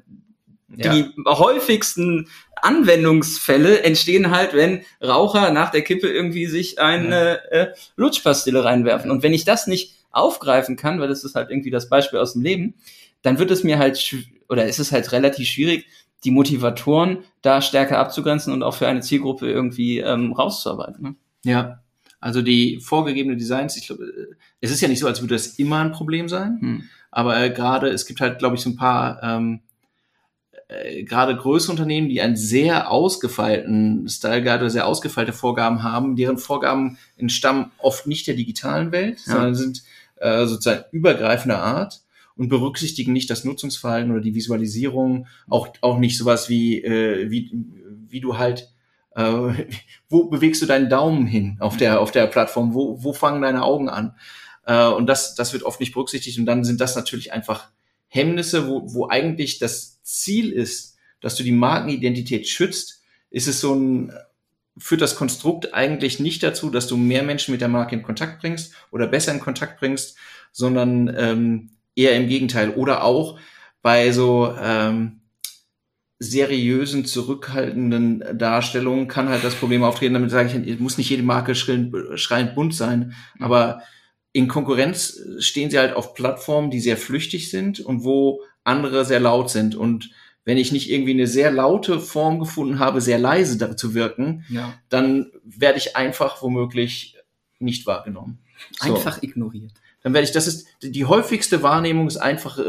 ja. 0.74 0.92
die 0.92 1.10
häufigsten 1.26 2.28
Anwendungsfälle 2.56 3.82
entstehen 3.82 4.30
halt, 4.30 4.54
wenn 4.54 4.82
Raucher 5.02 5.50
nach 5.50 5.70
der 5.70 5.82
Kippe 5.82 6.08
irgendwie 6.08 6.46
sich 6.46 6.78
eine 6.78 7.40
ja. 7.50 7.62
äh, 7.62 7.74
Lutschpastille 7.96 8.64
reinwerfen. 8.64 9.10
Und 9.10 9.22
wenn 9.22 9.34
ich 9.34 9.44
das 9.44 9.66
nicht 9.66 9.94
aufgreifen 10.10 10.76
kann, 10.76 10.98
weil 10.98 11.08
das 11.08 11.24
ist 11.24 11.34
halt 11.34 11.50
irgendwie 11.50 11.70
das 11.70 11.88
Beispiel 11.90 12.18
aus 12.18 12.32
dem 12.32 12.42
Leben, 12.42 12.74
dann 13.20 13.38
wird 13.38 13.50
es 13.50 13.64
mir 13.64 13.78
halt, 13.78 14.14
oder 14.48 14.66
ist 14.66 14.78
es 14.78 14.92
halt 14.92 15.12
relativ 15.12 15.48
schwierig, 15.48 15.86
die 16.24 16.30
Motivatoren 16.30 17.18
da 17.42 17.60
stärker 17.60 17.98
abzugrenzen 17.98 18.52
und 18.52 18.62
auch 18.62 18.74
für 18.74 18.88
eine 18.88 19.00
Zielgruppe 19.00 19.50
irgendwie 19.50 19.98
ähm, 19.98 20.32
rauszuarbeiten. 20.32 21.02
Ne? 21.02 21.14
Ja, 21.44 21.82
also 22.20 22.42
die 22.42 22.80
vorgegebene 22.80 23.36
Designs, 23.36 23.76
ich 23.76 23.86
glaube, 23.86 24.04
es 24.60 24.70
ist 24.70 24.80
ja 24.80 24.88
nicht 24.88 24.98
so, 24.98 25.06
als 25.06 25.20
würde 25.20 25.34
das 25.34 25.58
immer 25.58 25.78
ein 25.78 25.92
Problem 25.92 26.28
sein, 26.28 26.58
hm. 26.60 26.82
aber 27.10 27.38
äh, 27.38 27.50
gerade, 27.50 27.88
es 27.88 28.06
gibt 28.06 28.20
halt, 28.20 28.38
glaube 28.38 28.56
ich, 28.56 28.62
so 28.62 28.70
ein 28.70 28.76
paar 28.76 29.22
ähm, 29.22 29.60
äh, 30.68 31.04
gerade 31.04 31.36
größere 31.36 31.72
Unternehmen, 31.72 32.08
die 32.08 32.20
einen 32.20 32.36
sehr 32.36 32.90
ausgefeilten 32.90 34.08
Style 34.08 34.42
Guide 34.42 34.58
oder 34.58 34.70
sehr 34.70 34.86
ausgefeilte 34.86 35.32
Vorgaben 35.32 35.84
haben, 35.84 36.16
deren 36.16 36.38
Vorgaben 36.38 36.98
entstammen 37.16 37.70
oft 37.78 38.06
nicht 38.06 38.26
der 38.26 38.34
digitalen 38.34 38.90
Welt, 38.90 39.20
ja. 39.26 39.32
sondern 39.34 39.54
sind 39.54 39.84
äh, 40.16 40.46
sozusagen 40.46 40.84
übergreifender 40.90 41.62
Art 41.62 42.00
und 42.36 42.48
berücksichtigen 42.48 43.12
nicht 43.12 43.30
das 43.30 43.44
Nutzungsverhalten 43.44 44.10
oder 44.12 44.20
die 44.20 44.34
Visualisierung, 44.34 45.26
auch, 45.48 45.68
auch 45.80 45.98
nicht 45.98 46.18
sowas 46.18 46.48
wie, 46.48 46.82
äh, 46.82 47.30
wie, 47.30 47.50
wie 48.08 48.20
du 48.20 48.38
halt 48.38 48.72
Äh, 49.16 49.66
wo 50.08 50.28
bewegst 50.28 50.62
du 50.62 50.66
deinen 50.66 50.90
Daumen 50.90 51.26
hin 51.26 51.56
auf 51.60 51.76
der, 51.76 52.00
auf 52.00 52.12
der 52.12 52.26
Plattform? 52.26 52.74
Wo, 52.74 53.02
wo 53.02 53.12
fangen 53.12 53.42
deine 53.42 53.64
Augen 53.64 53.88
an? 53.88 54.14
Äh, 54.66 54.88
und 54.88 55.06
das, 55.06 55.34
das 55.34 55.52
wird 55.52 55.62
oft 55.62 55.80
nicht 55.80 55.94
berücksichtigt. 55.94 56.38
Und 56.38 56.46
dann 56.46 56.64
sind 56.64 56.80
das 56.80 56.94
natürlich 56.94 57.32
einfach 57.32 57.70
Hemmnisse, 58.08 58.68
wo, 58.68 58.82
wo 58.92 59.08
eigentlich 59.08 59.58
das 59.58 60.02
Ziel 60.02 60.52
ist, 60.52 60.96
dass 61.20 61.34
du 61.36 61.42
die 61.42 61.52
Markenidentität 61.52 62.46
schützt, 62.46 63.02
ist 63.30 63.48
es 63.48 63.60
so 63.60 63.74
ein, 63.74 64.12
führt 64.78 65.00
das 65.00 65.16
Konstrukt 65.16 65.72
eigentlich 65.72 66.20
nicht 66.20 66.42
dazu, 66.42 66.70
dass 66.70 66.86
du 66.86 66.96
mehr 66.96 67.22
Menschen 67.22 67.52
mit 67.52 67.62
der 67.62 67.68
Marke 67.68 67.96
in 67.96 68.02
Kontakt 68.02 68.40
bringst 68.40 68.74
oder 68.92 69.06
besser 69.06 69.32
in 69.32 69.40
Kontakt 69.40 69.80
bringst, 69.80 70.16
sondern 70.52 71.12
ähm, 71.16 71.70
eher 71.96 72.16
im 72.16 72.28
Gegenteil. 72.28 72.70
Oder 72.70 73.02
auch 73.02 73.38
bei 73.82 74.12
so 74.12 74.54
ähm, 74.60 75.22
seriösen, 76.18 77.04
zurückhaltenden 77.04 78.38
Darstellungen 78.38 79.08
kann 79.08 79.28
halt 79.28 79.44
das 79.44 79.54
Problem 79.54 79.82
auftreten. 79.82 80.14
Damit 80.14 80.30
sage 80.30 80.62
ich, 80.64 80.78
muss 80.78 80.98
nicht 80.98 81.10
jede 81.10 81.22
Marke 81.22 81.54
schreiend, 81.54 81.94
schreiend 82.14 82.54
bunt 82.54 82.74
sein, 82.74 83.14
mhm. 83.34 83.44
aber 83.44 83.82
in 84.32 84.48
Konkurrenz 84.48 85.18
stehen 85.38 85.70
sie 85.70 85.78
halt 85.78 85.96
auf 85.96 86.14
Plattformen, 86.14 86.70
die 86.70 86.80
sehr 86.80 86.98
flüchtig 86.98 87.50
sind 87.50 87.80
und 87.80 88.04
wo 88.04 88.42
andere 88.64 89.04
sehr 89.04 89.20
laut 89.20 89.50
sind. 89.50 89.74
Und 89.74 90.10
wenn 90.44 90.58
ich 90.58 90.72
nicht 90.72 90.90
irgendwie 90.90 91.12
eine 91.12 91.26
sehr 91.26 91.50
laute 91.50 92.00
Form 92.00 92.38
gefunden 92.38 92.78
habe, 92.78 93.00
sehr 93.00 93.18
leise 93.18 93.76
zu 93.76 93.94
wirken, 93.94 94.44
ja. 94.48 94.74
dann 94.90 95.32
werde 95.42 95.78
ich 95.78 95.96
einfach 95.96 96.42
womöglich 96.42 97.16
nicht 97.58 97.86
wahrgenommen. 97.86 98.38
So. 98.78 98.94
Einfach 98.94 99.22
ignoriert. 99.22 99.72
Dann 100.06 100.14
werde 100.14 100.24
ich, 100.24 100.30
das 100.30 100.46
ist 100.46 100.68
die 100.82 101.04
häufigste 101.04 101.64
Wahrnehmung 101.64 102.06
ist 102.06 102.18
einfach 102.18 102.60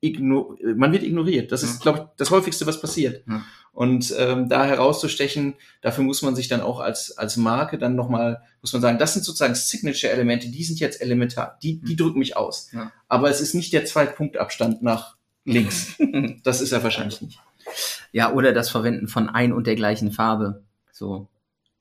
igno 0.00 0.56
man 0.74 0.90
wird 0.90 1.02
ignoriert. 1.02 1.52
Das 1.52 1.62
ist, 1.62 1.82
glaube 1.82 1.98
ich, 1.98 2.04
das 2.16 2.30
häufigste, 2.30 2.64
was 2.64 2.80
passiert. 2.80 3.26
Ja. 3.28 3.44
Und 3.72 4.14
ähm, 4.16 4.48
da 4.48 4.64
herauszustechen, 4.64 5.52
dafür 5.82 6.02
muss 6.02 6.22
man 6.22 6.34
sich 6.34 6.48
dann 6.48 6.62
auch 6.62 6.80
als, 6.80 7.18
als 7.18 7.36
Marke 7.36 7.76
dann 7.76 7.94
nochmal, 7.94 8.40
muss 8.62 8.72
man 8.72 8.80
sagen, 8.80 8.98
das 8.98 9.12
sind 9.12 9.22
sozusagen 9.22 9.54
Signature-Elemente, 9.54 10.48
die 10.48 10.64
sind 10.64 10.80
jetzt 10.80 11.02
elementar, 11.02 11.58
die, 11.62 11.78
die 11.82 11.90
hm. 11.90 11.96
drücken 11.98 12.18
mich 12.20 12.38
aus. 12.38 12.70
Ja. 12.72 12.90
Aber 13.06 13.28
es 13.28 13.42
ist 13.42 13.52
nicht 13.52 13.74
der 13.74 13.84
Zwei-Punkt-Abstand 13.84 14.82
nach 14.82 15.18
links. 15.44 15.96
das 16.42 16.62
ist 16.62 16.72
er 16.72 16.82
wahrscheinlich 16.82 17.20
nicht. 17.20 17.38
Ja, 18.12 18.32
oder 18.32 18.54
das 18.54 18.70
Verwenden 18.70 19.08
von 19.08 19.28
ein 19.28 19.52
und 19.52 19.66
der 19.66 19.76
gleichen 19.76 20.10
Farbe. 20.10 20.62
So. 20.90 21.28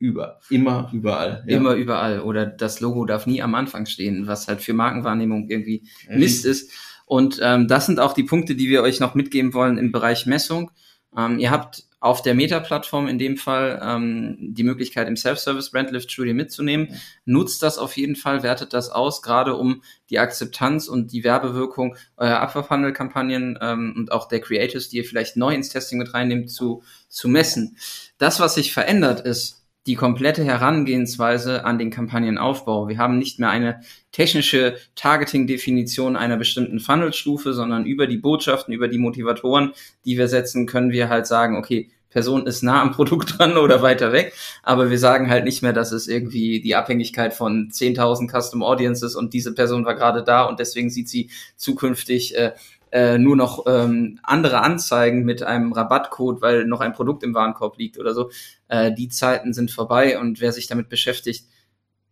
Über, 0.01 0.39
immer 0.49 0.89
überall. 0.91 1.43
Ja. 1.45 1.57
Immer 1.57 1.75
überall. 1.75 2.21
Oder 2.21 2.47
das 2.47 2.79
Logo 2.79 3.05
darf 3.05 3.27
nie 3.27 3.43
am 3.43 3.53
Anfang 3.53 3.85
stehen, 3.85 4.25
was 4.25 4.47
halt 4.47 4.61
für 4.61 4.73
Markenwahrnehmung 4.73 5.47
irgendwie 5.47 5.83
Mist 6.09 6.43
ist. 6.43 6.71
Und 7.05 7.39
ähm, 7.43 7.67
das 7.67 7.85
sind 7.85 7.99
auch 7.99 8.13
die 8.13 8.23
Punkte, 8.23 8.55
die 8.55 8.67
wir 8.67 8.81
euch 8.81 8.99
noch 8.99 9.13
mitgeben 9.13 9.53
wollen 9.53 9.77
im 9.77 9.91
Bereich 9.91 10.25
Messung. 10.25 10.71
Ähm, 11.15 11.37
ihr 11.37 11.51
habt 11.51 11.83
auf 11.99 12.23
der 12.23 12.33
Meta-Plattform 12.33 13.07
in 13.07 13.19
dem 13.19 13.37
Fall 13.37 13.79
ähm, 13.83 14.37
die 14.39 14.63
Möglichkeit, 14.63 15.07
im 15.07 15.15
Self-Service 15.15 15.69
Brandlift 15.69 16.11
Studio 16.11 16.33
mitzunehmen. 16.33 16.87
Ja. 16.89 16.95
Nutzt 17.25 17.61
das 17.61 17.77
auf 17.77 17.95
jeden 17.95 18.15
Fall, 18.15 18.41
wertet 18.41 18.73
das 18.73 18.89
aus, 18.89 19.21
gerade 19.21 19.55
um 19.55 19.83
die 20.09 20.17
Akzeptanz 20.17 20.87
und 20.87 21.11
die 21.11 21.23
Werbewirkung 21.23 21.95
eurer 22.17 22.39
Abverhandelkampagnen 22.39 23.59
ähm, 23.61 23.93
und 23.95 24.11
auch 24.11 24.27
der 24.27 24.39
Creatives, 24.39 24.89
die 24.89 24.97
ihr 24.97 25.05
vielleicht 25.05 25.37
neu 25.37 25.53
ins 25.53 25.69
Testing 25.69 25.99
mit 25.99 26.11
reinnehmt, 26.15 26.49
zu, 26.49 26.81
zu 27.07 27.29
messen. 27.29 27.77
Das, 28.17 28.39
was 28.39 28.55
sich 28.55 28.73
verändert, 28.73 29.21
ist, 29.21 29.61
die 29.88 29.96
komplette 29.96 30.44
Herangehensweise 30.44 31.65
an 31.65 31.80
den 31.80 31.89
Kampagnenaufbau. 31.89 32.88
Wir 32.88 32.98
haben 32.98 33.17
nicht 33.17 33.39
mehr 33.39 33.50
eine 33.50 33.82
technische 34.12 34.76
Targeting-Definition 34.96 36.15
einer 36.15 36.38
bestimmten 36.38 36.80
Funnelstufe, 36.80 37.54
sondern 37.54 37.86
über 37.86 38.06
die 38.06 38.17
Botschaften, 38.17 38.74
über 38.74 38.88
die 38.88 39.00
Motivatoren, 39.00 39.74
die 40.06 40.17
wir 40.17 40.28
setzen, 40.28 40.67
können 40.67 40.91
wir 40.91 41.10
halt 41.10 41.26
sagen, 41.26 41.58
okay, 41.58 41.89
Person 42.12 42.46
ist 42.46 42.62
nah 42.62 42.82
am 42.82 42.91
Produkt 42.91 43.34
dran 43.39 43.58
oder 43.58 43.82
weiter 43.82 44.12
weg, 44.12 44.34
aber 44.62 44.91
wir 44.91 45.00
sagen 45.00 45.30
halt 45.30 45.46
nicht 45.46 45.63
mehr, 45.63 45.74
dass 45.74 45.91
es 45.91 46.08
irgendwie 46.08 46.62
die 46.62 46.76
Abhängigkeit 46.76 47.34
von 47.34 47.70
10.000 47.72 48.30
Custom 48.30 48.62
Audiences 48.62 49.15
und 49.15 49.34
diese 49.34 49.54
Person 49.56 49.86
war 49.86 49.96
gerade 49.96 50.24
da 50.24 50.44
und 50.44 50.60
deswegen 50.60 50.89
sieht 50.89 51.10
sie 51.10 51.30
zukünftig 51.56 52.38
äh, 52.38 52.52
äh, 52.91 53.17
nur 53.17 53.36
noch 53.36 53.65
ähm, 53.67 54.19
andere 54.23 54.62
Anzeigen 54.62 55.23
mit 55.23 55.43
einem 55.43 55.73
Rabattcode, 55.73 56.41
weil 56.41 56.65
noch 56.65 56.82
ein 56.82 56.93
Produkt 56.93 57.23
im 57.23 57.34
Warenkorb 57.34 57.77
liegt 57.77 57.97
oder 57.97 58.13
so. 58.13 58.30
Äh, 58.67 58.93
die 58.93 59.10
Zeiten 59.10 59.54
sind 59.54 59.71
vorbei 59.71 60.19
und 60.19 60.41
wer 60.41 60.51
sich 60.51 60.67
damit 60.67 60.89
beschäftigt, 60.89 61.45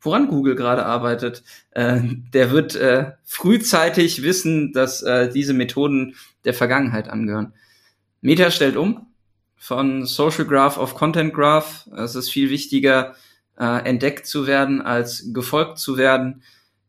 woran 0.01 0.27
Google 0.27 0.55
gerade 0.55 0.85
arbeitet, 0.85 1.43
äh, 1.71 1.99
der 2.33 2.51
wird 2.51 2.75
äh, 2.75 3.11
frühzeitig 3.23 4.23
wissen, 4.23 4.71
dass 4.73 5.01
äh, 5.01 5.29
diese 5.29 5.53
Methoden 5.53 6.15
der 6.45 6.53
Vergangenheit 6.53 7.09
angehören. 7.09 7.53
Meta 8.21 8.51
stellt 8.51 8.77
um 8.77 9.07
von 9.57 10.05
Social 10.05 10.45
Graph 10.45 10.77
auf 10.77 10.95
Content 10.95 11.33
Graph. 11.33 11.87
Es 11.97 12.15
ist 12.15 12.29
viel 12.29 12.49
wichtiger, 12.49 13.15
äh, 13.59 13.85
entdeckt 13.85 14.25
zu 14.25 14.47
werden, 14.47 14.81
als 14.81 15.33
gefolgt 15.33 15.77
zu 15.77 15.97
werden. 15.97 16.43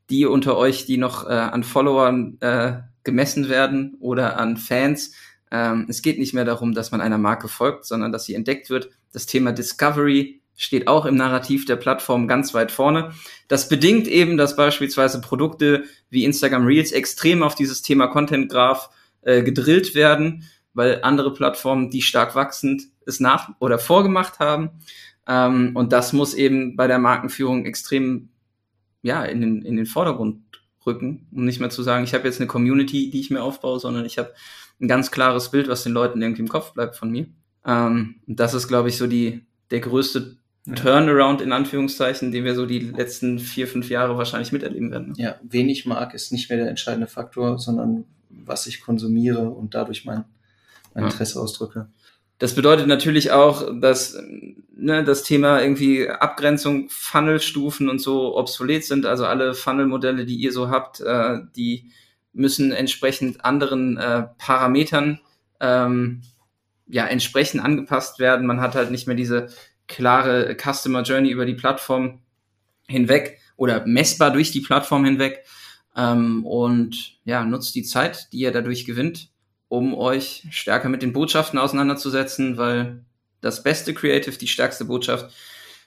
Die 0.09 0.26
unter 0.26 0.57
euch, 0.57 0.87
die 0.87 0.96
noch 0.96 1.29
äh, 1.29 1.33
an 1.33 1.62
Followern 1.62 2.37
äh, 2.40 2.81
gemessen 3.11 3.49
werden 3.49 3.96
oder 3.99 4.38
an 4.38 4.57
Fans. 4.57 5.12
Ähm, 5.51 5.87
es 5.88 6.01
geht 6.01 6.18
nicht 6.18 6.33
mehr 6.33 6.44
darum, 6.44 6.75
dass 6.75 6.92
man 6.92 7.01
einer 7.01 7.18
Marke 7.18 7.49
folgt, 7.49 7.85
sondern 7.85 8.12
dass 8.12 8.25
sie 8.25 8.35
entdeckt 8.35 8.70
wird. 8.70 8.90
Das 9.12 9.27
Thema 9.27 9.51
Discovery 9.51 10.40
steht 10.57 10.87
auch 10.87 11.07
im 11.07 11.16
Narrativ 11.16 11.64
der 11.64 11.75
Plattform 11.77 12.29
ganz 12.29 12.55
weit 12.55 12.70
vorne. 12.70 13.12
Das 13.49 13.68
bedingt 13.68 14.07
eben, 14.07 14.37
dass 14.37 14.55
beispielsweise 14.55 15.20
Produkte 15.20 15.85
wie 16.09 16.25
Instagram 16.25 16.66
Reels 16.66 16.92
extrem 16.92 17.42
auf 17.42 17.57
dieses 17.57 17.83
Thema 17.83 18.07
Content 18.07 18.49
Graph 18.49 18.90
äh, 19.23 19.42
gedrillt 19.42 19.96
werden, 19.96 20.44
weil 20.73 21.01
andere 21.03 21.33
Plattformen, 21.33 21.90
die 21.90 22.03
stark 22.03 22.37
wachsend, 22.37 22.83
es 23.07 23.18
nach 23.18 23.51
oder 23.59 23.81
vorgemacht 23.81 24.38
haben. 24.38 24.70
Ähm, 25.27 25.73
und 25.75 25.92
das 25.92 26.12
muss 26.12 26.35
eben 26.35 26.77
bei 26.77 26.87
der 26.87 27.01
Markenführung 27.01 27.64
extrem 27.64 28.29
ja, 29.03 29.25
in 29.25 29.40
den, 29.40 29.62
in 29.62 29.77
den 29.77 29.87
Vordergrund 29.87 30.42
rücken, 30.87 31.27
um 31.33 31.45
nicht 31.45 31.61
mehr 31.61 31.71
zu 31.71 31.83
sagen, 31.83 32.05
ich 32.05 32.14
habe 32.14 32.27
jetzt 32.27 32.40
eine 32.40 32.47
Community, 32.47 33.11
die 33.11 33.21
ich 33.21 33.31
mir 33.31 33.43
aufbaue, 33.43 33.79
sondern 33.81 34.05
ich 34.05 34.19
habe 34.19 34.33
ein 34.81 34.88
ganz 34.88 35.11
klares 35.11 35.51
Bild, 35.51 35.69
was 35.69 35.83
den 35.83 35.93
Leuten 35.93 36.23
irgendwie 36.23 36.43
im 36.43 36.49
Kopf 36.49 36.73
bleibt 36.73 36.97
von 36.97 37.11
mir. 37.11 37.27
Ähm, 37.66 38.16
das 38.27 38.55
ist, 38.55 38.69
glaube 38.69 38.88
ich, 38.88 38.97
so 38.97 39.07
die 39.07 39.45
der 39.71 39.81
größte 39.81 40.37
Turnaround 40.75 41.40
in 41.40 41.53
Anführungszeichen, 41.53 42.33
den 42.33 42.45
wir 42.45 42.55
so 42.55 42.66
die 42.66 42.81
letzten 42.81 43.38
vier, 43.38 43.66
fünf 43.66 43.88
Jahre 43.88 44.16
wahrscheinlich 44.19 44.53
miterleben 44.53 44.90
werden. 44.90 45.14
Ja, 45.16 45.37
wen 45.43 45.69
ich 45.69 45.87
mag, 45.87 46.14
ist 46.14 46.33
nicht 46.33 46.51
mehr 46.51 46.59
der 46.59 46.69
entscheidende 46.69 47.07
Faktor, 47.07 47.59
sondern 47.59 48.05
was 48.29 48.66
ich 48.66 48.81
konsumiere 48.81 49.51
und 49.51 49.75
dadurch 49.75 50.05
mein, 50.05 50.25
mein 50.95 51.05
ja. 51.05 51.11
Interesse 51.11 51.40
ausdrücke. 51.40 51.88
Das 52.40 52.55
bedeutet 52.55 52.87
natürlich 52.87 53.33
auch, 53.33 53.70
dass 53.81 54.18
ne, 54.74 55.05
das 55.05 55.24
Thema 55.24 55.61
irgendwie 55.61 56.09
Abgrenzung, 56.09 56.88
Funnelstufen 56.88 57.90
und 57.90 58.00
so 58.00 58.35
obsolet 58.35 58.83
sind. 58.83 59.05
Also 59.05 59.26
alle 59.26 59.53
Funnel-Modelle, 59.53 60.24
die 60.24 60.37
ihr 60.37 60.50
so 60.50 60.70
habt, 60.70 61.00
äh, 61.00 61.40
die 61.55 61.90
müssen 62.33 62.72
entsprechend 62.72 63.44
anderen 63.44 63.98
äh, 63.98 64.22
Parametern 64.38 65.20
ähm, 65.61 66.22
ja 66.87 67.07
entsprechend 67.07 67.62
angepasst 67.62 68.18
werden. 68.18 68.46
Man 68.46 68.62
hat 68.62 68.74
halt 68.74 68.90
nicht 68.90 69.07
mehr 69.07 69.16
diese 69.16 69.48
klare 69.87 70.57
Customer 70.57 71.03
Journey 71.03 71.31
über 71.31 71.44
die 71.44 71.53
Plattform 71.53 72.22
hinweg 72.88 73.38
oder 73.57 73.85
messbar 73.85 74.31
durch 74.31 74.50
die 74.50 74.61
Plattform 74.61 75.05
hinweg. 75.05 75.44
Ähm, 75.94 76.46
und 76.46 77.18
ja, 77.24 77.44
nutzt 77.44 77.74
die 77.74 77.83
Zeit, 77.83 78.33
die 78.33 78.38
ihr 78.38 78.53
dadurch 78.53 78.87
gewinnt, 78.87 79.30
um 79.70 79.94
euch 79.94 80.46
stärker 80.50 80.88
mit 80.88 81.00
den 81.00 81.12
Botschaften 81.12 81.59
auseinanderzusetzen, 81.59 82.59
weil 82.59 83.04
das 83.40 83.62
beste 83.62 83.94
Creative, 83.94 84.37
die 84.37 84.48
stärkste 84.48 84.85
Botschaft, 84.85 85.33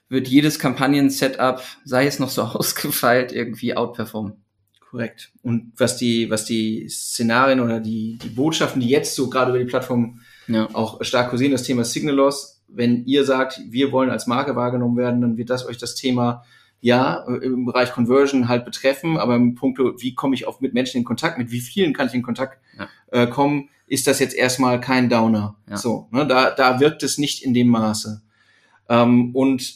wird 0.07 0.29
jedes 0.29 0.57
Kampagnen-Setup, 0.57 1.61
sei 1.83 2.07
es 2.07 2.17
noch 2.17 2.29
so 2.29 2.41
ausgefeilt, 2.43 3.33
irgendwie 3.33 3.75
outperformen. 3.75 4.41
Korrekt. 4.79 5.31
Und 5.41 5.73
was 5.75 5.97
die, 5.97 6.29
was 6.29 6.45
die 6.45 6.87
Szenarien 6.87 7.59
oder 7.59 7.81
die, 7.81 8.17
die 8.23 8.29
Botschaften, 8.29 8.79
die 8.79 8.87
jetzt 8.87 9.15
so 9.15 9.29
gerade 9.29 9.51
über 9.51 9.59
die 9.59 9.65
Plattform 9.65 10.21
ja. 10.47 10.69
auch 10.73 11.03
stark 11.03 11.29
kursieren, 11.29 11.51
das 11.51 11.63
Thema 11.63 11.83
Signal 11.83 12.15
Loss, 12.15 12.63
wenn 12.69 13.05
ihr 13.05 13.25
sagt, 13.25 13.59
wir 13.69 13.91
wollen 13.91 14.09
als 14.09 14.27
Marke 14.27 14.55
wahrgenommen 14.55 14.95
werden, 14.95 15.19
dann 15.19 15.37
wird 15.37 15.49
das 15.49 15.65
euch 15.65 15.77
das 15.77 15.95
Thema 15.95 16.45
ja, 16.83 17.25
im 17.41 17.65
Bereich 17.65 17.93
Conversion 17.93 18.49
halt 18.49 18.65
betreffen, 18.65 19.17
aber 19.17 19.37
im 19.37 19.55
Punkt, 19.55 19.79
wie 19.79 20.15
komme 20.15 20.35
ich 20.35 20.45
auf 20.45 20.59
mit 20.59 20.73
Menschen 20.73 20.97
in 20.97 21.05
Kontakt, 21.05 21.37
mit 21.37 21.49
wie 21.49 21.61
vielen 21.61 21.93
kann 21.93 22.07
ich 22.07 22.13
in 22.13 22.23
Kontakt 22.23 22.59
ja. 22.77 22.89
äh, 23.11 23.27
kommen, 23.27 23.69
ist 23.87 24.05
das 24.05 24.19
jetzt 24.19 24.35
erstmal 24.35 24.81
kein 24.81 25.09
Downer. 25.09 25.55
Ja. 25.69 25.77
So, 25.77 26.09
ne, 26.11 26.27
da, 26.27 26.51
da 26.51 26.81
wirkt 26.81 27.01
es 27.03 27.17
nicht 27.17 27.41
in 27.41 27.53
dem 27.53 27.69
Maße. 27.69 28.21
Ähm, 28.89 29.33
und 29.33 29.75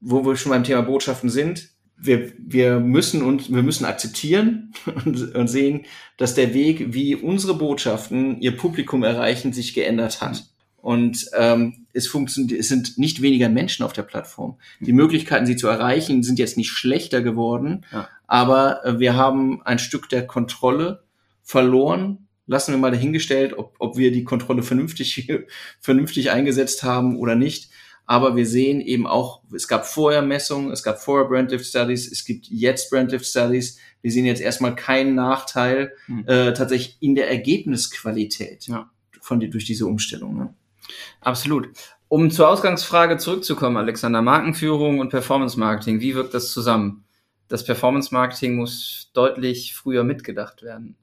wo 0.00 0.26
wir 0.26 0.34
schon 0.34 0.50
beim 0.50 0.64
Thema 0.64 0.82
Botschaften 0.82 1.30
sind, 1.30 1.70
wir, 1.96 2.32
wir 2.38 2.80
müssen 2.80 3.22
uns, 3.22 3.52
wir 3.52 3.62
müssen 3.62 3.84
akzeptieren 3.84 4.72
und, 5.04 5.36
und 5.36 5.46
sehen, 5.46 5.86
dass 6.16 6.34
der 6.34 6.54
Weg, 6.54 6.92
wie 6.92 7.14
unsere 7.14 7.54
Botschaften 7.54 8.40
ihr 8.40 8.56
Publikum 8.56 9.04
erreichen, 9.04 9.52
sich 9.52 9.74
geändert 9.74 10.20
hat. 10.20 10.44
Und 10.88 11.28
ähm, 11.36 11.84
es, 11.92 12.06
funktioniert, 12.06 12.58
es 12.58 12.68
sind 12.68 12.96
nicht 12.96 13.20
weniger 13.20 13.50
Menschen 13.50 13.84
auf 13.84 13.92
der 13.92 14.04
Plattform. 14.04 14.56
Die 14.80 14.94
Möglichkeiten, 14.94 15.44
sie 15.44 15.56
zu 15.56 15.68
erreichen, 15.68 16.22
sind 16.22 16.38
jetzt 16.38 16.56
nicht 16.56 16.70
schlechter 16.70 17.20
geworden, 17.20 17.84
ja. 17.92 18.08
aber 18.26 18.86
äh, 18.86 18.98
wir 18.98 19.14
haben 19.14 19.60
ein 19.66 19.78
Stück 19.78 20.08
der 20.08 20.26
Kontrolle 20.26 21.02
verloren. 21.42 22.28
Lassen 22.46 22.72
wir 22.72 22.78
mal 22.78 22.90
dahingestellt, 22.90 23.52
ob, 23.52 23.74
ob 23.78 23.98
wir 23.98 24.12
die 24.12 24.24
Kontrolle 24.24 24.62
vernünftig, 24.62 25.30
vernünftig 25.78 26.30
eingesetzt 26.30 26.82
haben 26.84 27.18
oder 27.18 27.34
nicht. 27.34 27.68
Aber 28.06 28.34
wir 28.34 28.46
sehen 28.46 28.80
eben 28.80 29.06
auch, 29.06 29.42
es 29.54 29.68
gab 29.68 29.84
vorher 29.84 30.22
Messungen, 30.22 30.72
es 30.72 30.82
gab 30.82 31.02
vorher 31.02 31.28
Brandlift 31.28 31.66
Studies, 31.66 32.10
es 32.10 32.24
gibt 32.24 32.46
jetzt 32.46 32.88
Brandlift 32.88 33.26
Studies. 33.26 33.78
Wir 34.00 34.10
sehen 34.10 34.24
jetzt 34.24 34.40
erstmal 34.40 34.74
keinen 34.74 35.14
Nachteil 35.14 35.92
mhm. 36.06 36.24
äh, 36.26 36.54
tatsächlich 36.54 36.96
in 37.00 37.14
der 37.14 37.30
Ergebnisqualität 37.30 38.68
ja. 38.68 38.90
von 39.20 39.38
durch 39.38 39.66
diese 39.66 39.84
Umstellung. 39.84 40.38
Ne? 40.38 40.54
Absolut. 41.20 41.68
Um 42.08 42.30
zur 42.30 42.48
Ausgangsfrage 42.48 43.18
zurückzukommen, 43.18 43.76
Alexander, 43.76 44.22
Markenführung 44.22 44.98
und 44.98 45.10
Performance 45.10 45.58
Marketing, 45.58 46.00
wie 46.00 46.14
wirkt 46.14 46.32
das 46.34 46.52
zusammen? 46.52 47.04
Das 47.48 47.64
Performance 47.64 48.12
Marketing 48.12 48.56
muss 48.56 49.10
deutlich 49.12 49.74
früher 49.74 50.04
mitgedacht 50.04 50.62
werden. 50.62 50.96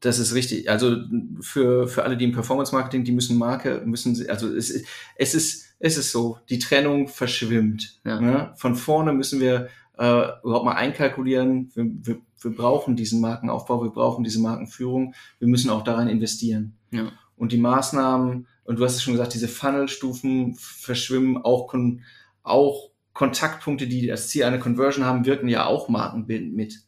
Das 0.00 0.18
ist 0.18 0.34
richtig. 0.34 0.70
Also 0.70 0.96
für, 1.40 1.88
für 1.88 2.04
alle, 2.04 2.16
die 2.16 2.24
im 2.24 2.32
Performance 2.32 2.74
Marketing, 2.74 3.04
die 3.04 3.12
müssen 3.12 3.36
Marke, 3.36 3.82
müssen 3.84 4.14
sie, 4.14 4.28
also 4.28 4.48
es, 4.54 4.84
es 5.16 5.34
ist, 5.34 5.74
es 5.80 5.96
ist 5.96 6.12
so, 6.12 6.38
die 6.48 6.58
Trennung 6.58 7.08
verschwimmt. 7.08 8.00
Ja. 8.04 8.20
Ne? 8.20 8.52
Von 8.56 8.76
vorne 8.76 9.12
müssen 9.12 9.40
wir 9.40 9.68
äh, 9.98 10.28
überhaupt 10.44 10.64
mal 10.64 10.76
einkalkulieren. 10.76 11.70
Wir, 11.74 11.84
wir, 11.84 12.20
wir 12.40 12.50
brauchen 12.54 12.94
diesen 12.94 13.20
Markenaufbau, 13.20 13.82
wir 13.82 13.90
brauchen 13.90 14.22
diese 14.22 14.40
Markenführung. 14.40 15.14
Wir 15.40 15.48
müssen 15.48 15.70
auch 15.70 15.82
daran 15.82 16.08
investieren. 16.08 16.76
Ja. 16.92 17.10
Und 17.36 17.52
die 17.52 17.58
Maßnahmen, 17.58 18.46
und 18.68 18.78
du 18.78 18.84
hast 18.84 18.96
es 18.96 19.02
schon 19.02 19.14
gesagt, 19.14 19.32
diese 19.32 19.48
Funnelstufen 19.48 20.54
verschwimmen 20.54 21.38
auch, 21.38 21.68
kon 21.68 22.02
auch 22.42 22.90
Kontaktpunkte, 23.14 23.86
die 23.86 24.06
das 24.06 24.28
Ziel 24.28 24.44
einer 24.44 24.58
Conversion 24.58 25.06
haben, 25.06 25.24
wirken 25.24 25.48
ja 25.48 25.64
auch 25.64 25.88
markenbildend 25.88 26.54
mit. 26.54 26.82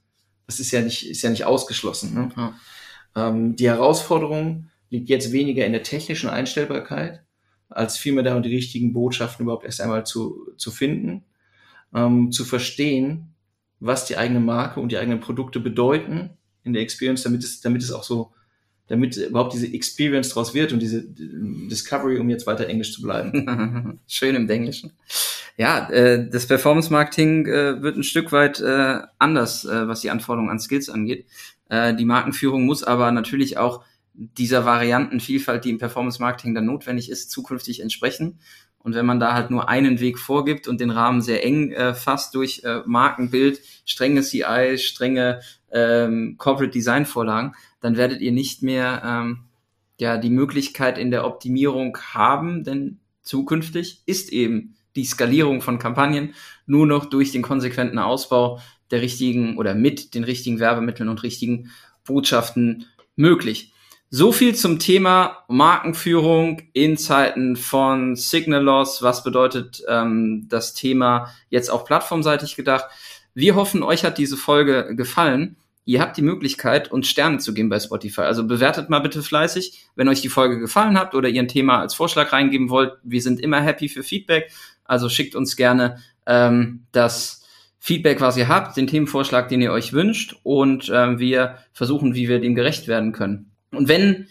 Das 0.46 0.60
ist 0.60 0.72
ja 0.72 0.82
nicht, 0.82 1.08
ist 1.08 1.22
ja 1.22 1.30
nicht 1.30 1.46
ausgeschlossen. 1.46 2.12
Ne? 2.12 2.28
Ja. 2.36 3.28
Ähm, 3.28 3.56
die 3.56 3.66
Herausforderung 3.66 4.68
liegt 4.90 5.08
jetzt 5.08 5.32
weniger 5.32 5.64
in 5.64 5.72
der 5.72 5.82
technischen 5.82 6.28
Einstellbarkeit, 6.28 7.24
als 7.70 7.96
vielmehr 7.96 8.24
darin, 8.24 8.42
die 8.42 8.54
richtigen 8.54 8.92
Botschaften 8.92 9.44
überhaupt 9.44 9.64
erst 9.64 9.80
einmal 9.80 10.04
zu, 10.04 10.52
zu 10.58 10.70
finden, 10.70 11.24
ähm, 11.94 12.30
zu 12.30 12.44
verstehen, 12.44 13.34
was 13.78 14.04
die 14.04 14.18
eigene 14.18 14.40
Marke 14.40 14.80
und 14.80 14.92
die 14.92 14.98
eigenen 14.98 15.20
Produkte 15.20 15.60
bedeuten 15.60 16.36
in 16.62 16.74
der 16.74 16.82
Experience, 16.82 17.22
damit 17.22 17.42
es, 17.42 17.62
damit 17.62 17.82
es 17.82 17.90
auch 17.90 18.04
so 18.04 18.34
damit 18.90 19.16
überhaupt 19.16 19.54
diese 19.54 19.72
Experience 19.72 20.30
draus 20.30 20.52
wird 20.52 20.72
und 20.72 20.80
diese 20.80 21.04
Discovery, 21.06 22.18
um 22.18 22.28
jetzt 22.28 22.48
weiter 22.48 22.66
Englisch 22.66 22.92
zu 22.92 23.02
bleiben. 23.02 24.00
Schön 24.08 24.34
im 24.34 24.50
Englischen. 24.50 24.92
Ja, 25.56 25.88
äh, 25.90 26.28
das 26.28 26.46
Performance 26.46 26.92
Marketing 26.92 27.46
äh, 27.46 27.80
wird 27.82 27.96
ein 27.96 28.02
Stück 28.02 28.32
weit 28.32 28.58
äh, 28.60 28.98
anders, 29.18 29.64
äh, 29.64 29.86
was 29.86 30.00
die 30.00 30.10
Anforderungen 30.10 30.50
an 30.50 30.58
Skills 30.58 30.90
angeht. 30.90 31.26
Äh, 31.68 31.94
die 31.94 32.04
Markenführung 32.04 32.66
muss 32.66 32.82
aber 32.82 33.12
natürlich 33.12 33.58
auch 33.58 33.84
dieser 34.12 34.64
Variantenvielfalt, 34.64 35.64
die 35.64 35.70
im 35.70 35.78
Performance 35.78 36.20
Marketing 36.20 36.56
dann 36.56 36.66
notwendig 36.66 37.10
ist, 37.10 37.30
zukünftig 37.30 37.80
entsprechen. 37.80 38.40
Und 38.78 38.96
wenn 38.96 39.06
man 39.06 39.20
da 39.20 39.34
halt 39.34 39.50
nur 39.50 39.68
einen 39.68 40.00
Weg 40.00 40.18
vorgibt 40.18 40.66
und 40.66 40.80
den 40.80 40.90
Rahmen 40.90 41.20
sehr 41.20 41.44
eng 41.44 41.70
äh, 41.70 41.94
fasst 41.94 42.34
durch 42.34 42.62
äh, 42.64 42.80
Markenbild, 42.86 43.60
strenge 43.84 44.22
CI, 44.22 44.78
strenge 44.78 45.42
ähm, 45.70 46.34
Corporate 46.38 46.72
Design 46.72 47.06
Vorlagen, 47.06 47.54
dann 47.80 47.96
werdet 47.96 48.20
ihr 48.20 48.32
nicht 48.32 48.62
mehr 48.62 49.02
ähm, 49.04 49.44
ja 49.98 50.16
die 50.16 50.30
Möglichkeit 50.30 50.98
in 50.98 51.10
der 51.10 51.26
Optimierung 51.26 51.96
haben, 51.98 52.64
denn 52.64 53.00
zukünftig 53.22 54.02
ist 54.06 54.32
eben 54.32 54.74
die 54.96 55.04
Skalierung 55.04 55.62
von 55.62 55.78
Kampagnen 55.78 56.34
nur 56.66 56.86
noch 56.86 57.06
durch 57.06 57.32
den 57.32 57.42
konsequenten 57.42 57.98
Ausbau 57.98 58.60
der 58.90 59.02
richtigen 59.02 59.56
oder 59.56 59.74
mit 59.74 60.14
den 60.14 60.24
richtigen 60.24 60.58
Werbemitteln 60.58 61.08
und 61.08 61.22
richtigen 61.22 61.70
Botschaften 62.04 62.86
möglich. 63.14 63.72
So 64.12 64.32
viel 64.32 64.56
zum 64.56 64.80
Thema 64.80 65.44
Markenführung 65.46 66.62
in 66.72 66.96
Zeiten 66.96 67.54
von 67.54 68.16
Signal 68.16 68.62
Loss. 68.62 69.02
Was 69.02 69.22
bedeutet 69.22 69.84
ähm, 69.88 70.46
das 70.48 70.74
Thema 70.74 71.32
jetzt 71.48 71.70
auch 71.70 71.84
plattformseitig 71.84 72.56
gedacht? 72.56 72.86
Wir 73.34 73.54
hoffen, 73.54 73.84
euch 73.84 74.04
hat 74.04 74.18
diese 74.18 74.36
Folge 74.36 74.96
gefallen. 74.96 75.56
Ihr 75.84 76.00
habt 76.00 76.16
die 76.16 76.22
Möglichkeit, 76.22 76.90
uns 76.92 77.08
Sterne 77.08 77.38
zu 77.38 77.54
geben 77.54 77.68
bei 77.68 77.80
Spotify. 77.80 78.22
Also 78.22 78.46
bewertet 78.46 78.90
mal 78.90 79.00
bitte 79.00 79.22
fleißig, 79.22 79.86
wenn 79.96 80.08
euch 80.08 80.20
die 80.20 80.28
Folge 80.28 80.58
gefallen 80.58 80.98
hat 80.98 81.14
oder 81.14 81.28
ihr 81.28 81.42
ein 81.42 81.48
Thema 81.48 81.80
als 81.80 81.94
Vorschlag 81.94 82.32
reingeben 82.32 82.70
wollt. 82.70 82.92
Wir 83.02 83.22
sind 83.22 83.40
immer 83.40 83.60
happy 83.60 83.88
für 83.88 84.02
Feedback. 84.02 84.50
Also 84.84 85.08
schickt 85.08 85.34
uns 85.34 85.56
gerne 85.56 85.98
ähm, 86.26 86.84
das 86.92 87.40
Feedback, 87.78 88.20
was 88.20 88.36
ihr 88.36 88.48
habt, 88.48 88.76
den 88.76 88.86
Themenvorschlag, 88.86 89.48
den 89.48 89.62
ihr 89.62 89.72
euch 89.72 89.92
wünscht 89.94 90.36
und 90.42 90.90
ähm, 90.94 91.18
wir 91.18 91.56
versuchen, 91.72 92.14
wie 92.14 92.28
wir 92.28 92.38
dem 92.38 92.54
gerecht 92.54 92.88
werden 92.88 93.12
können. 93.12 93.50
Und 93.72 93.88
wenn 93.88 94.28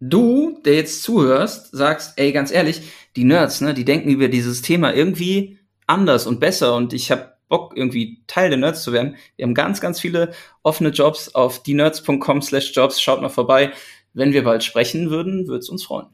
du, 0.00 0.60
der 0.64 0.74
jetzt 0.74 1.02
zuhörst, 1.04 1.70
sagst, 1.70 2.18
ey, 2.18 2.32
ganz 2.32 2.50
ehrlich, 2.50 2.82
die 3.16 3.24
Nerds, 3.24 3.60
ne, 3.60 3.74
die 3.74 3.84
denken 3.84 4.10
über 4.10 4.28
dieses 4.28 4.62
Thema 4.62 4.92
irgendwie 4.92 5.58
anders 5.86 6.26
und 6.26 6.40
besser 6.40 6.74
und 6.74 6.92
ich 6.92 7.10
habe 7.10 7.34
Bock, 7.50 7.72
irgendwie 7.76 8.22
Teil 8.26 8.48
der 8.48 8.58
Nerds 8.58 8.82
zu 8.82 8.94
werden. 8.94 9.16
Wir 9.36 9.44
haben 9.44 9.54
ganz, 9.54 9.82
ganz 9.82 10.00
viele 10.00 10.32
offene 10.62 10.88
Jobs 10.88 11.34
auf 11.34 11.62
dienerds.com 11.62 12.40
slash 12.40 12.72
jobs. 12.74 13.02
Schaut 13.02 13.20
mal 13.20 13.28
vorbei. 13.28 13.72
Wenn 14.14 14.32
wir 14.32 14.44
bald 14.44 14.64
sprechen 14.64 15.10
würden, 15.10 15.46
würde 15.46 15.58
es 15.58 15.68
uns 15.68 15.84
freuen. 15.84 16.06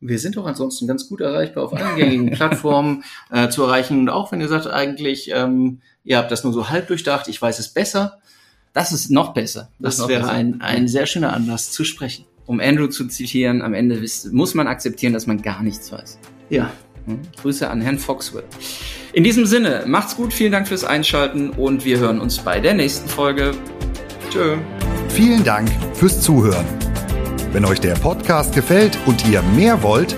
Wir 0.00 0.18
sind 0.18 0.38
auch 0.38 0.46
ansonsten 0.46 0.86
ganz 0.86 1.08
gut 1.08 1.20
erreichbar 1.20 1.64
auf 1.64 1.72
allen 1.72 1.96
gängigen 1.96 2.30
Plattformen 2.36 3.02
äh, 3.32 3.48
zu 3.48 3.64
erreichen. 3.64 3.98
Und 3.98 4.10
auch 4.10 4.30
wenn 4.30 4.40
ihr 4.40 4.48
sagt, 4.48 4.68
eigentlich, 4.68 5.30
ähm, 5.32 5.80
ihr 6.04 6.18
habt 6.18 6.30
das 6.30 6.44
nur 6.44 6.52
so 6.52 6.68
halb 6.68 6.86
durchdacht, 6.86 7.26
ich 7.28 7.42
weiß 7.42 7.58
es 7.58 7.68
besser, 7.70 8.18
das 8.72 8.92
ist 8.92 9.10
noch 9.10 9.34
besser. 9.34 9.70
Das, 9.78 9.96
das 9.96 10.06
wäre 10.08 10.28
ein, 10.28 10.60
ein 10.60 10.86
sehr 10.86 11.06
schöner 11.06 11.32
Anlass 11.32 11.72
zu 11.72 11.84
sprechen. 11.84 12.26
Um 12.46 12.60
Andrew 12.60 12.86
zu 12.86 13.06
zitieren, 13.08 13.60
am 13.62 13.74
Ende 13.74 14.00
muss 14.30 14.54
man 14.54 14.68
akzeptieren, 14.68 15.12
dass 15.14 15.26
man 15.26 15.42
gar 15.42 15.62
nichts 15.62 15.90
weiß. 15.90 16.18
Ja. 16.50 16.70
Hm? 17.08 17.20
Grüße 17.40 17.68
an 17.68 17.80
Herrn 17.80 17.98
Foxwell. 17.98 18.44
In 19.14 19.24
diesem 19.24 19.46
Sinne, 19.46 19.84
macht's 19.86 20.14
gut, 20.14 20.34
vielen 20.34 20.52
Dank 20.52 20.68
fürs 20.68 20.84
Einschalten 20.84 21.50
und 21.50 21.86
wir 21.86 21.98
hören 21.98 22.20
uns 22.20 22.38
bei 22.38 22.60
der 22.60 22.74
nächsten 22.74 23.08
Folge. 23.08 23.52
Tschö. 24.30 24.58
Vielen 25.08 25.42
Dank 25.42 25.70
fürs 25.94 26.20
Zuhören. 26.20 26.66
Wenn 27.52 27.64
euch 27.64 27.80
der 27.80 27.94
Podcast 27.94 28.54
gefällt 28.54 28.98
und 29.06 29.26
ihr 29.26 29.40
mehr 29.56 29.82
wollt, 29.82 30.14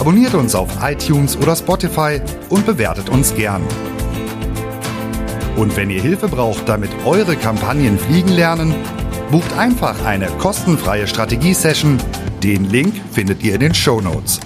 abonniert 0.00 0.34
uns 0.34 0.56
auf 0.56 0.68
iTunes 0.82 1.36
oder 1.36 1.54
Spotify 1.54 2.20
und 2.48 2.66
bewertet 2.66 3.08
uns 3.08 3.32
gern. 3.32 3.62
Und 5.56 5.76
wenn 5.76 5.90
ihr 5.90 6.02
Hilfe 6.02 6.26
braucht, 6.26 6.68
damit 6.68 6.90
eure 7.04 7.36
Kampagnen 7.36 8.00
fliegen 8.00 8.30
lernen, 8.30 8.74
bucht 9.30 9.56
einfach 9.56 10.04
eine 10.04 10.26
kostenfreie 10.38 11.06
Strategie-Session. 11.06 11.98
Den 12.42 12.68
Link 12.68 12.94
findet 13.12 13.44
ihr 13.44 13.54
in 13.54 13.60
den 13.60 13.74
Show 13.74 14.00
Notes. 14.00 14.40